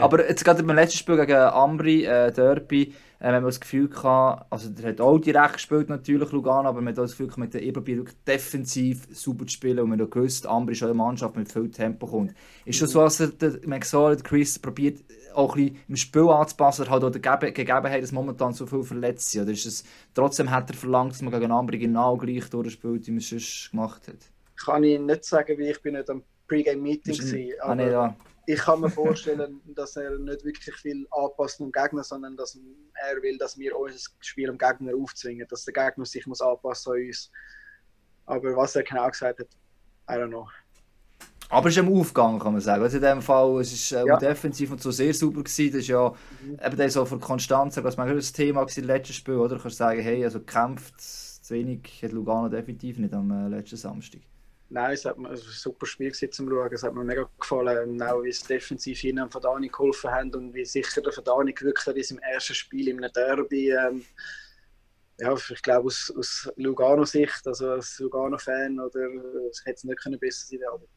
Aber 0.00 0.28
jetzt 0.28 0.44
gerade 0.44 0.62
beim 0.62 0.76
letzten 0.76 0.98
Spiel 0.98 1.16
gegen 1.16 1.36
Ambri, 1.36 2.04
äh, 2.04 2.32
Derby, 2.32 2.94
äh, 3.22 3.26
haben 3.28 3.44
wir 3.44 3.48
das 3.48 3.60
Gefühl 3.60 3.88
gehabt, 3.88 4.46
also 4.50 4.68
der 4.70 4.90
hat 4.90 5.00
auch 5.00 5.18
direkt 5.18 5.54
gespielt 5.54 5.88
natürlich, 5.88 6.32
Lugano, 6.32 6.68
aber 6.68 6.80
man 6.80 6.92
hat 6.92 6.98
auch 6.98 7.02
das 7.02 7.12
Gefühl 7.12 7.26
gehabt, 7.28 7.38
mit 7.38 7.54
der 7.54 7.62
wirklich 7.62 8.16
defensiv 8.26 9.06
super 9.12 9.46
zu 9.46 9.52
spielen 9.54 9.78
und 9.80 9.90
man 9.90 10.00
hat 10.00 10.10
gewusst, 10.10 10.46
Ambri 10.46 10.72
ist 10.72 10.82
auch 10.82 10.86
eine 10.88 10.94
Mannschaft 10.94 11.36
mit 11.36 11.52
viel 11.52 11.70
Tempo 11.70 12.06
kommt. 12.06 12.34
Ist 12.64 12.82
das 12.82 12.90
so, 12.90 13.00
dass 13.00 13.18
der, 13.18 13.28
der 13.28 13.60
McSorley, 13.66 14.16
der 14.16 14.24
Chris, 14.24 14.58
probiert 14.58 15.00
auch 15.34 15.56
ein 15.56 15.64
bisschen 15.66 15.80
im 15.88 15.96
Spiel 15.96 16.28
anzupassen, 16.28 16.90
hat 16.90 17.04
auch 17.04 17.10
die 17.10 17.20
Gebe- 17.20 17.52
Gegebenheit, 17.52 18.02
dass 18.02 18.12
momentan 18.12 18.52
so 18.52 18.66
viel 18.66 18.82
verletzt 18.82 19.30
sind, 19.30 19.42
oder 19.42 19.52
ist 19.52 19.66
es, 19.66 19.84
trotzdem 20.14 20.50
hat 20.50 20.70
er 20.70 20.76
verlangt, 20.76 21.12
dass 21.12 21.22
man 21.22 21.32
gegen 21.32 21.52
Ambri 21.52 21.78
genau 21.78 22.16
gleich 22.16 22.50
durchspielt, 22.50 23.06
wie 23.06 23.12
man 23.12 23.18
es 23.18 23.28
sonst 23.30 23.70
gemacht 23.70 24.08
hat? 24.08 24.18
kann 24.64 24.84
ich 24.84 24.98
nicht 25.00 25.24
sagen, 25.24 25.58
wie 25.58 25.70
ich 25.70 25.82
bin 25.82 25.94
nicht 25.94 26.08
am 26.10 26.22
Pre-Game-Meeting 26.48 27.18
war. 27.18 27.70
Ah, 27.70 27.74
nee, 27.74 27.90
ja. 27.90 28.14
Ich 28.46 28.58
kann 28.58 28.80
mir 28.80 28.90
vorstellen, 28.90 29.60
dass 29.74 29.96
er 29.96 30.18
nicht 30.18 30.44
wirklich 30.44 30.74
viel 30.76 31.06
anpasst 31.10 31.60
am 31.60 31.70
Gegner, 31.72 32.02
sondern 32.04 32.36
dass 32.36 32.58
er 32.94 33.22
will, 33.22 33.38
dass 33.38 33.56
wir 33.58 33.76
unser 33.78 33.98
Spiel 34.20 34.50
am 34.50 34.58
Gegner 34.58 34.92
aufzwingen, 34.96 35.46
dass 35.48 35.64
der 35.64 35.74
Gegner 35.74 36.04
sich 36.04 36.26
muss 36.26 36.40
anpassen 36.40 36.92
an 36.92 36.98
uns. 37.06 37.30
Aber 38.26 38.56
was 38.56 38.76
er 38.76 38.82
genau 38.82 39.08
gesagt 39.08 39.40
hat, 39.40 39.48
I 40.10 40.14
don't 40.14 40.28
know. 40.28 40.48
Aber 41.48 41.68
es 41.68 41.76
ist 41.76 41.82
im 41.86 41.94
Aufgang, 41.94 42.38
kann 42.38 42.52
man 42.52 42.62
sagen. 42.62 42.82
Also 42.82 42.96
in 42.96 43.02
dem 43.02 43.20
Fall, 43.20 43.60
es 43.60 43.72
ist 43.72 43.92
äh, 43.92 44.06
Ja. 44.06 44.16
defensiv 44.16 44.70
und 44.72 44.80
so 44.80 44.90
sehr 44.90 45.12
sauber 45.12 45.42
gewesen. 45.44 45.72
Das 45.72 45.80
ist 45.82 45.88
ja 45.88 46.14
Mhm. 46.40 46.58
eben 46.64 46.90
so 46.90 47.04
von 47.04 47.20
Konstanz, 47.20 47.74
das 47.74 47.96
war 47.98 48.06
das 48.14 48.32
Thema 48.32 48.66
im 48.74 48.84
letzten 48.84 49.12
Spiel, 49.12 49.34
oder? 49.34 49.56
Du 49.56 49.62
kannst 49.62 49.76
sagen, 49.76 50.00
hey, 50.00 50.24
also 50.24 50.38
gekämpft 50.38 50.98
zu 50.98 51.54
wenig 51.54 52.00
hat 52.02 52.12
Lugano 52.12 52.48
definitiv 52.48 52.98
nicht 52.98 53.12
am 53.12 53.30
äh, 53.30 53.48
letzten 53.48 53.76
Samstag. 53.76 54.22
Nein, 54.72 54.94
es 54.94 55.04
hat 55.04 55.18
mir 55.18 55.28
ein 55.28 55.36
super 55.36 55.84
Spiel 55.84 56.10
gewesen 56.10 56.32
zum 56.32 56.48
Schauen. 56.48 56.72
Es 56.72 56.82
hat 56.82 56.94
mir 56.94 57.04
mega 57.04 57.28
gefallen. 57.38 57.90
Und 57.90 58.02
auch 58.02 58.22
wie 58.22 58.30
es 58.30 58.42
defensiv 58.42 59.04
ihnen 59.04 59.30
Verdani 59.30 59.68
geholfen 59.68 60.10
haben 60.10 60.34
und 60.34 60.54
wie 60.54 60.64
sicher 60.64 61.02
der 61.02 61.12
Verdani 61.12 61.52
gewirkt 61.52 61.86
hat 61.86 61.96
in 61.96 62.02
seinem 62.02 62.20
ersten 62.20 62.54
Spiel 62.54 62.88
einem 62.88 63.12
Derby. 63.12 63.70
Ähm, 63.70 64.02
ja, 65.20 65.34
ich 65.34 65.62
glaube 65.62 65.88
aus, 65.88 66.10
aus 66.16 66.50
Lugano-Sicht, 66.56 67.46
also 67.46 67.72
als 67.72 67.98
Lugano-Fan, 67.98 68.80
oder 68.80 69.00
es 69.50 69.62
hätte 69.66 69.76
es 69.76 69.84
nicht 69.84 70.02
können 70.02 70.18
besser 70.18 70.46
sein 70.46 70.60
können. 70.60 70.88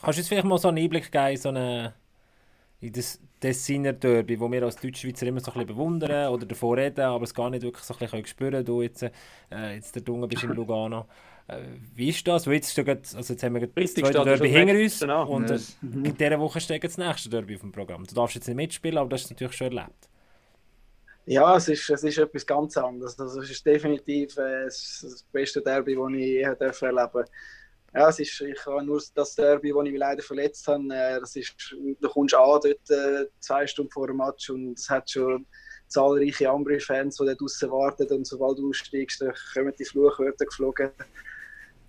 Kannst 0.00 0.18
du 0.18 0.20
uns 0.20 0.28
vielleicht 0.28 0.44
mal 0.44 0.58
so 0.58 0.68
einen 0.68 0.78
Einblick 0.78 1.12
geben 1.12 1.36
so 1.36 1.50
eine 1.50 1.94
in 2.86 2.92
das 2.92 3.20
Tessiner 3.40 3.92
Derby, 3.92 4.38
wo 4.38 4.50
wir 4.50 4.62
als 4.62 4.76
Deutschschweizer 4.76 5.26
immer 5.26 5.40
so 5.40 5.50
ein 5.50 5.54
bisschen 5.54 5.66
bewundern 5.68 6.28
oder 6.32 6.46
davor 6.46 6.76
reden, 6.76 7.00
aber 7.00 7.24
es 7.24 7.34
gar 7.34 7.50
nicht 7.50 7.62
wirklich 7.62 7.84
so 7.84 7.94
ein 7.94 7.98
bisschen 7.98 8.26
spüren 8.26 8.52
können. 8.52 8.64
Du 8.64 8.82
jetzt, 8.82 9.02
äh, 9.02 9.74
jetzt 9.74 9.94
der 9.94 10.02
Dunge 10.02 10.26
bist 10.28 10.42
in 10.44 10.50
Lugano. 10.54 11.06
Äh, 11.48 11.60
wie 11.94 12.08
ist 12.08 12.26
das? 12.26 12.46
Weil 12.46 12.54
jetzt, 12.54 12.74
gerade- 12.74 13.00
also 13.14 13.32
jetzt 13.34 13.42
haben 13.42 13.54
wir 13.54 13.66
das 13.66 13.94
zweite 13.94 14.24
Derby 14.24 14.48
hinter 14.50 14.74
uns 14.74 15.00
Genau. 15.00 15.28
und 15.28 15.50
äh, 15.50 15.54
Ja. 15.56 15.60
in 15.82 16.16
dieser 16.16 16.40
Woche 16.40 16.60
steht 16.60 16.82
jetzt 16.82 16.98
das 16.98 17.06
nächste 17.06 17.28
Derby 17.28 17.54
auf 17.56 17.60
dem 17.62 17.72
Programm. 17.72 18.04
Du 18.06 18.14
darfst 18.14 18.34
jetzt 18.34 18.46
nicht 18.48 18.56
mitspielen, 18.56 18.98
aber 18.98 19.10
das 19.10 19.22
ist 19.24 19.30
natürlich 19.30 19.54
schon 19.54 19.66
erlebt. 19.76 20.08
Ja, 21.26 21.56
es 21.56 21.68
ist, 21.68 21.88
es 21.88 22.04
ist 22.04 22.18
etwas 22.18 22.46
ganz 22.46 22.76
anderes. 22.76 23.18
Also 23.18 23.40
es 23.40 23.50
ist 23.50 23.64
definitiv 23.64 24.36
äh, 24.36 24.64
das, 24.64 25.00
das 25.02 25.22
beste 25.32 25.62
Derby, 25.62 25.94
das 25.94 26.08
ich 26.12 26.18
je 26.18 26.40
erleben 26.42 26.58
durfte. 26.58 27.24
Ja, 27.94 28.08
es 28.08 28.18
ist, 28.18 28.40
ich 28.40 28.66
habe 28.66 28.84
nur 28.84 29.00
das 29.14 29.36
Derby, 29.36 29.70
das 29.70 29.84
ich 29.84 29.92
mich 29.92 30.00
leider 30.00 30.22
verletzt 30.22 30.66
habe. 30.66 30.82
Äh, 30.92 31.20
das 31.20 31.36
ist, 31.36 31.54
du 32.00 32.08
kommst 32.08 32.34
an 32.34 32.60
dort 32.60 32.90
äh, 32.90 33.26
zwei 33.38 33.66
Stunden 33.68 33.92
vor 33.92 34.08
dem 34.08 34.16
Match 34.16 34.50
und 34.50 34.76
es 34.76 34.90
hat 34.90 35.08
schon 35.08 35.46
zahlreiche 35.86 36.50
andere 36.50 36.80
Fans, 36.80 37.18
die 37.18 37.36
draußen 37.36 37.70
warten 37.70 38.08
und 38.08 38.26
sobald 38.26 38.58
du 38.58 38.68
aussteigst, 38.68 39.20
dann 39.20 39.32
kommen 39.52 39.72
die 39.78 39.84
Fluchwörter 39.84 40.44
geflogen. 40.44 40.90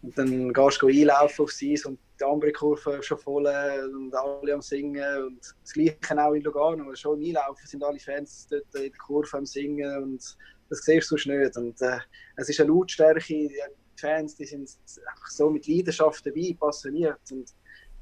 Und 0.04 0.16
dann 0.16 0.54
gehst 0.54 0.82
du 0.84 0.88
einlaufen 0.88 1.46
aufs 1.46 1.64
Eis 1.64 1.86
und 1.86 1.98
die 2.20 2.24
andere 2.24 2.52
Kurve 2.52 3.02
schon 3.02 3.18
voll 3.18 3.48
äh, 3.48 3.82
und 3.86 4.14
alle 4.14 4.54
am 4.54 4.62
Singen. 4.62 5.24
Und 5.24 5.40
das 5.64 5.74
Gleiche 5.74 6.24
auch 6.24 6.34
in 6.34 6.44
Lugano. 6.44 6.94
Schon 6.94 7.20
Einlaufen 7.20 7.66
sind 7.66 7.84
alle 7.84 8.00
Fans 8.00 8.48
dort 8.52 8.64
in 8.76 8.82
der 8.84 8.92
Kurve 8.92 9.36
am 9.38 9.46
Singen 9.48 10.04
und 10.04 10.38
das 10.70 10.82
siehst 10.82 11.10
du 11.10 11.18
sonst 11.18 11.26
nicht. 11.26 11.58
Und, 11.58 11.82
äh, 11.82 11.98
es 12.36 12.50
ist 12.50 12.60
eine 12.60 12.70
Lautstärke, 12.70 13.50
Fans 14.00 14.36
die 14.36 14.46
sind 14.46 14.70
einfach 15.08 15.28
so 15.28 15.50
mit 15.50 15.68
Leidenschaft 15.68 16.26
dabei, 16.26 16.56
passioniert. 16.60 17.20
Und 17.32 17.54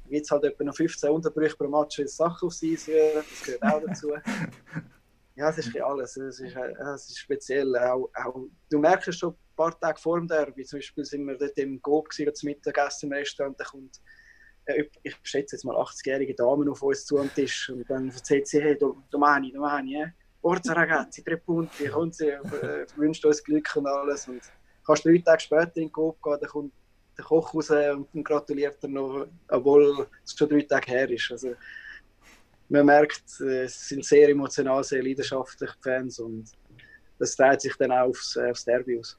dann 0.04 0.10
gibt 0.10 0.24
es 0.26 0.30
halt 0.30 0.44
etwa 0.44 0.64
noch 0.64 0.76
15 0.76 1.10
Unterbrüche 1.10 1.56
pro 1.56 1.68
Match, 1.68 1.98
weil 1.98 2.08
Sachen 2.08 2.46
aufs 2.46 2.62
Eis 2.62 2.88
rühren. 2.88 3.24
Das 3.28 3.42
gehört 3.42 3.62
auch 3.62 3.82
dazu. 3.86 4.12
Ja, 5.36 5.50
es 5.50 5.58
ist 5.58 5.76
alles. 5.80 6.16
Es 6.16 6.38
ist, 6.38 6.54
äh, 6.54 6.72
es 6.94 7.08
ist 7.08 7.18
speziell. 7.18 7.76
Auch, 7.76 8.08
auch, 8.14 8.46
du 8.70 8.78
merkst 8.78 9.08
es 9.08 9.16
schon 9.18 9.32
ein 9.32 9.56
paar 9.56 9.76
Tage 9.80 10.00
vor 10.00 10.16
dem 10.16 10.28
Derby. 10.28 10.64
Zum 10.64 10.78
Beispiel 10.78 11.04
sind 11.04 11.24
wir 11.26 11.36
dort 11.36 11.58
im 11.58 11.82
gewesen, 11.82 12.32
zum 12.34 12.46
Mittagessen 12.50 13.06
im 13.10 13.14
Restaurant. 13.18 13.58
Da 13.58 13.64
kommt, 13.64 14.00
äh, 14.66 14.84
ich 15.02 15.16
schätze 15.24 15.56
jetzt 15.56 15.64
mal 15.64 15.74
80-jährige 15.74 16.36
Dame 16.36 16.70
auf 16.70 16.80
uns 16.82 17.04
zu 17.04 17.18
am 17.18 17.34
Tisch. 17.34 17.68
Und 17.68 17.90
dann 17.90 18.10
erzählt 18.10 18.46
sie, 18.46 18.62
hey, 18.62 18.78
Do- 18.78 19.02
Domani, 19.10 19.50
Domani, 19.50 20.02
eh? 20.02 20.06
Forza 20.40 20.72
ragazzi, 20.72 21.24
tre 21.24 21.36
punti. 21.36 21.90
Und 21.90 22.14
sie 22.14 22.28
äh, 22.28 22.86
wünscht 22.94 23.24
uns 23.24 23.42
Glück 23.42 23.74
und 23.74 23.88
alles. 23.88 24.28
Und 24.28 24.40
kannst 24.86 25.04
drei 25.04 25.18
Tage 25.18 25.40
später 25.40 25.76
in 25.76 25.84
den 25.84 25.92
Coop 25.92 26.22
gehen, 26.22 26.36
dann 26.40 26.50
kommt 26.50 26.72
der 27.16 27.24
Koch 27.24 27.54
raus 27.54 27.70
und 27.70 28.24
gratuliert 28.24 28.78
er 28.82 28.88
noch, 28.88 29.26
obwohl 29.48 30.06
es 30.24 30.36
schon 30.36 30.48
drei 30.48 30.62
Tage 30.62 30.90
her 30.90 31.10
ist. 31.10 31.30
Also, 31.30 31.54
man 32.68 32.86
merkt, 32.86 33.22
äh, 33.40 33.64
es 33.64 33.88
sind 33.88 34.04
sehr 34.04 34.28
emotional, 34.28 34.82
sehr 34.82 35.02
leidenschaftlich 35.02 35.70
die 35.70 35.82
Fans 35.82 36.18
und 36.18 36.50
das 37.18 37.36
teilt 37.36 37.60
sich 37.60 37.74
dann 37.76 37.92
auch 37.92 38.08
aufs, 38.08 38.36
äh, 38.36 38.50
aufs 38.50 38.64
Derby 38.64 38.98
aus. 38.98 39.18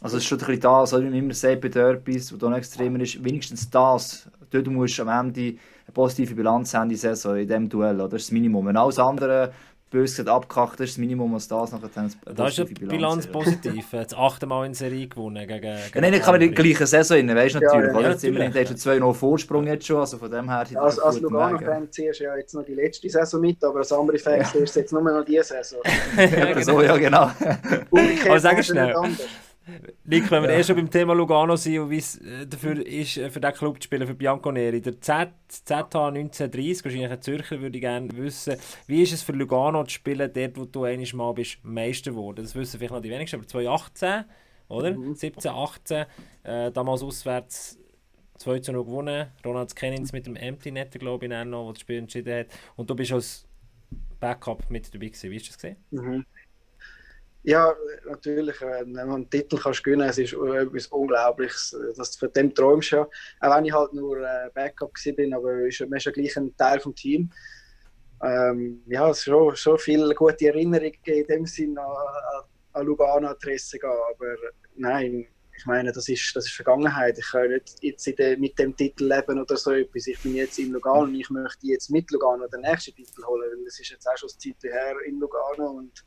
Also 0.00 0.16
es 0.16 0.22
ist 0.22 0.28
schon 0.28 0.38
ein 0.38 0.46
bisschen 0.46 0.60
das, 0.60 0.92
oder 0.92 1.02
wie 1.02 1.08
man 1.08 1.18
immer 1.18 1.34
sagt 1.34 1.60
bei 1.60 1.68
Derbys, 1.68 2.32
wo 2.32 2.36
dann 2.36 2.54
extremer 2.54 3.00
ist, 3.00 3.22
wenigstens 3.22 3.68
das. 3.68 4.28
Dort 4.50 4.66
musst 4.68 4.98
du 4.98 5.02
am 5.02 5.26
Ende 5.26 5.58
eine 5.86 5.92
positive 5.92 6.34
Bilanz 6.34 6.72
haben 6.72 6.90
in 6.90 6.96
Saison, 6.96 7.36
in 7.36 7.48
diesem 7.48 7.68
Duell. 7.68 7.96
Oder? 7.96 8.10
Das 8.10 8.22
ist 8.22 8.28
das 8.28 8.32
Minimum. 8.32 8.66
Wenn 8.66 8.76
alles 8.76 8.98
andere 8.98 9.52
bös 9.90 10.10
gesagt 10.10 10.28
abgekackt 10.28 10.80
ist, 10.80 10.92
das 10.92 10.98
Minimum, 10.98 11.34
was 11.34 11.48
das 11.48 11.72
nachher 11.72 11.88
dann 11.94 12.12
eine 12.26 12.34
Da 12.34 12.48
ist 12.48 12.58
die 12.58 12.62
positive 12.62 12.86
Bilanz 12.86 13.24
ja. 13.24 13.32
positiv. 13.32 13.86
Das 13.90 14.14
achte 14.14 14.46
Mal 14.46 14.66
in 14.66 14.74
Serie 14.74 15.06
gewonnen 15.06 15.46
gegen. 15.46 15.64
Ja, 15.64 15.76
gegen 15.92 16.00
nein, 16.00 16.14
ich 16.14 16.22
kann 16.22 16.34
in 16.34 16.40
der 16.40 16.62
gleichen 16.62 16.86
Saison 16.86 17.16
rein, 17.16 17.34
weißt 17.34 17.54
du 17.54 17.58
Ja, 17.60 17.66
natürlich. 17.66 17.94
ja, 17.94 18.00
ja, 18.00 18.10
Jetzt 18.10 18.24
immerhin 18.24 18.46
natürlich. 18.48 18.70
hast 18.70 18.84
du 18.86 18.90
2 18.90 18.98
noch 18.98 19.14
Vorsprung 19.14 19.66
jetzt 19.66 19.86
schon, 19.86 19.98
also 19.98 20.18
von 20.18 20.30
dem 20.30 20.48
her... 20.48 20.64
wir 20.68 20.82
Als, 20.82 20.98
als 20.98 21.16
ja. 21.16 21.22
Lugano-Fan 21.22 21.90
ziehst 21.90 22.20
du 22.20 22.24
ja 22.24 22.36
jetzt 22.36 22.54
noch 22.54 22.64
die 22.64 22.74
letzte 22.74 23.08
Saison 23.08 23.40
mit, 23.40 23.62
aber 23.64 23.78
als 23.78 23.92
andere 23.92 24.18
Fan 24.18 24.44
ziehst 24.44 24.76
du 24.76 24.80
jetzt 24.80 24.92
nur 24.92 25.02
noch 25.02 25.24
diese 25.24 25.44
Saison. 25.44 25.80
Eben 26.18 26.62
so, 26.62 26.82
ja 26.82 26.96
genau. 26.96 27.30
Umgekehrt 27.90 28.30
Aber 28.30 28.40
sag 28.40 28.56
du 28.56 28.62
schnell. 28.62 28.94
Nick, 30.04 30.30
wenn 30.30 30.42
wir 30.42 30.50
eh 30.50 30.64
schon 30.64 30.76
beim 30.76 30.90
Thema 30.90 31.14
Lugano 31.14 31.56
sind 31.56 31.78
und 31.78 31.90
wie 31.90 31.98
es 31.98 32.16
äh, 32.18 32.46
dafür 32.46 32.84
ist, 32.84 33.16
äh, 33.16 33.30
für 33.30 33.40
diesen 33.40 33.54
Club 33.54 33.82
zu 33.82 33.84
spielen, 33.84 34.06
für 34.06 34.14
Bianconeri. 34.14 34.80
Der 34.80 35.00
Z, 35.00 35.30
ZH 35.48 36.08
1930, 36.08 36.84
wahrscheinlich 36.84 37.10
ein 37.10 37.22
Zürcher, 37.22 37.60
würde 37.60 37.76
ich 37.76 37.82
gerne 37.82 38.08
wissen, 38.16 38.56
wie 38.86 39.02
ist 39.02 39.12
es 39.12 39.22
für 39.22 39.32
Lugano 39.32 39.84
zu 39.84 39.90
spielen, 39.90 40.30
dort, 40.32 40.56
wo 40.56 40.64
du 40.64 40.84
einmal 40.84 41.06
mal 41.14 41.32
bist 41.32 41.58
Meister 41.62 42.12
geworden? 42.12 42.42
Das 42.42 42.54
wissen 42.54 42.78
vielleicht 42.78 42.94
noch 42.94 43.02
die 43.02 43.10
wenigsten, 43.10 43.36
aber 43.36 43.46
2018, 43.46 44.24
oder? 44.68 44.96
17, 45.14 45.50
18, 45.50 46.06
äh, 46.44 46.72
damals 46.72 47.02
auswärts 47.02 47.78
2 48.38 48.60
zu 48.60 48.72
0 48.72 48.84
gewonnen. 48.84 49.28
Ronald 49.44 49.74
Kennins 49.74 50.12
mit 50.12 50.26
dem 50.26 50.36
Empty 50.36 50.70
Netter, 50.70 50.98
glaube 50.98 51.26
ich, 51.26 51.30
noch, 51.30 51.64
der 51.64 51.72
das 51.72 51.80
Spiel 51.80 51.98
entschieden 51.98 52.40
hat. 52.40 52.46
Und 52.76 52.88
du 52.88 52.94
bist 52.94 53.12
als 53.12 53.46
Backup 54.20 54.70
mit 54.70 54.92
dabei 54.94 55.06
gewesen. 55.06 55.30
Wie 55.30 55.36
ist 55.36 55.48
das 55.48 55.56
gesehen? 55.56 55.76
Mhm. 55.90 56.24
Ja, 57.42 57.74
natürlich, 58.04 58.60
wenn 58.60 58.92
du 58.94 59.00
einen 59.00 59.30
Titel 59.30 59.58
kannst 59.58 59.82
gewinnen 59.84 60.02
kannst, 60.04 60.18
ist 60.18 60.32
etwas 60.34 60.86
Unglaubliches. 60.88 61.76
Das, 61.96 62.16
von 62.16 62.32
dem 62.32 62.54
träumst 62.54 62.92
du 62.92 62.96
ja. 62.96 63.08
Auch 63.40 63.56
wenn 63.56 63.64
ich 63.64 63.72
halt 63.72 63.92
nur 63.94 64.18
äh, 64.18 64.50
Backup 64.52 64.92
bin, 65.16 65.32
aber 65.32 65.60
ist, 65.66 65.80
man 65.80 65.94
ist 65.96 66.04
ja 66.04 66.12
gleich 66.12 66.36
ein 66.36 66.54
Teil 66.56 66.80
vom 66.80 66.94
Team. 66.94 67.30
Ähm, 68.22 68.82
ja, 68.86 69.08
es 69.10 69.22
schon, 69.22 69.54
schon 69.56 69.78
viele 69.78 70.14
gute 70.14 70.48
Erinnerungen 70.48 70.92
in 71.04 71.26
dem 71.26 71.46
Sinn 71.46 71.78
an, 71.78 71.86
an- 71.86 72.44
an 72.72 72.86
Lugano 72.86 73.28
Adresse 73.28 73.78
gehen, 73.78 73.90
aber 73.90 74.34
nein, 74.76 75.26
ich 75.56 75.66
meine, 75.66 75.90
das 75.92 76.08
ist, 76.08 76.34
das 76.36 76.46
ist 76.46 76.54
Vergangenheit. 76.54 77.18
Ich 77.18 77.30
kann 77.30 77.48
nicht 77.48 77.76
jetzt 77.82 78.06
de, 78.06 78.36
mit 78.36 78.58
dem 78.58 78.76
Titel 78.76 79.04
leben 79.12 79.40
oder 79.40 79.56
so 79.56 79.72
etwas. 79.72 80.06
Ich 80.06 80.20
bin 80.22 80.34
jetzt 80.34 80.58
in 80.58 80.70
Lugano 80.72 81.02
und 81.04 81.14
ich 81.14 81.28
möchte 81.30 81.66
jetzt 81.66 81.90
mit 81.90 82.10
Lugano 82.12 82.46
den 82.46 82.60
nächsten 82.60 82.94
Titel 82.94 83.24
holen, 83.24 83.50
weil 83.56 83.66
es 83.66 83.80
ist 83.80 83.90
jetzt 83.90 84.06
auch 84.06 84.16
schon 84.16 84.28
eine 84.30 84.38
Zeit 84.38 84.70
her 84.72 84.94
in 85.06 85.18
Lugano 85.18 85.70
und 85.70 86.04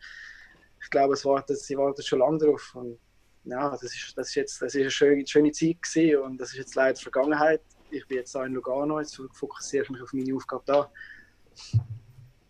glaube, 0.92 1.14
es 1.14 1.26
wartet, 1.26 1.58
sie 1.58 1.78
wartet 1.78 2.06
schon 2.06 2.20
lange 2.20 2.38
drauf. 2.38 2.74
Und 2.76 3.00
ja, 3.46 3.70
das 3.70 3.84
ist, 3.84 4.14
das 4.16 4.30
ist 4.30 4.36
jetzt 4.36 4.62
das 4.62 4.76
ist 4.76 4.82
eine 4.82 4.92
schöne, 4.92 5.28
schöne 5.28 5.52
Zeit 5.52 5.82
gewesen 5.82 6.18
und 6.18 6.38
das 6.38 6.52
ist 6.52 6.58
jetzt 6.58 6.76
leider 6.76 7.00
Vergangenheit. 7.00 7.62
Ich 7.90 8.08
bin 8.08 8.18
jetzt 8.18 8.36
da 8.36 8.46
in 8.46 8.54
Lugano, 8.54 9.00
jetzt 9.00 9.20
fokussiere 9.34 9.84
ich 9.84 9.90
mich 9.90 10.02
auf 10.02 10.14
meine 10.14 10.36
Aufgabe 10.36 10.64
da. 10.66 10.92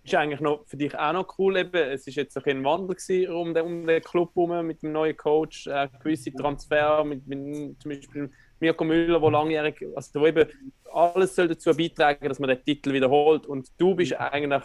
ist 0.04 0.16
eigentlich 0.16 0.42
noch 0.42 0.66
für 0.68 0.78
dich 0.78 0.98
auch 0.98 1.14
noch 1.14 1.40
cool. 1.40 1.58
Eben. 1.58 1.74
Es 1.74 2.06
ist 2.06 2.16
jetzt 2.16 2.36
ein 2.36 2.44
bisschen 2.44 2.60
ein 2.60 2.66
Wandel 2.66 2.96
gewesen 2.96 3.32
um 3.34 3.54
den, 3.54 3.66
um 3.66 3.88
den 3.88 4.02
Club 4.04 4.36
herum 4.36 4.68
mit 4.68 4.82
dem 4.84 4.92
neuen 4.92 5.16
Coach, 5.16 5.68
äh, 5.68 5.88
gewisse 6.04 6.34
Transfer 6.34 7.04
mit, 7.04 7.26
mit 7.26 7.82
zum 7.82 7.92
Beispiel 7.92 8.32
Mirko 8.60 8.84
Müller, 8.84 9.20
der 9.20 9.32
langjährig, 9.32 9.88
also 9.96 10.22
wo 10.22 10.28
eben 10.28 10.48
alles 10.94 11.36
soll 11.36 11.48
dazu 11.48 11.74
beitragen, 11.76 12.28
dass 12.28 12.38
man 12.38 12.50
den 12.50 12.64
Titel 12.64 12.94
wiederholt. 12.94 13.48
Und 13.48 13.70
du 13.78 13.96
bist 13.96 14.14
eigentlich 14.14 14.64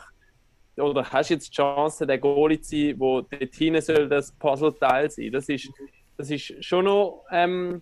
oder 0.76 1.04
hast 1.10 1.30
jetzt 1.30 1.48
die 1.48 1.56
Chance, 1.56 2.06
der 2.06 2.18
Goalie 2.18 2.60
zu 2.60 2.70
sein, 2.70 2.94
wo 2.98 3.20
dort 3.20 3.54
hinten 3.54 3.80
soll 3.80 4.08
das 4.08 4.32
Puzzleteil 4.32 5.10
sein. 5.10 5.32
Das 5.32 5.48
ist, 5.48 5.70
das 6.16 6.30
ist 6.30 6.64
schon 6.64 6.84
noch 6.84 7.24
ähm, 7.30 7.80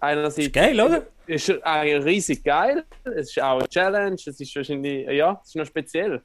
einerseits 0.00 0.46
Ist 0.46 0.52
geil, 0.52 0.80
oder? 0.80 1.06
ist 1.26 1.50
eigentlich 1.62 2.04
riesig 2.04 2.44
geil. 2.44 2.84
Es 3.04 3.30
ist 3.30 3.40
auch 3.40 3.58
eine 3.58 3.68
Challenge. 3.68 4.14
Es 4.14 4.40
ist 4.40 4.56
wahrscheinlich, 4.56 5.08
ja, 5.08 5.40
es 5.42 5.50
ist 5.50 5.56
noch 5.56 5.66
speziell. 5.66 6.20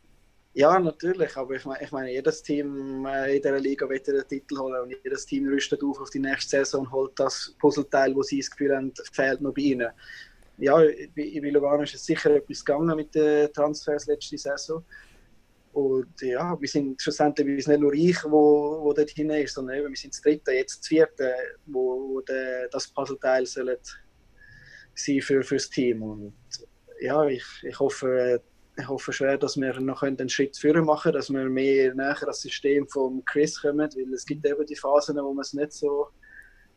Ja, 0.53 0.79
natürlich, 0.79 1.37
aber 1.37 1.55
ich 1.55 1.65
meine, 1.65 1.83
ich 1.83 1.91
meine 1.91 2.11
jedes 2.11 2.41
Team 2.41 3.05
äh, 3.05 3.35
in 3.35 3.41
dieser 3.43 3.59
Liga 3.59 3.87
will 3.87 3.99
den 3.99 4.27
Titel 4.27 4.57
holen 4.57 4.81
und 4.81 4.95
jedes 5.03 5.25
Team 5.27 5.47
rüstet 5.47 5.83
auf 5.83 6.01
auf 6.01 6.09
die 6.09 6.19
nächste 6.19 6.49
Saison 6.49 6.81
und 6.81 6.91
holt 6.91 7.11
das 7.19 7.53
Puzzleteil, 7.59 8.15
wo 8.15 8.23
sie 8.23 8.39
das 8.39 8.49
Gefühl 8.49 8.75
haben, 8.75 8.91
fehlt 9.11 9.39
noch 9.39 9.53
bei 9.53 9.61
ihnen. 9.61 9.89
Ja, 10.57 10.77
bei 11.15 11.49
Lugano 11.51 11.83
ist 11.83 11.93
es 11.93 12.03
sicher 12.03 12.31
etwas 12.31 12.65
gegangen 12.65 12.95
mit 12.95 13.13
den 13.13 13.53
Transfers 13.53 14.07
letzte 14.07 14.35
Saison. 14.35 14.83
Und 15.77 16.19
ja, 16.21 16.59
wir 16.59 16.67
sind 16.67 16.99
schlussendlich 16.99 17.45
wir 17.45 17.61
sind 17.61 17.73
nicht 17.73 17.81
nur 17.81 17.93
ich, 17.93 18.23
wo, 18.23 18.83
wo 18.83 18.93
dort 18.93 19.11
hinein 19.11 19.43
ist, 19.43 19.53
sondern 19.53 19.77
eben, 19.77 19.89
wir 19.89 19.95
sind 19.95 20.11
das 20.11 20.21
dritte, 20.21 20.51
jetzt 20.51 20.79
das 20.79 20.87
vierte, 20.87 21.31
wo, 21.67 22.15
wo 22.15 22.21
der, 22.21 22.67
das 22.69 22.87
Puzzleteil 22.87 23.45
sollen 23.45 23.77
sein 24.95 25.21
für, 25.21 25.43
für 25.43 25.57
das 25.57 25.69
Team. 25.69 26.01
Und 26.01 26.33
ja, 26.99 27.23
ich, 27.27 27.45
ich 27.61 27.79
hoffe, 27.79 28.41
ich 28.75 28.87
hoffe 28.87 29.13
schwer, 29.13 29.37
dass 29.37 29.55
wir 29.55 29.79
noch 29.79 30.01
einen 30.01 30.29
Schritt 30.29 30.57
führen 30.57 30.83
machen 30.83 31.11
dass 31.11 31.29
wir 31.29 31.47
mehr 31.47 31.93
näher 31.93 32.17
das 32.25 32.41
System 32.41 32.87
von 32.87 33.23
Chris 33.25 33.61
kommen, 33.61 33.87
weil 33.95 34.13
es 34.15 34.25
gibt 34.25 34.47
eben 34.47 34.65
die 34.65 34.75
Phasen, 34.75 35.17
wo 35.17 35.31
man 35.31 35.43
es 35.43 35.53
nicht 35.53 35.73
so, 35.73 36.07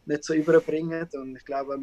nicht 0.05 0.24
so 0.24 0.34
überbringen 0.34 1.09
und 1.14 1.36
ich 1.36 1.44
glaube, 1.46 1.80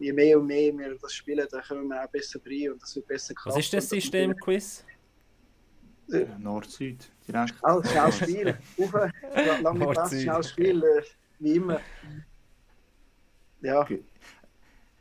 je 0.00 0.12
mehr 0.14 0.40
und 0.40 0.46
mehr 0.46 0.72
wir 0.72 0.96
das 1.02 1.12
spielen, 1.12 1.46
dann 1.50 1.62
kommen 1.64 1.88
wir 1.88 2.02
auch 2.02 2.08
besser 2.08 2.40
rein 2.46 2.72
und 2.72 2.80
das 2.80 2.96
wird 2.96 3.08
besser 3.08 3.34
klappen. 3.34 3.58
Was 3.58 3.62
ist 3.62 3.74
das 3.74 3.90
System, 3.90 4.34
Quiz? 4.34 4.82
Äh, 6.12 6.26
Nord-Süd, 6.38 7.10
direkt. 7.26 7.54
Oh, 7.62 7.82
schnelles 7.82 8.16
Spiel, 8.16 8.56
Ufe, 8.76 9.10
lange 9.62 9.86
Pass, 9.86 10.10
schnelles 10.10 10.50
Spiel, 10.50 10.82
äh, 10.82 11.02
wie 11.40 11.56
immer. 11.56 11.80
Ja. 13.60 13.86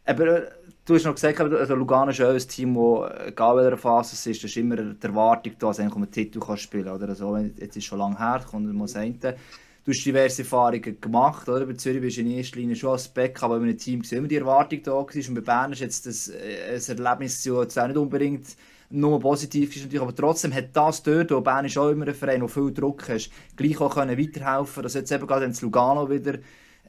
Aber 0.05 0.27
äh, 0.27 0.51
du 0.85 0.95
hast 0.95 1.05
noch 1.05 1.13
gesagt, 1.13 1.39
also 1.39 1.75
Lugano 1.75 2.11
ist 2.11 2.21
auch 2.21 2.29
ein 2.29 2.39
Team, 2.39 2.73
das, 2.75 3.27
egal 3.27 3.57
welcher 3.57 3.77
Phase 3.77 4.13
es 4.13 4.25
ist, 4.25 4.43
ist 4.43 4.57
immer 4.57 4.77
die 4.77 5.05
Erwartung 5.05 5.53
da, 5.59 5.67
dass 5.67 5.77
du 5.77 5.83
einen 5.83 6.11
Titel 6.11 6.39
kannst 6.39 6.63
spielen 6.63 6.87
oder 6.87 7.13
so. 7.13 7.37
Jetzt 7.37 7.77
ist 7.77 7.85
schon 7.85 7.99
lange 7.99 8.17
her, 8.17 8.43
kommt 8.49 8.73
man 8.73 8.87
sagen. 8.87 9.19
Du 9.19 9.91
hast 9.91 10.03
diverse 10.03 10.41
Erfahrungen 10.41 10.99
gemacht, 10.99 11.47
oder? 11.47 11.63
Bei 11.67 11.73
Zürich 11.73 12.01
bist 12.01 12.17
du 12.17 12.21
in 12.21 12.31
erster 12.31 12.57
Linie 12.57 12.75
schon 12.75 12.89
als 12.89 13.07
Back, 13.07 13.43
aber 13.43 13.57
in 13.57 13.63
einem 13.63 13.77
Team 13.77 14.01
war 14.03 14.17
immer 14.17 14.27
die 14.27 14.37
Erwartung 14.37 14.81
da 14.81 14.99
gewesen. 15.03 15.29
Und 15.29 15.35
bei 15.35 15.51
Bern 15.51 15.73
ist 15.73 15.81
jetzt 15.81 16.07
das, 16.07 16.31
ein 16.31 16.97
Erlebnis 16.97 17.43
das 17.43 17.77
auch 17.77 17.87
nicht 17.87 17.97
unbedingt 17.97 18.47
nur 18.89 19.19
positiv 19.19 19.75
ist 19.75 19.83
natürlich, 19.83 20.01
aber 20.01 20.15
trotzdem 20.15 20.53
hat 20.53 20.69
das 20.73 21.03
dort, 21.03 21.31
wo 21.31 21.41
Bern 21.41 21.65
ist 21.65 21.77
auch 21.77 21.89
immer 21.89 22.07
ein 22.07 22.13
Verein, 22.13 22.41
wo 22.41 22.47
viel 22.47 22.73
Druck 22.73 23.09
hast, 23.09 23.31
gleich 23.55 23.79
auch 23.81 23.93
können 23.93 24.17
weiterhelfen, 24.17 24.83
dass 24.83 24.93
jetzt 24.93 25.11
eben 25.11 25.27
gerade 25.27 25.45
ins 25.45 25.61
Lugano 25.61 26.09
wieder 26.09 26.39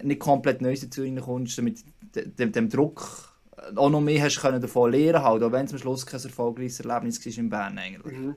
nicht 0.03 0.21
komplett 0.21 0.61
neu 0.61 0.75
dazu 0.75 1.03
reinkommst, 1.03 1.59
damit 1.59 1.85
dem, 2.15 2.53
dem 2.53 2.69
Druck 2.69 3.37
auch 3.75 3.91
noch 3.91 4.01
mehr 4.01 4.23
hast 4.23 4.41
können 4.41 4.61
davon 4.61 4.93
lernen 4.93 5.23
halt, 5.23 5.43
auch 5.43 5.53
wenn 5.53 5.67
es 5.67 5.73
am 5.73 5.79
Schluss 5.79 6.07
kein 6.07 6.23
erfolgreiches 6.23 6.81
Erlebnis 6.81 7.25
war 7.25 7.39
in 7.39 7.51
Bern 7.51 7.79
eigentlich. 7.79 8.17
Mhm. 8.17 8.37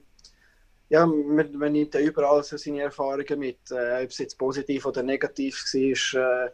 Ja, 0.90 1.06
man, 1.06 1.52
man 1.56 1.72
nimmt 1.72 1.94
ja 1.94 2.00
überall 2.00 2.44
so 2.44 2.58
seine 2.58 2.82
Erfahrungen 2.82 3.38
mit, 3.38 3.60
äh, 3.70 4.04
ob 4.04 4.10
es 4.10 4.18
jetzt 4.18 4.40
positiv 4.40 4.86
oder 4.88 5.04
negativ 5.04 5.56
war. 5.56 6.48
Äh, 6.48 6.50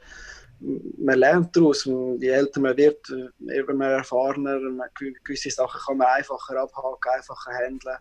man 0.97 1.20
lernt 1.20 1.55
daraus, 1.55 1.86
je 1.86 2.30
älter 2.30 2.59
man 2.59 2.78
wird, 2.78 3.07
immer 3.39 3.74
mehr 3.74 3.97
erfahrener, 3.97 4.59
man, 4.59 4.89
gewisse 5.24 5.49
Sachen 5.49 5.80
kann 5.86 5.97
man 5.97 6.07
einfacher 6.07 6.59
abhaken, 6.61 7.11
einfacher 7.13 7.51
handeln. 7.51 7.97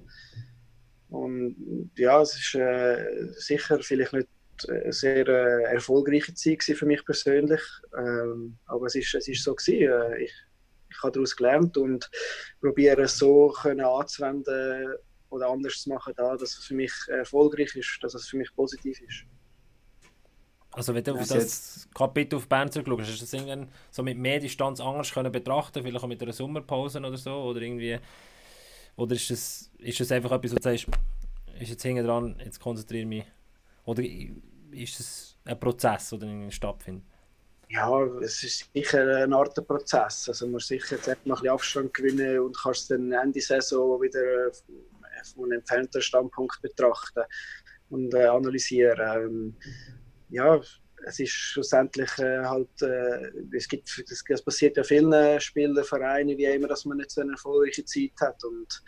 Und 1.11 1.91
ja, 1.97 2.21
es 2.23 2.35
ist 2.35 2.55
äh, 2.55 3.29
sicher 3.37 3.79
vielleicht 3.81 4.13
nicht 4.13 4.29
eine 4.69 4.93
sehr 4.93 5.27
äh, 5.29 5.75
erfolgreiche 5.75 6.35
Zeit 6.35 6.63
für 6.63 6.87
mich 6.87 7.05
persönlich, 7.05 7.61
ähm, 7.97 8.57
aber 8.67 8.87
es 8.87 8.95
ist, 8.95 9.15
es 9.15 9.29
ist 9.29 9.45
so 9.45 9.55
gewesen. 9.55 9.93
Äh, 9.93 10.25
ich, 10.25 10.33
ich 10.91 11.03
habe 11.03 11.13
daraus 11.13 11.37
gelernt 11.37 11.77
und 11.77 12.09
probiere 12.61 13.03
es 13.03 13.19
so 13.19 13.49
können 13.49 13.85
anzuwenden 13.85 14.95
oder 15.31 15.49
anders 15.49 15.83
zu 15.83 15.91
machen, 15.91 16.15
da, 16.17 16.37
dass 16.37 16.57
es 16.57 16.65
für 16.65 16.75
mich 16.75 16.93
erfolgreich 17.09 17.75
ist, 17.75 17.99
dass 18.03 18.15
es 18.15 18.29
für 18.29 18.37
mich 18.37 18.55
positiv 18.55 19.01
ist. 19.01 19.25
Also 20.77 20.95
wenn 20.95 21.05
du 21.05 21.15
auf 21.15 21.29
das 21.29 21.89
Kapitel 21.95 22.37
auf 22.37 22.49
Bern 22.49 22.71
zurückschaust, 22.71 23.23
hast 23.23 23.33
du 23.33 23.37
das 23.37 23.69
so 23.91 24.03
mit 24.03 24.19
mehr 24.19 24.41
Distanz 24.41 24.81
anders 24.81 25.13
können 25.13 25.31
betrachten, 25.31 25.83
vielleicht 25.83 26.03
auch 26.03 26.09
mit 26.09 26.23
einer 26.23 26.33
Sommerpause 26.33 26.99
oder 26.99 27.17
so, 27.17 27.35
oder 27.35 27.61
irgendwie, 27.61 27.99
oder 28.97 29.15
ist 29.15 29.31
das, 29.31 29.71
ist 29.79 30.01
das 30.01 30.13
einfach 30.13 30.33
etwas, 30.33 30.53
wo 30.53 30.57
du 30.57 30.63
sagst, 30.63 30.87
ist 31.61 31.71
jetzt 31.71 31.83
hinten 31.83 32.07
dran, 32.07 32.37
jetzt 32.45 32.61
konzentriere 32.61 33.03
ich 33.03 33.09
mich, 33.09 33.25
oder 33.85 34.03
ist 34.03 35.01
es 35.01 35.37
ein 35.45 35.59
Prozess, 35.61 36.11
der 36.11 36.23
irgendwie 36.23 36.51
stattfindet? 36.51 37.05
Ja, 37.69 38.05
es 38.21 38.43
ist 38.43 38.71
sicher 38.73 39.23
eine 39.23 39.37
Art 39.37 39.55
Prozess. 39.67 40.29
Also 40.29 40.47
man 40.47 40.53
muss 40.53 40.69
sicher 40.69 40.97
jetzt 40.97 41.09
noch 41.09 41.17
ein 41.17 41.43
bisschen 41.43 41.49
Abstand 41.49 41.95
gewinnen 41.95 42.41
und 42.41 42.57
kannst 42.57 42.91
dann 42.91 43.11
Ende 43.11 43.41
Saison 43.41 44.01
wieder 44.01 44.53
von 45.35 45.45
einem 45.45 45.59
entfernten 45.61 46.03
Standpunkt 46.03 46.61
betrachten 46.61 47.23
und 47.91 48.15
äh, 48.15 48.27
analysieren. 48.27 49.57
Ja, 50.31 50.61
es 51.07 51.21
ist 51.21 51.31
schlussendlich 51.31 52.11
äh, 52.19 52.45
halt, 52.45 52.83
äh, 52.83 53.31
es 53.57 53.69
gibt, 53.69 54.03
das, 54.09 54.25
das, 54.27 54.43
passiert 54.43 54.77
ja 54.77 54.83
vielen 54.83 55.41
Spielern, 55.41 55.85
Vereinen, 55.85 56.37
wie 56.39 56.45
immer, 56.45 56.69
dass 56.69 56.85
man 56.85 56.99
nicht 56.99 57.11
so 57.11 57.21
eine 57.21 57.33
erfolgreiche 57.33 57.85
Zeit 57.85 58.13
hat. 58.21 58.43
Und 58.45 58.83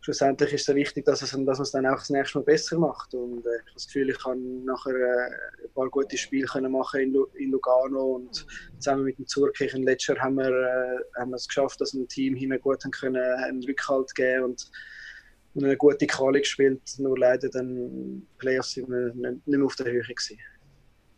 schlussendlich 0.00 0.52
ist 0.52 0.68
es 0.68 0.74
wichtig, 0.74 1.04
dass, 1.06 1.22
es, 1.22 1.30
dass 1.30 1.38
man 1.38 1.46
es 1.46 1.70
dann 1.70 1.86
auch 1.86 1.98
das 1.98 2.10
nächste 2.10 2.38
Mal 2.38 2.44
besser 2.44 2.78
macht. 2.78 3.14
Und 3.14 3.44
äh, 3.46 3.56
ich 3.56 3.60
habe 3.60 3.72
das 3.74 3.86
Gefühl, 3.86 4.10
ich 4.10 4.18
kann 4.18 4.64
nachher 4.64 4.94
äh, 4.94 5.64
ein 5.64 5.72
paar 5.74 5.88
gute 5.90 6.16
Spiele 6.16 6.46
können 6.46 6.72
machen 6.72 7.00
in, 7.00 7.12
Lu 7.12 7.24
in 7.34 7.50
Lugano. 7.50 8.16
Und 8.16 8.46
zusammen 8.78 9.04
mit 9.04 9.18
dem 9.18 9.26
Zurkirchen 9.26 9.82
letztes 9.82 10.16
Jahr 10.16 10.24
haben 10.24 10.36
wir, 10.36 10.50
äh, 10.50 11.20
haben 11.20 11.30
wir 11.30 11.36
es 11.36 11.48
geschafft, 11.48 11.80
dass 11.80 11.94
wir 11.94 12.02
ein 12.02 12.08
Team 12.08 12.34
hinten 12.36 12.60
gut 12.60 12.84
einen 12.84 13.64
Rückhalt 13.64 14.14
geben. 14.14 14.44
Und 14.44 14.70
und 15.54 15.64
eine 15.64 15.76
gute 15.76 16.06
Quali 16.06 16.40
gespielt, 16.40 16.82
nur 16.98 17.18
leider 17.18 17.48
dann 17.48 18.26
Playoffs 18.38 18.72
sind 18.72 18.88
wir 18.88 19.12
nicht 19.14 19.46
mehr 19.46 19.64
auf 19.64 19.76
der 19.76 19.86
Höhe 19.86 20.02
gewesen. 20.02 20.38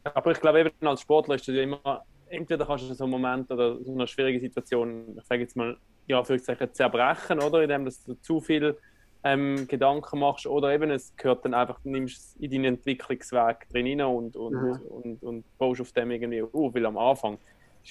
Aber 0.05 0.31
ich 0.31 0.41
glaube, 0.41 0.61
eben 0.61 0.87
als 0.87 1.01
Sportler 1.01 1.37
ist 1.37 1.47
ja 1.47 1.63
immer, 1.63 2.05
entweder 2.29 2.67
kannst 2.67 2.89
du 2.89 2.95
so 2.95 3.05
einen 3.05 3.11
Moment 3.11 3.51
oder 3.51 3.83
so 3.83 3.93
eine 3.93 4.07
schwierige 4.07 4.41
Situation, 4.41 5.17
ich 5.19 5.25
sage 5.25 5.43
jetzt 5.43 5.57
mal, 5.57 5.77
ja, 6.07 6.23
für 6.23 6.41
zerbrechen, 6.41 7.41
oder? 7.41 7.63
Indem 7.63 7.85
du 7.85 7.91
zu 8.21 8.41
viel 8.41 8.77
ähm, 9.25 9.67
Gedanken 9.67 10.21
machst, 10.21 10.47
oder 10.47 10.73
eben 10.73 10.91
es 10.91 11.15
gehört 11.17 11.45
dann 11.45 11.55
einfach, 11.55 11.81
du 11.81 11.91
nimmst 11.91 12.17
es 12.17 12.37
in 12.37 12.51
deinen 12.51 12.77
Entwicklungsweg 12.77 13.69
drin 13.71 14.01
und, 14.03 14.37
und, 14.37 14.53
mhm. 14.53 14.71
und, 14.71 14.83
und, 14.83 15.23
und 15.23 15.59
baust 15.59 15.81
auf 15.81 15.93
dem 15.93 16.11
irgendwie 16.13 16.43
auf, 16.43 16.75
weil 16.75 16.87
am 16.87 16.97
Anfang 16.97 17.39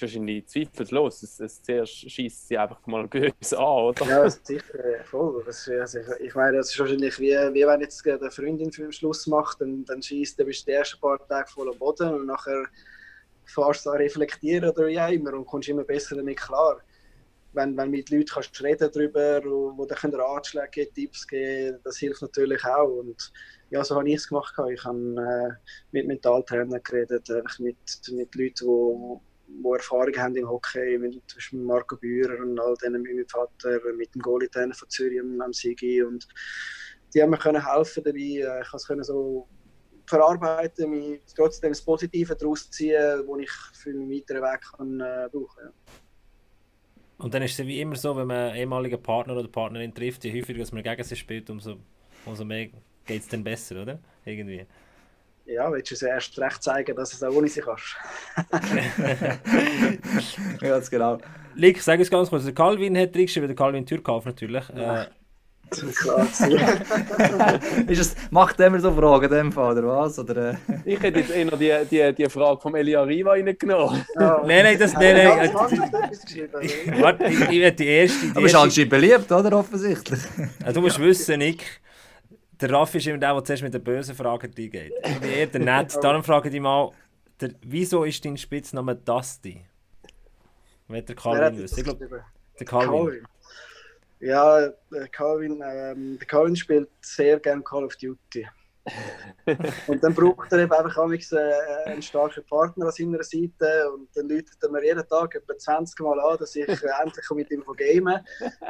wahrscheinlich 0.02 0.46
zweifellos. 0.46 1.22
Es, 1.22 1.40
es 1.40 1.62
zuerst 1.62 2.10
schießt 2.10 2.48
sie 2.48 2.58
einfach 2.58 2.86
mal 2.86 3.06
böse 3.06 3.58
an, 3.58 3.64
oder? 3.64 4.06
Ja, 4.06 4.28
sicher, 4.30 5.04
voll. 5.04 5.42
Das, 5.44 5.68
also 5.68 5.98
ich, 5.98 6.06
ich 6.20 6.34
meine, 6.34 6.58
das 6.58 6.70
ist 6.70 6.78
wahrscheinlich 6.78 7.18
wie, 7.18 7.32
wie 7.32 7.66
wenn 7.66 7.80
jetzt 7.80 8.06
eine 8.06 8.30
Freundin 8.30 8.72
für 8.72 8.82
den 8.82 8.92
Schluss 8.92 9.26
macht, 9.26 9.60
dann, 9.60 9.84
dann 9.84 10.02
schießt, 10.02 10.38
dann 10.38 10.46
bist 10.46 10.62
du 10.62 10.70
die 10.70 10.76
ersten 10.76 11.00
paar 11.00 11.26
Tage 11.28 11.50
voll 11.50 11.68
am 11.68 11.78
Boden 11.78 12.14
und 12.14 12.26
nachher 12.26 12.66
fährst 13.44 13.86
du 13.86 13.90
an 13.90 13.98
reflektieren 13.98 14.70
oder 14.70 14.86
wie 14.86 15.14
immer 15.14 15.32
und 15.34 15.46
kommst 15.46 15.68
immer 15.68 15.84
besser 15.84 16.16
damit 16.16 16.38
klar. 16.38 16.80
Wenn, 17.52 17.76
wenn 17.76 17.90
mit 17.90 18.10
Leuten 18.10 18.26
kannst 18.26 18.62
reden 18.62 18.90
darüber, 18.92 19.42
wo 19.44 19.86
dann 19.86 20.14
Ratschläge 20.14 20.68
geben, 20.70 20.94
Tipps 20.94 21.26
geben, 21.26 21.78
das 21.84 21.96
hilft 21.96 22.20
natürlich 22.20 22.62
auch. 22.64 22.98
Und 22.98 23.32
ja, 23.70 23.82
so 23.82 23.96
habe 23.96 24.08
ich 24.08 24.16
es 24.16 24.28
gemacht. 24.28 24.54
Ich 24.70 24.84
habe 24.84 24.98
äh, 24.98 25.70
mit 25.92 26.06
Mentaltrainern 26.06 26.82
geredet, 26.82 27.28
mit, 27.58 27.76
mit 28.10 28.34
Leuten, 28.34 28.66
die 28.66 29.20
die 29.48 29.76
Erfahrung 29.76 30.16
haben 30.16 30.36
im 30.36 30.48
Hockey, 30.48 30.98
mit, 30.98 31.14
mit 31.14 31.52
Marco 31.52 31.96
Bührer 31.96 32.40
und 32.42 32.58
all 32.58 32.74
denen, 32.82 33.02
mit 33.02 33.14
meinem 33.14 33.28
Vater, 33.28 33.80
mit 33.96 34.14
dem 34.14 34.22
Goalie-Trainer 34.22 34.74
von 34.74 34.88
Zürich, 34.88 35.20
am 35.20 35.52
Sigi 35.52 36.02
und 36.02 36.26
die 37.14 37.22
haben 37.22 37.30
mir 37.30 37.38
können 37.38 37.64
helfen 37.64 38.02
dabei, 38.04 38.18
äh, 38.18 38.62
ich 38.62 38.68
konnte 38.86 39.00
es 39.00 39.06
so 39.06 39.48
verarbeiten, 40.06 40.90
mich 40.90 41.20
trotzdem 41.34 41.70
das 41.70 41.82
Positive 41.82 42.36
daraus 42.36 42.70
ziehen, 42.70 43.24
das 43.26 43.40
ich 43.40 43.50
für 43.80 43.92
meinen 43.92 44.10
weiteren 44.10 44.42
Weg 44.42 44.60
kann, 44.76 45.00
äh, 45.00 45.28
brauchen 45.30 45.64
ja. 45.64 45.72
Und 47.18 47.32
dann 47.32 47.42
ist 47.42 47.58
es 47.58 47.66
wie 47.66 47.80
immer 47.80 47.96
so, 47.96 48.14
wenn 48.14 48.26
man 48.26 48.50
einen 48.50 48.56
ehemaligen 48.56 49.02
Partner 49.02 49.34
oder 49.36 49.48
Partnerin 49.48 49.94
trifft, 49.94 50.24
je 50.24 50.38
häufiger 50.38 50.64
man 50.72 50.82
gegen 50.82 51.02
sie 51.02 51.16
spielt, 51.16 51.48
umso, 51.48 51.78
umso 52.26 52.44
mehr 52.44 52.68
geht 53.06 53.22
es 53.22 53.28
dann 53.28 53.42
besser, 53.42 53.82
oder? 53.82 53.98
Irgendwie 54.24 54.66
ja, 55.46 55.72
willst 55.72 55.90
du 55.90 55.94
es 55.94 56.02
erst 56.02 56.38
recht 56.38 56.62
zeigen, 56.62 56.94
dass 56.96 57.12
es 57.12 57.22
auch 57.22 57.32
ohne 57.32 57.48
sie 57.48 57.60
kannst. 57.60 57.96
ganz 60.60 60.90
genau. 60.90 61.18
Lick, 61.54 61.80
sag 61.80 62.00
es 62.00 62.10
ganz 62.10 62.28
kurz. 62.28 62.44
Der 62.44 62.54
Calvin 62.54 62.98
hat 62.98 63.14
reingeschrieben, 63.14 63.48
der 63.48 63.56
Calvin 63.56 63.86
Türkauf 63.86 64.24
natürlich. 64.24 64.64
Ja. 64.76 65.02
Äh, 65.02 65.06
ist 67.88 68.00
es, 68.00 68.14
macht 68.30 68.60
immer 68.60 68.78
so 68.78 68.92
Fragen 68.92 69.24
in 69.24 69.30
dem 69.30 69.50
Fall, 69.50 69.76
oder 69.76 69.88
was? 69.88 70.16
Oder, 70.16 70.52
äh? 70.52 70.54
Ich 70.84 71.02
hätte 71.02 71.18
jetzt 71.18 71.30
eher 71.30 71.56
die, 71.56 71.72
die, 71.90 72.14
die 72.14 72.30
Frage 72.30 72.60
vom 72.60 72.76
Elia 72.76 73.02
Riva 73.02 73.32
reingenommen. 73.32 74.04
Oh. 74.16 74.46
nein, 74.46 74.62
nein, 74.62 74.78
das, 74.78 74.92
nein, 74.94 75.16
nein. 75.16 75.52
Warte, 77.00 77.24
ich, 77.24 77.40
ich 77.40 77.60
werde 77.60 77.76
die 77.76 77.86
erste. 77.86 78.26
Die 78.26 78.32
du 78.32 78.42
bist 78.42 78.54
anscheinend 78.54 78.90
beliebt, 78.90 79.32
oder? 79.32 79.58
Offensichtlich. 79.58 80.20
du 80.72 80.80
musst 80.80 81.00
wissen, 81.00 81.38
Nick, 81.38 81.64
der 82.60 82.70
Raffi 82.70 82.98
ist 82.98 83.06
immer 83.06 83.18
der, 83.18 83.34
der 83.34 83.44
zuerst 83.44 83.62
mit 83.62 83.74
den 83.74 83.84
bösen 83.84 84.14
Fragen 84.14 84.52
reingeht. 84.56 84.92
Ich 85.02 85.20
bin 85.20 85.30
eher 85.30 85.46
der 85.46 85.60
Nett. 85.82 85.96
Darum 86.02 86.22
frage 86.22 86.48
ich 86.48 86.52
dich 86.52 86.60
mal, 86.60 86.90
der, 87.40 87.50
wieso 87.62 88.04
ist 88.04 88.24
dein 88.24 88.36
Spitzname 88.36 88.96
Dusty? 88.96 89.64
Wer 90.88 91.02
der 91.02 91.16
Calvin 91.16 91.58
wissen? 91.58 91.78
Ich 91.78 91.84
glaube, 91.84 92.24
der 92.58 92.66
Calvin. 92.66 92.90
Calvin. 92.90 93.26
Ja, 94.20 94.68
der 94.90 95.08
Calvin, 95.08 95.62
ähm, 95.62 96.18
der 96.18 96.26
Calvin 96.26 96.56
spielt 96.56 96.88
sehr 97.00 97.38
gerne 97.38 97.62
Call 97.62 97.84
of 97.84 97.96
Duty. 97.96 98.46
und 99.88 100.02
dann 100.02 100.14
braucht 100.14 100.52
er 100.52 100.60
eben 100.60 100.72
einfach 100.72 100.96
äh, 101.10 101.90
einen 101.90 102.00
starken 102.00 102.44
Partner 102.44 102.86
an 102.86 102.92
seiner 102.92 103.22
Seite 103.24 103.90
und 103.92 104.08
dann 104.14 104.28
läutet 104.28 104.62
er 104.62 104.70
mir 104.70 104.84
jeden 104.84 105.06
Tag 105.08 105.34
etwa 105.34 105.58
20 105.58 105.98
Mal 106.00 106.20
an, 106.20 106.38
dass 106.38 106.54
ich 106.54 106.68
äh, 106.68 107.02
endlich 107.02 107.30
mit 107.34 107.50
ihm 107.50 107.64
gamen 107.76 108.24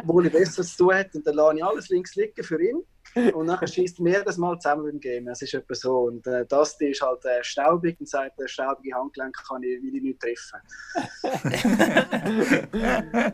wo 0.04 0.22
ich 0.22 0.32
besser 0.32 0.62
zu 0.62 0.76
tun 0.78 0.94
hat 0.94 1.14
und 1.14 1.26
dann 1.26 1.34
lasse 1.34 1.56
ich 1.56 1.64
alles 1.64 1.88
links 1.90 2.14
liegen 2.14 2.42
für 2.42 2.62
ihn 2.62 2.82
und 3.34 3.46
dann 3.46 3.66
schießt 3.66 4.00
mir 4.00 4.22
das 4.22 4.36
Mal 4.36 4.58
zusammen 4.58 4.84
beim 4.84 5.00
Game. 5.00 5.24
Das 5.26 5.42
ist 5.42 5.54
etwa 5.54 5.74
so. 5.74 5.98
Und 6.04 6.26
äh, 6.26 6.44
das 6.46 6.80
ist 6.80 7.02
halt 7.02 7.24
äh, 7.24 7.42
staubig 7.42 7.98
und 8.00 8.08
sagt, 8.08 8.38
der 8.38 8.48
staubige 8.48 8.94
Handgelenk 8.94 9.36
kann 9.48 9.62
ich, 9.62 9.82
ich 9.82 10.02
nicht 10.02 10.20
treffen. 10.20 10.60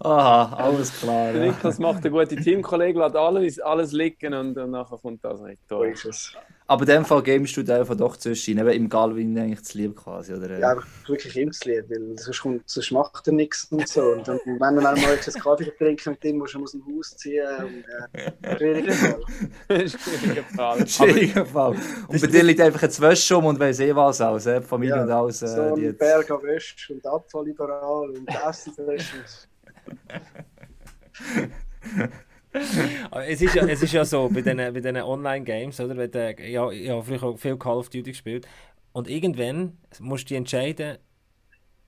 Aha, 0.00 0.56
alles 0.56 1.00
klar. 1.00 1.32
Ja. 1.32 1.46
Niklas 1.46 1.78
macht 1.78 2.04
eine 2.04 2.10
gute 2.10 2.36
Teamkollege, 2.36 2.98
lässt 2.98 3.16
alles, 3.16 3.58
alles 3.60 3.92
liegen 3.92 4.34
und, 4.34 4.58
und 4.58 4.70
nachher 4.70 4.98
kommt 4.98 5.24
das 5.24 5.40
nicht. 5.40 5.60
So 5.68 5.82
ist 5.82 6.04
es. 6.04 6.36
Aber 6.72 6.84
in 6.84 6.88
dem 6.88 7.04
Fall 7.04 7.22
gamest 7.22 7.54
du 7.54 7.62
da 7.62 7.80
einfach 7.80 7.94
doch 7.94 8.16
zwischen, 8.16 8.56
eben 8.56 8.70
im 8.70 8.88
Galvin 8.88 9.38
eigentlich 9.38 9.62
zu 9.62 9.76
lieb 9.76 9.94
quasi, 9.94 10.32
oder? 10.32 10.58
Ja, 10.58 10.70
aber 10.70 10.82
wirklich 11.06 11.36
ihm 11.36 11.52
zu 11.52 11.68
lieb, 11.68 11.84
weil 11.90 12.18
sonst, 12.18 12.40
kommt, 12.40 12.62
sonst 12.64 12.90
macht 12.92 13.26
er 13.26 13.34
nichts 13.34 13.66
und 13.70 13.86
so. 13.86 14.00
Und 14.12 14.26
dann, 14.26 14.40
wenn 14.46 14.76
du 14.76 14.80
dann 14.80 14.80
mal 14.80 14.94
einen 14.94 15.20
Kaffee 15.20 15.70
trinken 15.76 16.10
mit 16.12 16.24
ihm, 16.24 16.38
musst 16.38 16.54
du 16.54 16.60
ihn 16.60 16.64
aus 16.64 16.72
dem 16.72 16.82
Haus 16.86 17.14
ziehen. 17.18 17.46
Und, 17.58 17.84
äh, 18.14 18.56
schwieriger 18.56 18.92
Fall. 18.94 19.20
Schwieriger 19.90 20.44
Fall. 20.44 20.86
Schwieriger 20.88 21.44
Fall. 21.44 21.76
Und 22.08 22.20
bei 22.22 22.26
dir 22.26 22.42
liegt 22.42 22.60
einfach 22.62 22.82
ein 22.82 23.00
Wäsche 23.00 23.36
um 23.36 23.44
und 23.44 23.60
weiss 23.60 23.78
eh 23.78 23.94
was 23.94 24.22
aus, 24.22 24.44
die 24.44 24.62
Familie 24.62 24.96
Ja, 24.96 25.02
und 25.02 25.10
alles. 25.10 25.42
Äh, 25.42 25.48
so 25.48 25.76
die 25.76 25.88
ein 25.88 25.96
Berg 25.98 26.30
an 26.30 26.42
Wäsche 26.42 26.94
und 26.94 27.06
Abfall 27.06 27.48
überall 27.48 28.08
und 28.08 28.26
Essenswäsche. 28.26 29.16
Aber 31.98 32.08
Es 32.52 33.40
ist, 33.40 33.54
ja, 33.54 33.66
es 33.66 33.82
ist 33.82 33.92
ja 33.92 34.04
so, 34.04 34.28
bei 34.28 34.42
diesen 34.42 34.56
bei 34.56 34.70
diesen 34.72 34.96
Online-Games, 34.96 35.80
oder? 35.80 35.96
Wenn 35.96 36.10
du, 36.10 36.34
ja, 36.48 36.70
ich 36.70 36.90
habe 36.90 37.02
früher 37.02 37.22
auch 37.22 37.36
viel 37.36 37.56
Call 37.56 37.78
of 37.78 37.88
Duty 37.88 38.10
gespielt. 38.10 38.46
Und 38.92 39.08
irgendwann 39.08 39.78
musst 40.00 40.30
du 40.30 40.34
entscheiden, 40.34 40.98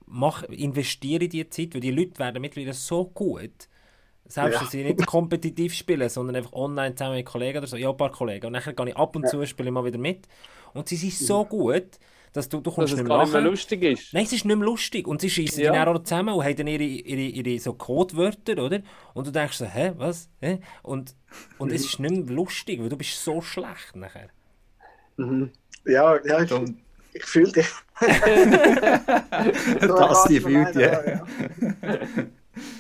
mach, 0.07 0.43
investiere 0.45 1.29
die 1.29 1.49
Zeit, 1.51 1.75
weil 1.75 1.81
die 1.81 1.91
Leute 1.91 2.19
werden 2.19 2.41
mittlerweile 2.41 2.73
so 2.73 3.05
gut, 3.07 3.69
selbst 4.27 4.55
Ja. 4.55 4.61
dass 4.61 4.71
sie 4.71 4.85
nicht 4.85 5.07
kompetitiv 5.07 5.75
spielen, 5.75 6.09
sondern 6.09 6.37
einfach 6.37 6.53
online 6.55 6.95
zusammen 6.95 7.17
mit 7.17 7.27
Kollegen 7.27 7.59
oder 7.59 7.67
so, 7.67 7.77
ja, 7.77 7.91
ein 7.91 7.97
paar 7.97 8.11
Kollegen. 8.13 8.47
Und 8.47 8.55
dann 8.55 8.63
gehe 8.75 8.89
ich 8.89 8.97
ab 8.97 9.15
und 9.17 9.29
zu 9.29 9.45
spiele 9.47 9.71
mal 9.71 9.85
wieder 9.85 9.99
mit. 9.99 10.27
Und 10.73 10.89
sie 10.89 10.97
sind 10.97 11.13
so 11.13 11.45
gut, 11.45 11.99
dass 12.35 12.49
du, 12.49 12.59
du 12.61 12.65
Dass 12.65 12.75
kommst 12.75 12.93
es 12.93 12.99
nicht 12.99 13.09
gar 13.09 13.19
mehr 13.19 13.25
nicht 13.25 13.33
mehr 13.33 13.41
lachen. 13.43 13.51
lustig 13.53 13.83
ist. 13.83 14.13
Nein, 14.13 14.25
es 14.25 14.33
ist 14.33 14.45
nicht 14.45 14.57
mehr 14.57 14.67
lustig. 14.67 15.07
Und 15.07 15.21
sie 15.23 15.31
schießen 15.31 15.63
Ja. 15.65 15.73
ja. 15.75 15.85
dann 15.87 16.05
zusammen 16.05 16.35
und 16.35 16.45
haben 16.45 16.57
dann 16.57 16.67
ihre, 16.67 16.83
ihre, 16.83 17.21
ihre 17.21 17.61
so 17.61 17.73
Codewörter, 17.75 18.63
oder? 18.63 18.81
Und 19.15 19.27
du 19.27 19.31
denkst 19.31 19.57
so, 19.57 19.65
hä, 19.65 19.93
was? 19.97 20.29
Hä? 20.41 20.59
Und, 20.83 21.15
und 21.59 21.73
es 21.73 21.85
ist 21.87 22.01
nicht 22.01 22.11
mehr 22.27 22.35
lustig, 22.37 22.81
weil 22.83 22.89
du 22.91 22.97
bist 22.97 23.23
so 23.25 23.41
schlecht 23.41 23.95
nachher. 23.97 24.29
Mhm. 25.17 25.51
Ja, 25.87 26.19
ja 26.27 26.43
ich, 26.43 26.49
Dumm. 26.51 26.77
ich 27.13 27.25
fühle 27.25 27.53
dich. 27.53 27.69
Das 29.81 30.25
die 30.29 30.41
fühlt, 30.41 30.75
ja. 30.75 31.07
ja. 31.07 31.27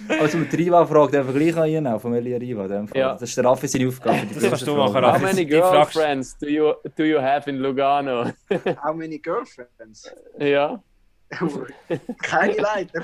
Aber 0.08 0.28
zum 0.28 0.42
Riva 0.42 0.86
fragt 0.86 1.14
einfach 1.14 1.34
gleich 1.34 1.56
an 1.56 1.68
ihn, 1.68 1.98
von 1.98 2.14
Elia 2.14 2.38
Riva. 2.38 2.66
Ja. 2.94 3.12
Das 3.12 3.22
ist 3.22 3.36
der 3.36 3.44
Raffi 3.44 3.66
seine 3.66 3.88
Aufgabe. 3.88 4.26
die 4.26 4.34
Das 4.34 4.42
kannst 4.44 4.66
du 4.66 4.76
machen, 4.76 5.04
How 5.04 5.20
many 5.20 5.44
girlfriends 5.44 6.36
do 6.38 6.46
you, 6.46 6.72
do 6.96 7.04
you 7.04 7.20
have 7.20 7.48
in 7.48 7.58
Lugano? 7.58 8.32
How 8.84 8.94
many 8.94 9.18
girlfriends? 9.18 10.10
ja. 10.38 10.82
keine 12.22 12.54
leider. 12.54 13.02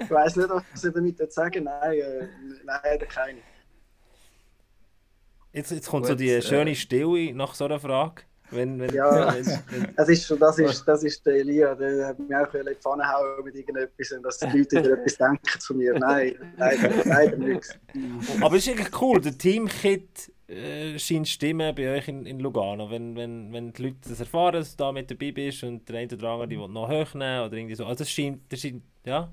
ich 0.00 0.10
weiß 0.10 0.36
nicht, 0.36 0.48
was 0.48 0.84
ich 0.84 0.92
damit 0.92 1.32
sagen 1.32 1.64
Nein, 1.64 1.92
äh, 1.92 2.26
leider 2.64 3.06
keine. 3.06 3.38
Jetzt, 5.52 5.70
jetzt 5.70 5.88
kommt 5.88 6.02
Gut, 6.02 6.10
so 6.10 6.14
die 6.16 6.30
äh, 6.30 6.42
schöne 6.42 6.74
Stille 6.74 7.32
nach 7.32 7.54
so 7.54 7.66
einer 7.66 7.78
Frage. 7.78 8.22
Wenn, 8.50 8.78
wenn, 8.78 8.94
Ja. 8.94 9.34
wenn, 9.34 9.46
wenn, 9.46 9.94
Das 9.96 10.08
ist, 10.08 10.26
schon- 10.26 10.38
das 10.38 10.58
ist, 10.58 10.84
das 10.86 11.02
ist 11.02 11.24
der 11.26 11.34
Elia, 11.36 11.74
der 11.74 12.06
hat 12.08 12.18
mich 12.18 12.34
auch 12.34 12.54
in 12.54 12.66
die 12.66 12.74
Pfanne 12.76 13.04
hauen 13.04 13.44
mit 13.44 13.54
irgendetwas 13.54 14.12
und 14.12 14.22
dass 14.22 14.38
die 14.38 14.46
Leute 14.46 14.76
wieder 14.78 14.92
etwas 14.92 15.16
denken 15.18 15.60
von 15.60 15.76
mir. 15.76 15.98
Nein, 15.98 16.34
leider, 16.56 17.04
leider 17.04 17.36
nichts. 17.36 17.74
aber 18.40 18.56
es 18.56 18.66
ist 18.66 18.72
eigentlich 18.72 19.00
cool, 19.00 19.20
der 19.20 19.36
Teamkit 19.36 20.32
äh, 20.48 20.96
scheint 20.98 21.26
stimmen 21.26 21.74
bei 21.74 21.96
euch 21.96 22.06
in, 22.06 22.24
in 22.24 22.38
Lugano. 22.38 22.88
Wenn, 22.88 23.16
wenn, 23.16 23.52
wenn 23.52 23.72
die 23.72 23.82
Leute 23.82 23.96
das 24.08 24.20
erfahren, 24.20 24.54
dass 24.54 24.76
du 24.76 24.84
da 24.84 24.92
mit 24.92 25.10
dabei 25.10 25.32
bist 25.32 25.64
und 25.64 25.88
der 25.88 25.96
eine 25.98 26.12
oder 26.14 26.28
andere 26.28 26.46
die 26.48 26.58
will 26.58 26.68
noch 26.68 26.88
hochnehmen 26.88 27.44
oder 27.46 27.56
irgendwie 27.56 27.74
so. 27.74 27.84
Also 27.84 27.98
das 28.04 28.10
scheint, 28.10 28.40
das 28.52 28.60
scheint 28.60 28.82
ja, 29.04 29.28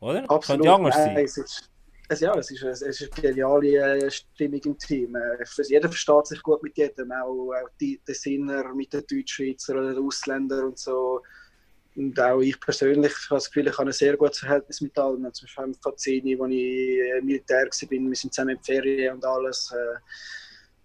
oder? 0.00 0.30
Absolut. 0.30 0.62
Könnte 0.64 0.72
anders 0.74 0.96
Nein, 0.98 1.14
sein. 1.14 1.24
Es 1.24 1.70
es, 2.08 2.20
ja, 2.20 2.34
es 2.36 2.50
ist, 2.50 2.62
es 2.62 2.82
ist 2.82 3.12
eine 3.12 3.22
geniale 3.22 4.04
äh, 4.04 4.10
Stimmung 4.10 4.60
im 4.64 4.78
Team. 4.78 5.14
Äh, 5.16 5.44
jeder 5.68 5.88
versteht 5.88 6.26
sich 6.26 6.42
gut 6.42 6.62
mit 6.62 6.76
jedem, 6.76 7.12
auch, 7.12 7.52
auch 7.52 7.68
die, 7.80 8.00
der 8.06 8.14
Sinner 8.14 8.74
mit 8.74 8.92
den 8.92 9.04
Deutschschweizer 9.06 9.74
oder 9.74 9.94
den 9.94 10.04
Ausländern 10.04 10.66
und 10.66 10.78
so. 10.78 11.22
Und 11.96 12.18
auch 12.18 12.40
ich 12.40 12.58
persönlich 12.60 13.12
habe 13.30 13.36
das 13.36 13.50
Gefühl, 13.50 13.68
ich 13.68 13.78
habe 13.78 13.88
ein 13.88 13.92
sehr 13.92 14.16
gutes 14.16 14.40
Verhältnis 14.40 14.80
mit 14.80 14.98
allen. 14.98 15.32
Zum 15.32 15.46
Beispiel 15.46 15.64
im 15.64 15.74
Fazini, 15.74 16.38
wo 16.38 16.46
ich 16.46 17.00
äh, 17.00 17.20
Militär 17.22 17.66
war, 17.66 17.90
wir 17.90 18.16
sind 18.16 18.34
zusammen 18.34 18.50
in 18.50 18.58
die 18.58 18.72
Ferien 18.72 19.14
und 19.14 19.24
alles. 19.24 19.72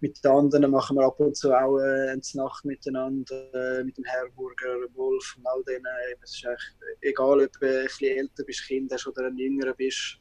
Mit 0.02 0.24
den 0.24 0.30
anderen 0.30 0.70
machen 0.70 0.96
wir 0.96 1.04
ab 1.04 1.20
und 1.20 1.36
zu 1.36 1.52
auch 1.52 1.76
eine 1.76 2.18
Nacht 2.32 2.64
miteinander, 2.64 3.84
mit 3.84 3.98
dem 3.98 4.04
Herburger, 4.04 4.78
Wolf 4.94 5.34
und 5.36 5.46
all 5.46 5.62
denen. 5.64 5.84
Es 6.22 6.36
ist 6.36 6.46
eigentlich 6.46 6.62
egal, 7.02 7.42
ob 7.42 7.52
du 7.60 7.66
ein 7.66 7.84
bisschen 7.84 8.16
älter 8.16 8.44
bist, 8.44 8.66
Kind 8.66 8.90
hast 8.90 9.06
oder 9.06 9.26
ein 9.26 9.36
jüngerer 9.36 9.74
bist. 9.74 10.18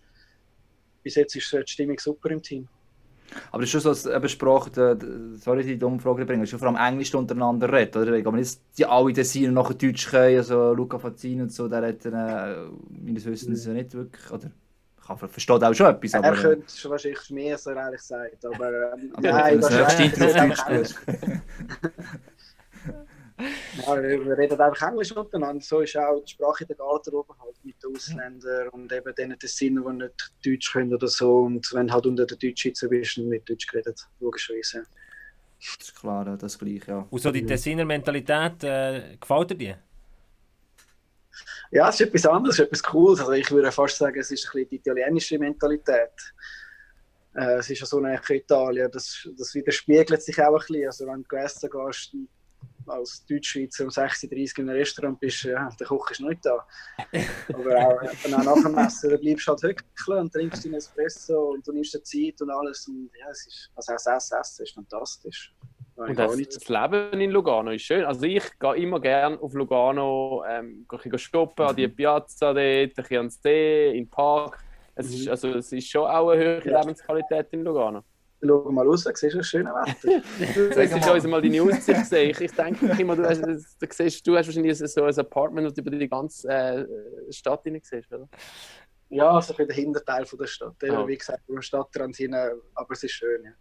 Bis 1.04 1.16
jetzt 1.16 1.36
ist 1.36 1.52
die 1.52 1.62
Stimmung 1.66 1.98
super 2.00 2.30
im 2.32 2.42
Team. 2.42 2.68
Aber 3.52 3.62
es 3.62 3.68
ist 3.68 3.72
schon 3.72 3.82
so, 3.82 3.90
dass 3.90 4.06
eben 4.08 4.28
Sprache, 4.30 4.72
der- 4.72 4.96
der- 4.96 5.36
sorry, 5.36 5.64
die 5.64 5.78
dumme 5.78 6.00
Frage 6.00 6.26
bringen, 6.26 6.44
ist 6.44 6.50
schon 6.50 6.58
vor 6.60 6.68
allem 6.70 6.78
Englisch 6.94 7.14
untereinander 7.14 7.72
reden, 7.72 8.02
oder? 8.02 8.18
Aber 8.18 8.38
nicht 8.38 8.60
die 8.78 8.86
alle 8.86 9.14
Designer 9.14 9.52
nachher 9.52 9.76
Deutsch 9.76 10.10
können, 10.10 10.38
also 10.38 10.74
Luca 10.74 10.98
Fazzini 10.98 11.44
und 11.44 11.52
so, 11.52 11.68
der 11.68 11.84
hat 11.88 12.04
dann, 12.06 12.14
äh, 12.14 12.56
meines 12.90 13.26
Wissens 13.26 13.66
ja 13.66 13.74
nicht 13.74 13.94
wirklich, 13.94 14.32
oder? 14.32 14.50
Kann, 15.06 15.18
versteht 15.18 15.64
auch 15.64 15.74
schon 15.74 15.88
etwas, 15.88 16.14
aber... 16.16 16.28
er 16.28 16.34
äh, 16.34 16.42
könnte 16.42 16.76
schon 16.76 16.92
wahrscheinlich 16.92 17.30
mehr, 17.30 17.60
er 17.64 17.76
ehrlich 17.76 18.02
sagt. 18.02 18.46
Aber 18.46 18.94
ähm, 18.94 19.12
Aber 19.14 19.32
nein, 19.32 19.60
das 19.62 19.70
das 19.70 20.00
nächste 20.00 20.26
ist 20.26 20.36
Intro 20.36 20.36
auf 20.36 20.36
einfach 20.36 20.68
Deutsch 20.68 20.70
Englisch. 20.70 20.96
Ja, 23.40 24.02
wir 24.02 24.38
reden 24.38 24.60
einfach 24.60 24.90
Englisch 24.90 25.12
untereinander. 25.14 25.64
So 25.64 25.80
ist 25.80 25.96
auch 25.96 26.20
die 26.20 26.32
Sprache 26.32 26.64
in 26.64 26.68
der 26.68 26.76
Garderobe 26.76 27.34
halt 27.40 27.56
mit 27.64 27.82
den 27.82 27.96
Ausländern 27.96 28.68
und 28.70 28.92
eben 28.92 29.16
denen 29.16 29.38
Sinn, 29.42 29.82
die 29.82 29.94
nicht 29.94 30.34
Deutsch 30.46 30.74
können 30.74 30.94
oder 30.94 31.08
so. 31.08 31.44
Und 31.44 31.72
wenn 31.74 31.92
halt 31.92 32.06
unter 32.06 32.26
den 32.26 32.38
Deutschschweizer 32.38 32.90
bist, 32.90 33.18
dann 33.18 33.32
wird 33.32 33.50
Deutsch 33.50 33.68
geredet, 33.68 34.06
logischerweise. 34.20 34.84
Das 35.60 35.88
ist 35.88 35.96
klar, 35.96 36.38
das 36.38 36.58
gleiche, 36.58 36.92
ja. 36.92 37.08
Und 37.10 37.22
so 37.22 37.32
die 37.32 37.46
Tessiner 37.46 37.86
Mentalität, 37.86 38.64
äh, 38.64 39.18
gefällt 39.20 39.52
dir 39.52 39.56
die? 39.56 39.76
Ja, 41.72 41.90
es 41.90 42.00
ist 42.00 42.08
etwas 42.08 42.26
anderes, 42.26 42.56
es 42.56 42.60
ist 42.60 42.66
etwas 42.66 42.84
Cooles. 42.84 43.20
Also 43.20 43.32
ich 43.34 43.52
würde 43.52 43.72
fast 43.72 43.98
sagen, 43.98 44.20
es 44.20 44.32
ist 44.32 44.46
ein 44.48 44.52
bisschen 44.52 44.70
die 44.70 44.76
italienische 44.78 45.38
Mentalität. 45.38 46.12
Äh, 47.36 47.60
es 47.60 47.70
ist 47.70 47.80
ja 47.80 47.86
so 47.86 47.98
eine 47.98 48.20
Italien, 48.30 48.90
das, 48.92 49.28
das 49.38 49.54
widerspiegelt 49.54 50.22
sich 50.22 50.42
auch 50.42 50.48
ein 50.48 50.58
bisschen. 50.60 50.86
Also 50.86 51.08
wenn 51.08 51.24
du 51.24 51.36
essen 51.36 51.70
gehst, 51.70 52.16
als 52.90 53.26
Deutschschweizer 53.26 53.86
um 53.86 53.90
36 53.90 54.58
in 54.58 54.70
einem 54.70 54.78
Restaurant 54.78 55.20
bist, 55.20 55.44
ja, 55.44 55.70
der 55.80 55.88
Koch 55.88 56.10
ist 56.12 56.22
nicht 56.22 56.46
da. 56.46 56.66
Aber 57.54 57.78
auch, 57.78 58.02
wenn 58.24 58.34
auch 58.34 58.44
nach 58.44 58.64
dem 58.64 58.78
Essen, 58.78 59.10
dann 59.12 59.20
bleibst 59.20 59.48
du 59.48 59.52
halt 59.52 59.64
hückeln 59.64 60.20
und 60.20 60.34
trinkst 60.34 60.66
deinen 60.66 60.76
Espresso 60.76 61.52
und 61.52 61.68
du 61.68 61.72
nimmst 61.72 61.94
dir 61.94 62.04
Zeit 62.04 62.42
und 62.42 62.50
alles. 62.50 62.88
Und 62.88 63.10
ja, 63.20 63.30
es 63.30 63.48
ist, 63.48 63.72
also 63.76 63.94
auch 63.94 63.98
das 64.04 64.32
Essen 64.32 64.64
ist 64.64 64.74
fantastisch. 64.74 65.54
Da 65.96 66.06
Und 66.06 66.18
das, 66.18 66.38
das 66.38 66.70
Leben 66.70 67.20
in 67.20 67.32
Lugano 67.32 67.72
ist 67.72 67.82
schön. 67.82 68.06
Also 68.06 68.24
ich 68.24 68.44
gehe 68.58 68.76
immer 68.76 69.02
gerne 69.02 69.38
auf 69.42 69.54
Lugano, 69.54 70.44
ähm, 70.48 70.86
gehe 70.88 71.20
shoppen, 71.20 71.66
an 71.66 71.76
die 71.76 71.88
Piazza 71.90 72.54
dort, 72.54 72.58
ein 72.58 72.94
bisschen 72.94 73.18
ans 73.18 73.42
See, 73.42 73.90
in 73.90 74.06
den 74.06 74.10
Park. 74.10 74.64
Es 74.96 75.14
ist, 75.14 75.28
also, 75.30 75.50
es 75.50 75.72
ist 75.72 75.90
schon 75.90 76.10
auch 76.10 76.30
eine 76.30 76.42
höhere 76.42 76.70
Ja. 76.70 76.80
Lebensqualität 76.80 77.48
in 77.52 77.64
Lugano. 77.64 78.04
Schau 78.42 78.72
mal 78.72 78.88
raus, 78.88 79.04
siehst 79.04 79.34
du 79.34 79.38
das 79.38 79.48
schöne 79.48 79.70
Wetter? 79.72 80.22
Jetzt 80.40 80.96
ist 80.96 81.10
uns 81.10 81.28
mal 81.28 81.42
deine 81.42 81.62
Aussicht 81.62 81.88
gesehen. 81.88 82.30
Ich, 82.32 82.42
ich 82.42 82.52
denke 82.52 82.86
immer, 83.00 83.16
du 83.16 83.26
hast, 83.26 83.42
du, 83.42 83.88
siehst, 83.90 84.26
du 84.26 84.38
hast 84.38 84.48
wahrscheinlich 84.48 84.78
so 84.78 85.04
ein 85.04 85.20
Apartment, 85.20 85.68
das 85.68 85.74
du 85.74 85.82
über 85.82 85.92
die 85.92 86.08
ganze 86.08 86.48
äh, 86.48 86.86
Stadt 87.32 87.64
hinein 87.64 87.82
siehst, 87.84 88.12
oder? 88.14 88.30
Ja, 89.10 89.32
also 89.32 89.54
für 89.54 89.66
den 89.66 89.76
Hinterteil 89.76 90.26
von 90.26 90.40
der 90.40 90.46
Stadt. 90.46 90.76
Ah. 90.84 91.06
Wie 91.08 91.18
gesagt, 91.18 91.44
am 91.50 91.62
Stadtrand 91.62 92.16
hin, 92.16 92.34
aber 92.34 92.92
es 92.92 93.04
ist 93.04 93.12
schön. 93.12 93.44
Ja. 93.44 93.52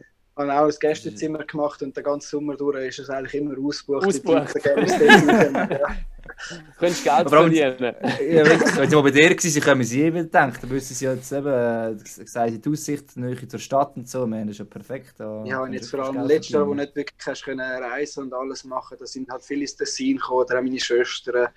Ich 0.00 0.44
habe 0.44 0.52
auch 0.52 0.66
ein 0.66 0.74
Gästezimmer 0.78 1.44
gemacht 1.44 1.82
und 1.82 1.96
den 1.96 2.04
ganzen 2.04 2.28
Sommer 2.28 2.56
durch 2.56 2.86
ist 2.86 3.00
es 3.00 3.10
eigentlich 3.10 3.34
immer 3.34 3.58
ausgebucht. 3.58 4.06
Ausgebucht. 4.06 4.54
Die. 6.50 6.54
Du 6.78 6.80
könntest 6.80 7.04
Geld 7.04 7.14
Aber 7.14 7.30
verdienen. 7.30 7.76
Ja, 7.80 8.44
wenn 8.46 8.88
sie 8.88 8.96
mal 8.96 9.02
bei 9.02 9.10
dir 9.10 9.30
waren, 9.30 9.60
können 9.62 9.84
sie 9.84 10.02
eh 10.02 10.12
wieder 10.12 10.24
denken. 10.24 10.58
Dann 10.60 10.70
wissen 10.70 10.94
sie 10.94 11.04
jetzt 11.06 11.32
eben, 11.32 11.46
äh, 11.46 11.96
gesagt, 12.22 12.64
die 12.64 12.70
Aussicht, 12.70 13.16
die 13.16 13.20
Nähe 13.20 13.48
zur 13.48 13.58
Stadt 13.60 13.96
und 13.96 14.08
so, 14.08 14.26
man, 14.26 14.46
das 14.46 14.54
ist 14.54 14.58
ja 14.58 14.64
perfekt. 14.64 15.14
Da 15.18 15.44
Ja, 15.44 15.62
und 15.62 15.72
jetzt 15.72 15.92
du 15.92 15.96
vor 15.96 16.06
allem 16.06 16.26
letztes 16.26 16.50
Jahr, 16.50 16.62
wo 16.62 16.74
verdienen. 16.74 16.86
nicht 16.86 16.96
wirklich 16.96 17.26
hast 17.26 17.44
können 17.44 17.60
reisen 17.60 18.24
und 18.24 18.34
alles 18.34 18.64
machen, 18.64 18.96
da 18.98 19.06
sind 19.06 19.28
halt 19.30 19.42
viele 19.42 19.62
ins 19.62 19.76
Tessin 19.76 20.16
gekommen, 20.16 20.40
oder 20.40 20.58
auch 20.58 20.62
meine 20.62 20.78
Schwestern, 20.80 21.48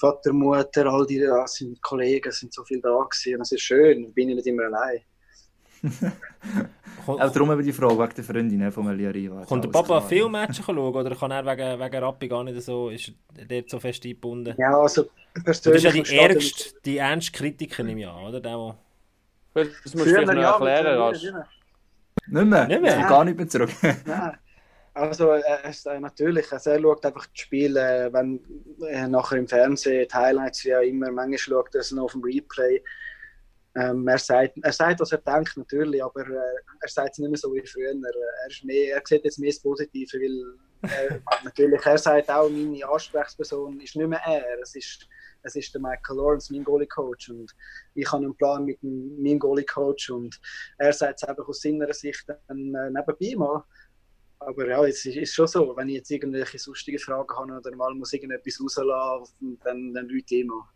Vater, 0.00 0.32
Mutter, 0.32 0.86
all 0.86 1.06
die 1.06 1.22
sind 1.46 1.82
Kollegen, 1.82 2.32
sind 2.32 2.54
so 2.54 2.64
viel 2.64 2.80
da 2.80 2.88
gewesen. 2.88 3.36
Und 3.36 3.42
es 3.42 3.52
ist 3.52 3.60
schön, 3.60 4.04
ich 4.04 4.14
bin 4.14 4.30
ich 4.30 4.36
nicht 4.36 4.46
immer 4.46 4.64
allein. 4.64 5.00
Auch 7.06 7.30
darum 7.32 7.50
eben 7.52 7.62
die 7.64 7.72
Frage 7.72 7.98
wegen 7.98 8.14
der 8.14 8.24
Freundin 8.24 8.72
von 8.72 8.88
Elia 8.88 9.10
Riva. 9.10 9.44
kommt 9.44 9.64
der 9.64 9.70
Papa 9.70 10.00
viel 10.02 10.28
Matches 10.28 10.64
schauen 10.64 10.78
oder 10.78 11.14
kann 11.16 11.30
er 11.30 11.44
wegen, 11.44 11.80
wegen 11.80 12.04
Rappi 12.04 12.28
gar 12.28 12.44
nicht 12.44 12.60
so, 12.62 12.90
ist 12.90 13.12
er 13.36 13.44
dort 13.46 13.70
so 13.70 13.80
fest 13.80 14.04
eingebunden? 14.04 14.54
Ja, 14.58 14.78
also 14.78 15.04
Du 15.34 15.42
bist 15.44 15.62
persönlich. 15.62 15.94
ja 15.94 16.02
die 16.02 16.16
ärgste, 16.34 16.74
die 16.84 16.96
ernste 16.98 17.32
Kritiker 17.32 17.84
im 17.84 17.98
Jahr, 17.98 18.28
oder? 18.28 18.40
Der, 18.40 18.56
wo- 18.58 18.74
Das 19.54 19.66
musst 19.94 19.94
du 19.94 20.04
vielleicht 20.04 20.26
noch 20.26 20.34
ja, 20.34 20.50
erklären, 20.52 20.98
rasch. 21.00 21.22
Nicht 21.22 21.32
mehr? 22.46 22.66
Nicht 22.68 22.82
mehr? 22.82 22.98
Ich 23.00 23.06
gar 23.08 23.24
nicht 23.24 23.36
mehr 23.38 23.48
zurück. 23.48 23.70
Nein. 24.04 24.36
Also 24.92 25.30
äh, 25.32 25.70
ist, 25.70 25.86
äh, 25.86 26.00
natürlich, 26.00 26.52
also 26.52 26.70
er 26.70 26.80
schaut 26.80 27.06
einfach 27.06 27.26
die 27.26 27.40
Spiele, 27.40 28.06
äh, 28.06 28.12
wenn 28.12 28.40
äh, 28.88 29.06
nachher 29.06 29.38
im 29.38 29.46
Fernsehen 29.46 30.06
die 30.12 30.14
Highlights 30.14 30.64
ja 30.64 30.80
immer, 30.80 31.10
manchmal 31.12 31.38
schaut 31.38 31.74
er 31.74 31.80
es 31.80 31.92
noch 31.92 32.04
auf 32.04 32.12
dem 32.12 32.22
Replay. 32.24 32.82
Ähm, 33.76 34.08
er, 34.08 34.18
sagt, 34.18 34.58
er 34.60 34.72
sagt, 34.72 34.98
was 34.98 35.12
er 35.12 35.18
denkt, 35.18 35.56
natürlich, 35.56 36.02
aber 36.02 36.26
äh, 36.26 36.56
er 36.80 36.88
sagt 36.88 37.12
es 37.12 37.18
nicht 37.18 37.30
mehr 37.30 37.38
so 37.38 37.54
wie 37.54 37.64
früher. 37.64 37.90
Er, 37.90 38.48
ist 38.48 38.64
mehr, 38.64 38.96
er 38.96 39.02
sieht 39.04 39.24
jetzt 39.24 39.38
mehr 39.38 39.50
das 39.50 39.60
Positive, 39.60 40.18
weil 40.18 40.90
äh, 40.90 41.20
natürlich, 41.44 41.80
er 41.86 41.98
sagt 41.98 42.30
auch, 42.30 42.50
meine 42.50 42.88
Ansprechperson 42.88 43.80
ist 43.80 43.94
nicht 43.94 44.08
mehr 44.08 44.20
er. 44.26 44.58
Es 44.60 44.74
ist, 44.74 45.06
es 45.42 45.54
ist 45.54 45.72
der 45.72 45.80
Michael 45.80 46.16
Lawrence, 46.16 46.52
mein 46.52 46.64
Goalie-Coach. 46.64 47.30
Und 47.30 47.54
ich 47.94 48.10
habe 48.10 48.24
einen 48.24 48.36
Plan 48.36 48.64
mit 48.64 48.82
meinem 48.82 49.38
Goalie-Coach. 49.38 50.10
Und 50.10 50.40
er 50.78 50.92
sagt 50.92 51.22
es 51.22 51.28
einfach 51.28 51.46
aus 51.46 51.60
seiner 51.60 51.92
Sicht 51.92 52.24
dann, 52.48 52.74
äh, 52.74 52.90
nebenbei 52.90 53.36
mal. 53.36 53.64
Aber 54.40 54.66
ja, 54.66 54.84
es 54.84 55.04
ist, 55.04 55.16
ist, 55.16 55.34
schon 55.34 55.46
so, 55.46 55.76
wenn 55.76 55.90
ich 55.90 55.96
jetzt 55.96 56.10
irgendwelche 56.10 56.58
sonstigen 56.58 56.98
Fragen 56.98 57.36
habe 57.36 57.58
oder 57.58 57.76
mal 57.76 57.94
muss 57.94 58.14
irgendetwas 58.14 58.58
rauslassen, 58.60 59.60
dann, 59.62 59.92
dann 59.92 60.08
Leute 60.08 60.36
immer. 60.36 60.66